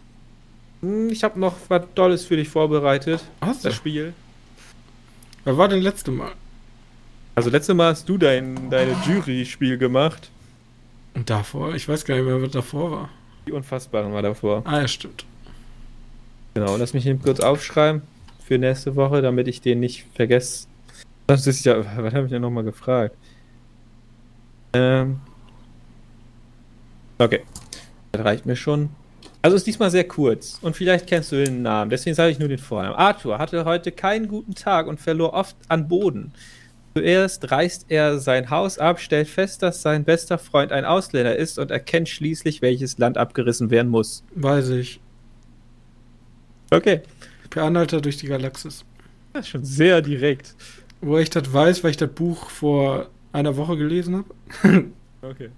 Hm, 0.81 1.09
Ich 1.09 1.23
habe 1.23 1.39
noch 1.39 1.55
was 1.69 1.83
Tolles 1.95 2.25
für 2.25 2.37
dich 2.37 2.49
vorbereitet. 2.49 3.23
Hast 3.41 3.63
du? 3.63 3.69
Das 3.69 3.75
Spiel. 3.77 4.13
Wer 5.43 5.57
war 5.57 5.67
denn 5.67 5.81
letzte 5.81 6.11
Mal? 6.11 6.31
Also 7.35 7.49
letztes 7.49 7.75
Mal 7.75 7.91
hast 7.91 8.07
du 8.09 8.17
dein 8.17 8.69
deine 8.69 8.95
Jury-Spiel 9.05 9.77
gemacht. 9.77 10.29
Und 11.13 11.29
davor? 11.29 11.75
Ich 11.75 11.87
weiß 11.87 12.05
gar 12.05 12.15
nicht 12.15 12.25
mehr, 12.25 12.41
was 12.41 12.51
davor 12.51 12.91
war. 12.91 13.09
Die 13.47 13.51
Unfassbaren 13.51 14.11
war 14.13 14.21
davor. 14.21 14.63
Ah, 14.65 14.81
ja, 14.81 14.87
stimmt. 14.87 15.25
Genau, 16.55 16.77
lass 16.77 16.93
mich 16.93 17.05
eben 17.05 17.21
kurz 17.21 17.39
aufschreiben 17.41 18.01
für 18.43 18.57
nächste 18.57 18.95
Woche, 18.95 19.21
damit 19.21 19.47
ich 19.47 19.61
den 19.61 19.79
nicht 19.81 20.05
vergesse. 20.15 20.67
Das 21.27 21.45
ist 21.45 21.63
ja, 21.65 21.77
was 21.79 22.13
habe 22.13 22.25
ich 22.25 22.31
denn 22.31 22.41
nochmal 22.41 22.63
gefragt? 22.63 23.15
Ähm. 24.75 25.19
Okay. 27.17 27.41
Das 28.11 28.23
reicht 28.25 28.45
mir 28.45 28.55
schon. 28.55 28.89
Also 29.41 29.57
ist 29.57 29.67
diesmal 29.67 29.91
sehr 29.91 30.07
kurz 30.07 30.57
und 30.63 30.75
vielleicht 30.75 31.05
kennst 31.05 31.31
du 31.31 31.35
den 31.35 31.61
Namen, 31.61 31.91
deswegen 31.91 32.15
sage 32.15 32.31
ich 32.31 32.39
nur 32.39 32.47
den 32.47 32.57
Vornamen. 32.57 32.95
Arthur 32.95 33.37
hatte 33.37 33.63
heute 33.63 33.91
keinen 33.91 34.27
guten 34.27 34.55
Tag 34.55 34.87
und 34.87 34.99
verlor 34.99 35.33
oft 35.33 35.55
an 35.67 35.87
Boden. 35.87 36.33
Zuerst 36.97 37.51
reißt 37.51 37.85
er 37.89 38.17
sein 38.17 38.49
Haus 38.49 38.79
ab, 38.79 38.99
stellt 38.99 39.27
fest, 39.27 39.61
dass 39.61 39.83
sein 39.83 40.03
bester 40.03 40.39
Freund 40.39 40.71
ein 40.71 40.83
Ausländer 40.83 41.35
ist 41.35 41.59
und 41.59 41.69
erkennt 41.69 42.09
schließlich, 42.09 42.63
welches 42.63 42.97
Land 42.97 43.19
abgerissen 43.19 43.69
werden 43.69 43.91
muss. 43.91 44.23
Weiß 44.33 44.69
ich. 44.69 44.99
Okay. 46.71 47.01
Per 47.51 47.65
Anhalter 47.65 48.01
durch 48.01 48.17
die 48.17 48.27
Galaxis. 48.27 48.83
Das 49.33 49.45
ist 49.45 49.49
schon 49.49 49.65
sehr 49.65 50.01
direkt. 50.01 50.55
Wo 51.01 51.19
ich 51.19 51.29
das 51.29 51.53
weiß, 51.53 51.83
weil 51.83 51.91
ich 51.91 51.97
das 51.97 52.09
Buch 52.09 52.49
vor 52.49 53.09
einer 53.35 53.55
Woche 53.57 53.77
gelesen 53.77 54.23
habe. 54.63 54.85
Okay. 55.21 55.49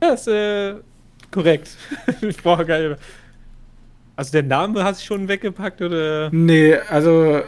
Das 0.00 0.22
ist 0.22 0.28
äh, 0.28 0.76
korrekt. 1.30 1.76
ich 2.22 2.38
brauche 2.38 2.64
gar 2.64 2.78
nicht 2.78 2.88
mehr. 2.88 2.98
Also 4.16 4.32
der 4.32 4.42
Name 4.42 4.82
hast 4.84 5.02
du 5.02 5.06
schon 5.06 5.28
weggepackt 5.28 5.82
oder? 5.82 6.30
nee, 6.32 6.74
also 6.74 7.42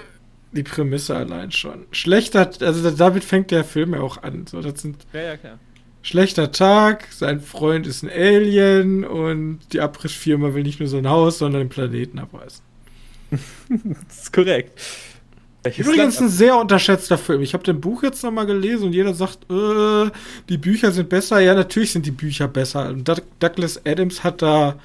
die 0.52 0.62
Prämisse 0.62 1.16
allein 1.16 1.52
schon. 1.52 1.86
Schlechter, 1.90 2.50
also 2.60 2.90
damit 2.90 3.24
fängt 3.24 3.50
der 3.50 3.64
Film 3.64 3.94
ja 3.94 4.00
auch 4.00 4.22
an. 4.22 4.46
So, 4.46 4.60
das 4.60 4.82
sind 4.82 5.06
Ja, 5.14 5.22
ja, 5.22 5.36
klar. 5.38 5.58
schlechter 6.02 6.52
Tag, 6.52 7.08
sein 7.12 7.40
Freund 7.40 7.86
ist 7.86 8.02
ein 8.02 8.10
Alien 8.10 9.04
und 9.06 9.60
die 9.72 9.80
Abrissfirma 9.80 10.52
will 10.52 10.64
nicht 10.64 10.80
nur 10.80 10.88
sein 10.88 11.08
Haus, 11.08 11.38
sondern 11.38 11.62
den 11.62 11.68
Planeten 11.70 12.18
abreißen. 12.18 12.62
Das 14.08 14.22
ist 14.24 14.32
korrekt. 14.32 14.78
Welches 15.62 15.86
Übrigens 15.86 16.16
ein 16.18 16.24
Land- 16.24 16.32
sehr 16.36 16.56
unterschätzter 16.56 17.18
Film. 17.18 17.42
Ich 17.42 17.52
habe 17.52 17.62
den 17.64 17.80
Buch 17.80 18.02
jetzt 18.02 18.22
nochmal 18.24 18.46
gelesen 18.46 18.86
und 18.86 18.92
jeder 18.94 19.12
sagt, 19.14 19.40
äh, 19.50 20.10
die 20.48 20.56
Bücher 20.58 20.90
sind 20.90 21.08
besser. 21.10 21.40
Ja, 21.40 21.54
natürlich 21.54 21.92
sind 21.92 22.06
die 22.06 22.10
Bücher 22.10 22.48
besser. 22.48 22.88
Und 22.88 23.06
Doug- 23.06 23.22
Douglas 23.40 23.84
Adams 23.84 24.24
hat 24.24 24.40
da 24.42 24.76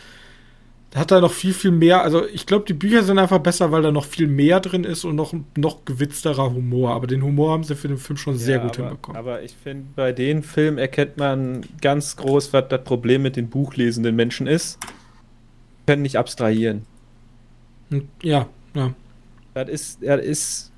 hat 0.94 1.12
da 1.12 1.20
noch 1.20 1.34
viel, 1.34 1.54
viel 1.54 1.72
mehr. 1.72 2.04
Also 2.04 2.26
ich 2.26 2.46
glaube, 2.46 2.64
die 2.66 2.74
Bücher 2.74 3.04
sind 3.04 3.20
einfach 3.20 3.40
besser, 3.40 3.70
weil 3.70 3.82
da 3.82 3.92
noch 3.92 4.06
viel 4.06 4.28
mehr 4.28 4.62
drin 4.62 4.86
ist 4.86 5.04
und 5.04 5.18
noch, 5.18 5.34
noch 5.58 5.84
gewitzterer 5.84 6.54
Humor. 6.54 6.92
Aber 6.94 7.06
den 7.06 7.22
Humor 7.22 7.52
haben 7.52 7.66
sie 7.66 7.76
für 7.76 7.90
den 7.90 7.98
Film 7.98 8.16
schon 8.16 8.38
sehr 8.38 8.58
Ja, 8.58 8.64
gut 8.64 8.80
aber, 8.80 8.88
hinbekommen. 8.88 9.18
Aber 9.20 9.44
ich 9.44 9.54
finde, 9.62 9.88
bei 9.94 10.14
den 10.14 10.42
Filmen 10.42 10.78
erkennt 10.78 11.18
man 11.18 11.66
ganz 11.82 12.16
groß, 12.16 12.54
was 12.54 12.70
das 12.70 12.82
Problem 12.86 13.24
mit 13.24 13.36
den 13.36 13.50
buchlesenden 13.50 14.16
Menschen 14.16 14.48
ist. 14.48 14.78
Können 15.86 16.02
nicht 16.04 16.18
abstrahieren. 16.18 16.84
Und, 17.92 18.08
ja, 18.24 18.48
ja. 18.74 18.94
Das 19.56 19.70
ist, 19.70 20.00
das 20.04 20.22
ist. 20.22 20.72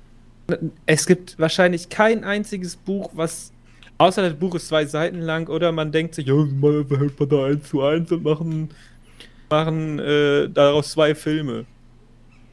Es 0.86 1.04
gibt 1.04 1.38
wahrscheinlich 1.38 1.90
kein 1.90 2.24
einziges 2.24 2.76
Buch, 2.76 3.10
was. 3.12 3.52
Außer 3.98 4.22
das 4.22 4.38
Buch 4.38 4.54
ist 4.54 4.68
zwei 4.68 4.86
Seiten 4.86 5.20
lang 5.20 5.48
oder 5.48 5.72
man 5.72 5.90
denkt 5.90 6.14
sich, 6.14 6.28
ja, 6.28 6.34
mal 6.34 6.84
verhält 6.84 7.18
man 7.18 7.28
da 7.28 7.46
eins 7.46 7.68
zu 7.68 7.82
eins 7.82 8.12
und 8.12 8.22
machen, 8.22 8.68
machen 9.50 9.98
äh, 9.98 10.48
daraus 10.48 10.92
zwei 10.92 11.16
Filme. 11.16 11.66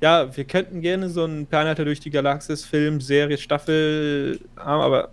Ja, 0.01 0.35
wir 0.35 0.43
könnten 0.45 0.81
gerne 0.81 1.07
so 1.07 1.23
einen 1.23 1.45
Planeta 1.45 1.83
durch 1.83 1.99
die 1.99 2.09
Galaxis 2.09 2.65
Film, 2.65 2.99
Serie, 2.99 3.37
Staffel 3.37 4.39
haben, 4.57 4.81
aber 4.81 5.11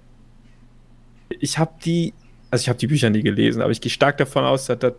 ich 1.38 1.58
habe 1.58 1.72
die, 1.84 2.14
also 2.50 2.62
ich 2.62 2.68
habe 2.70 2.78
die 2.78 2.86
Bücher 2.86 3.10
nie 3.10 3.22
gelesen, 3.22 3.60
aber 3.60 3.70
ich 3.70 3.80
gehe 3.82 3.90
stark 3.90 4.16
davon 4.16 4.44
aus, 4.44 4.64
dass 4.64 4.78
das 4.78 4.94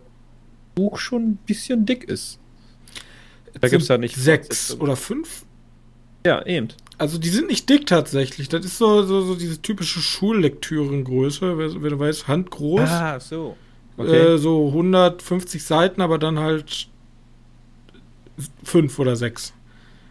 Buch 0.76 0.98
schon 0.98 1.30
ein 1.30 1.38
bisschen 1.46 1.84
dick 1.84 2.04
ist. 2.04 2.38
Da 3.60 3.66
gibt's 3.68 3.86
Sind 3.86 3.94
ja 3.94 3.98
nicht 3.98 4.14
sechs 4.14 4.78
oder 4.78 4.94
fünf. 4.94 5.44
Ja, 6.26 6.44
eben. 6.46 6.68
Also 6.96 7.18
die 7.18 7.28
sind 7.28 7.48
nicht 7.48 7.68
dick 7.68 7.86
tatsächlich. 7.86 8.48
Das 8.48 8.64
ist 8.64 8.78
so, 8.78 9.02
so, 9.02 9.20
so 9.22 9.34
diese 9.34 9.60
typische 9.60 10.00
Schullektürengröße, 10.00 11.58
wer, 11.58 11.82
wer 11.82 11.90
du 11.90 11.98
weißt, 11.98 12.28
handgroß. 12.28 12.88
Ah, 12.88 13.20
so. 13.20 13.56
Okay. 13.96 14.34
Äh, 14.34 14.38
so 14.38 14.68
150 14.68 15.62
Seiten, 15.62 16.00
aber 16.00 16.18
dann 16.18 16.38
halt 16.38 16.88
fünf 18.64 18.98
oder 18.98 19.16
sechs. 19.16 19.52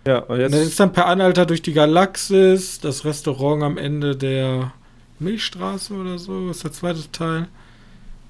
ja, 0.07 0.19
und 0.19 0.35
Und 0.35 0.39
jetzt. 0.39 0.53
das 0.53 0.61
ist 0.61 0.79
dann 0.79 0.93
per 0.93 1.07
Anhalter 1.07 1.45
durch 1.45 1.61
die 1.61 1.73
Galaxis, 1.73 2.79
das 2.79 3.03
Restaurant 3.05 3.63
am 3.63 3.77
Ende 3.77 4.15
der 4.15 4.73
Milchstraße 5.19 5.93
oder 5.93 6.17
so, 6.17 6.49
ist 6.49 6.63
der 6.63 6.71
zweite 6.71 7.11
Teil. 7.11 7.47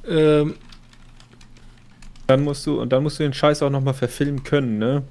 Ähm, 0.07 0.55
Dann 2.27 2.43
musst 2.43 2.65
du, 2.65 2.79
und 2.81 2.89
dann 2.91 3.03
musst 3.03 3.19
du 3.19 3.23
den 3.23 3.33
Scheiß 3.33 3.61
auch 3.63 3.69
nochmal 3.69 3.93
verfilmen 3.93 4.43
können, 4.43 4.77
ne? 4.79 5.03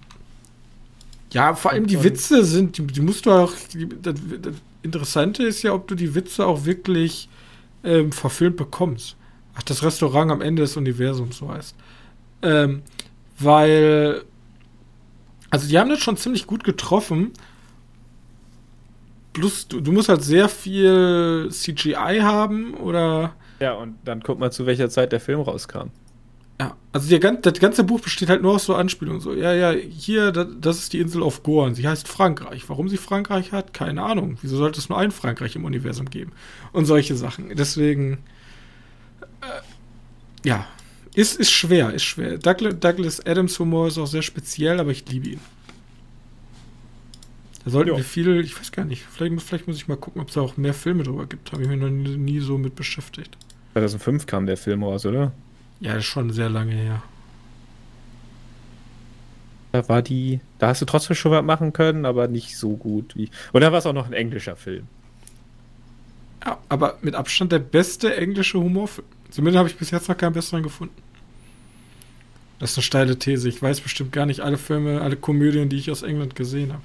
Ja, 1.32 1.54
vor 1.54 1.70
allem 1.70 1.86
die 1.86 2.02
Witze 2.02 2.44
sind, 2.44 2.76
die, 2.76 2.86
die 2.86 3.00
musst 3.00 3.26
du 3.26 3.30
auch, 3.30 3.52
die, 3.72 3.88
das, 3.88 4.14
das 4.40 4.54
Interessante 4.82 5.44
ist 5.44 5.62
ja, 5.62 5.72
ob 5.72 5.88
du 5.88 5.94
die 5.94 6.14
Witze 6.14 6.46
auch 6.46 6.64
wirklich 6.64 7.28
ähm, 7.84 8.12
verfilmt 8.12 8.56
bekommst. 8.56 9.16
Ach, 9.54 9.62
das 9.62 9.82
Restaurant 9.82 10.30
am 10.30 10.40
Ende 10.40 10.62
des 10.62 10.76
Universums, 10.76 11.38
so 11.38 11.48
heißt. 11.48 11.74
Ähm, 12.42 12.82
weil, 13.38 14.24
also 15.50 15.68
die 15.68 15.78
haben 15.78 15.90
das 15.90 16.00
schon 16.00 16.16
ziemlich 16.16 16.46
gut 16.46 16.64
getroffen. 16.64 17.32
Plus, 19.32 19.68
du, 19.68 19.80
du 19.80 19.92
musst 19.92 20.08
halt 20.08 20.22
sehr 20.22 20.48
viel 20.48 21.48
CGI 21.50 22.20
haben 22.20 22.74
oder. 22.74 23.34
Ja, 23.60 23.74
und 23.74 23.96
dann 24.04 24.22
guck 24.22 24.38
mal, 24.38 24.50
zu 24.50 24.66
welcher 24.66 24.90
Zeit 24.90 25.12
der 25.12 25.20
Film 25.20 25.40
rauskam. 25.40 25.88
Ja, 26.62 26.76
also 26.92 27.08
der, 27.18 27.32
das 27.32 27.54
ganze 27.58 27.82
Buch 27.82 28.00
besteht 28.00 28.28
halt 28.28 28.40
nur 28.42 28.52
aus 28.54 28.66
so 28.66 28.74
Anspielungen. 28.76 29.20
So, 29.20 29.32
ja, 29.34 29.52
ja, 29.52 29.72
hier, 29.72 30.30
das, 30.30 30.78
ist 30.78 30.92
die 30.92 31.00
Insel 31.00 31.22
auf 31.22 31.42
Gorn. 31.42 31.74
Sie 31.74 31.88
heißt 31.88 32.06
Frankreich. 32.06 32.68
Warum 32.68 32.88
sie 32.88 32.98
Frankreich 32.98 33.50
hat, 33.50 33.74
keine 33.74 34.02
Ahnung. 34.02 34.38
Wieso 34.42 34.56
sollte 34.58 34.78
es 34.78 34.88
nur 34.88 34.96
ein 34.98 35.10
Frankreich 35.10 35.56
im 35.56 35.64
Universum 35.64 36.08
geben? 36.08 36.30
Und 36.72 36.84
solche 36.86 37.16
Sachen. 37.16 37.48
Deswegen, 37.56 38.18
äh, 39.40 40.46
ja, 40.48 40.66
ist, 41.14 41.36
ist 41.40 41.50
schwer, 41.50 41.92
ist 41.94 42.04
schwer. 42.04 42.38
Douglas, 42.38 42.78
Douglas 42.78 43.26
Adams 43.26 43.58
Humor 43.58 43.88
ist 43.88 43.98
auch 43.98 44.06
sehr 44.06 44.22
speziell, 44.22 44.78
aber 44.78 44.92
ich 44.92 45.04
liebe 45.10 45.30
ihn. 45.30 45.40
Da 47.64 47.70
sollten 47.72 47.90
Ja. 47.90 47.96
wir 47.96 48.04
viel, 48.04 48.40
ich 48.40 48.56
weiß 48.58 48.70
gar 48.72 48.84
nicht, 48.84 49.02
vielleicht, 49.10 49.32
muss- 49.34 49.42
vielleicht 49.44 49.66
muss 49.66 49.76
ich 49.76 49.88
mal 49.88 49.96
gucken, 49.96 50.20
ob 50.20 50.28
es 50.28 50.34
da 50.34 50.40
auch 50.42 50.56
mehr 50.56 50.74
Filme 50.74 51.02
drüber 51.02 51.26
gibt. 51.26 51.50
Habe 51.52 51.62
ich 51.62 51.68
mich 51.68 51.80
noch 51.80 51.90
nie, 51.90 52.16
nie 52.16 52.38
so 52.40 52.56
mit 52.58 52.76
beschäftigt. 52.76 53.36
2005 53.72 54.26
kam 54.26 54.46
der 54.46 54.56
Film 54.56 54.82
raus, 54.84 55.06
oder? 55.06 55.32
Ja, 55.82 55.94
das 55.94 56.04
ist 56.04 56.10
schon 56.10 56.30
sehr 56.30 56.48
lange 56.48 56.72
her. 56.72 57.02
Da 59.72 59.88
war 59.88 60.00
die. 60.00 60.40
Da 60.58 60.68
hast 60.68 60.80
du 60.80 60.86
trotzdem 60.86 61.16
schon 61.16 61.32
was 61.32 61.44
machen 61.44 61.72
können, 61.72 62.06
aber 62.06 62.28
nicht 62.28 62.56
so 62.56 62.76
gut 62.76 63.16
wie. 63.16 63.30
Und 63.52 63.62
da 63.62 63.72
war 63.72 63.80
es 63.80 63.86
auch 63.86 63.92
noch 63.92 64.06
ein 64.06 64.12
englischer 64.12 64.54
Film. 64.54 64.86
Ja, 66.44 66.58
aber 66.68 66.98
mit 67.02 67.16
Abstand 67.16 67.50
der 67.50 67.58
beste 67.58 68.16
englische 68.16 68.60
Humorfilm. 68.60 69.06
Zumindest 69.30 69.58
habe 69.58 69.68
ich 69.68 69.76
bis 69.76 69.90
jetzt 69.90 70.08
noch 70.08 70.16
keinen 70.16 70.34
besseren 70.34 70.62
gefunden. 70.62 70.94
Das 72.60 72.72
ist 72.72 72.78
eine 72.78 72.84
steile 72.84 73.18
These. 73.18 73.48
Ich 73.48 73.60
weiß 73.60 73.80
bestimmt 73.80 74.12
gar 74.12 74.26
nicht 74.26 74.40
alle 74.40 74.58
Filme, 74.58 75.00
alle 75.00 75.16
Komödien, 75.16 75.68
die 75.68 75.78
ich 75.78 75.90
aus 75.90 76.02
England 76.02 76.36
gesehen 76.36 76.72
habe. 76.72 76.82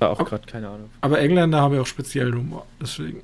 Da 0.00 0.08
auch 0.08 0.24
gerade 0.24 0.46
keine 0.46 0.68
Ahnung. 0.68 0.88
Aber 1.02 1.18
Engländer 1.18 1.60
haben 1.60 1.74
ja 1.74 1.82
auch 1.82 1.86
speziellen 1.86 2.34
Humor. 2.34 2.66
Deswegen. 2.80 3.20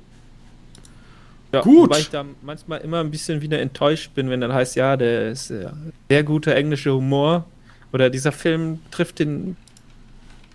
Ja, 1.53 1.61
Gut. 1.61 1.89
Wobei 1.89 1.99
ich 1.99 2.09
da 2.09 2.25
manchmal 2.41 2.79
immer 2.81 2.99
ein 3.01 3.11
bisschen 3.11 3.41
wieder 3.41 3.59
enttäuscht 3.59 4.13
bin, 4.13 4.29
wenn 4.29 4.39
dann 4.41 4.53
heißt, 4.53 4.75
ja, 4.77 4.95
der 4.95 5.31
ist 5.31 5.49
äh, 5.51 5.69
sehr 6.09 6.23
guter 6.23 6.55
englischer 6.55 6.93
Humor. 6.93 7.45
Oder 7.91 8.09
dieser 8.09 8.31
Film 8.31 8.79
trifft 8.89 9.19
den 9.19 9.57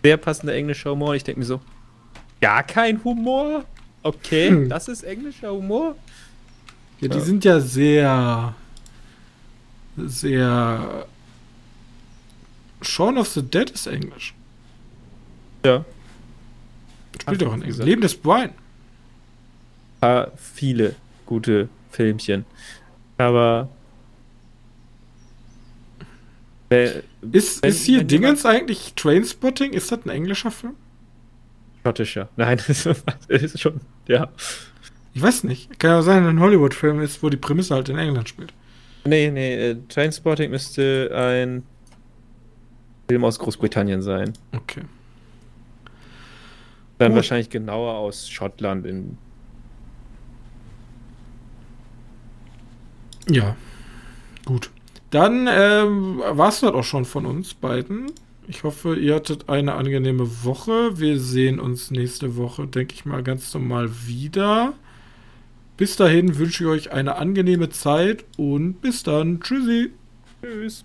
sehr 0.03 0.16
passende 0.16 0.55
englischer 0.55 0.92
Humor. 0.92 1.14
Ich 1.14 1.24
denke 1.24 1.40
mir 1.40 1.47
so, 1.47 1.61
gar 2.40 2.62
kein 2.62 3.03
Humor? 3.05 3.64
Okay, 4.03 4.49
Hm. 4.49 4.68
das 4.70 4.88
ist 4.88 5.03
englischer 5.03 5.51
Humor? 5.53 5.97
Ja, 7.01 7.09
die 7.09 7.18
Ja. 7.18 7.24
sind 7.24 7.44
ja 7.44 7.61
sehr. 7.61 8.55
Sehr. 9.99 11.07
Shaun 12.82 13.18
of 13.18 13.28
the 13.28 13.42
Dead 13.42 13.68
ist 13.70 13.86
Englisch. 13.86 14.34
Ja. 15.64 15.84
Spielt 17.20 17.42
auch 17.44 17.55
in 17.55 17.62
Englisch. 17.62 17.78
Leben 17.84 18.03
des 18.03 18.14
Brian. 18.14 18.51
Paar 20.01 20.32
viele 20.36 20.94
gute 21.26 21.68
Filmchen. 21.90 22.44
Aber 23.18 23.68
Äh, 26.68 27.03
ist, 27.32 27.62
wenn, 27.62 27.70
ist 27.70 27.84
hier 27.84 28.03
Dingens 28.05 28.44
eigentlich 28.44 28.94
Trainspotting? 28.94 29.72
Ist 29.72 29.92
das 29.92 30.05
ein 30.05 30.11
englischer 30.11 30.51
Film? 30.51 30.74
Schottischer. 31.84 32.28
Nein, 32.36 32.59
das 32.66 32.86
ist 33.28 33.61
schon, 33.61 33.80
ja. 34.09 34.28
Ich 35.14 35.22
weiß 35.22 35.44
nicht. 35.44 35.78
Kann 35.78 35.90
ja 35.90 36.03
sein, 36.03 36.26
ein 36.26 36.40
Hollywood-Film 36.40 37.01
ist, 37.01 37.22
wo 37.22 37.30
die 37.30 37.36
Prämisse 37.36 37.74
halt 37.74 37.88
in 37.88 37.97
England 37.99 38.28
spielt. 38.28 38.53
Nee, 39.05 39.30
nee, 39.30 39.55
äh, 39.55 39.76
Trainspotting 39.88 40.51
müsste 40.51 41.11
ein 41.14 41.62
Film 43.09 43.24
aus 43.24 43.38
Großbritannien 43.38 44.03
sein. 44.03 44.32
Okay. 44.53 44.82
Dann 46.99 47.12
Gut. 47.12 47.16
wahrscheinlich 47.16 47.51
genauer 47.51 47.94
aus 47.94 48.28
Schottland 48.28 48.84
in. 48.84 49.18
Ja. 53.28 53.56
Gut. 54.44 54.70
Dann 55.10 55.48
ähm, 55.50 56.18
war 56.18 56.48
es 56.48 56.60
das 56.60 56.72
auch 56.72 56.84
schon 56.84 57.04
von 57.04 57.26
uns 57.26 57.54
beiden. 57.54 58.12
Ich 58.48 58.62
hoffe, 58.64 58.96
ihr 58.96 59.16
hattet 59.16 59.48
eine 59.48 59.74
angenehme 59.74 60.44
Woche. 60.44 60.98
Wir 60.98 61.18
sehen 61.18 61.58
uns 61.58 61.90
nächste 61.90 62.36
Woche, 62.36 62.66
denke 62.66 62.94
ich 62.94 63.04
mal, 63.04 63.22
ganz 63.22 63.52
normal 63.54 63.90
wieder. 64.06 64.74
Bis 65.76 65.96
dahin 65.96 66.38
wünsche 66.38 66.64
ich 66.64 66.70
euch 66.70 66.92
eine 66.92 67.16
angenehme 67.16 67.70
Zeit 67.70 68.24
und 68.36 68.80
bis 68.80 69.02
dann. 69.02 69.40
Tschüssi. 69.40 69.90
Tschüss. 70.40 70.84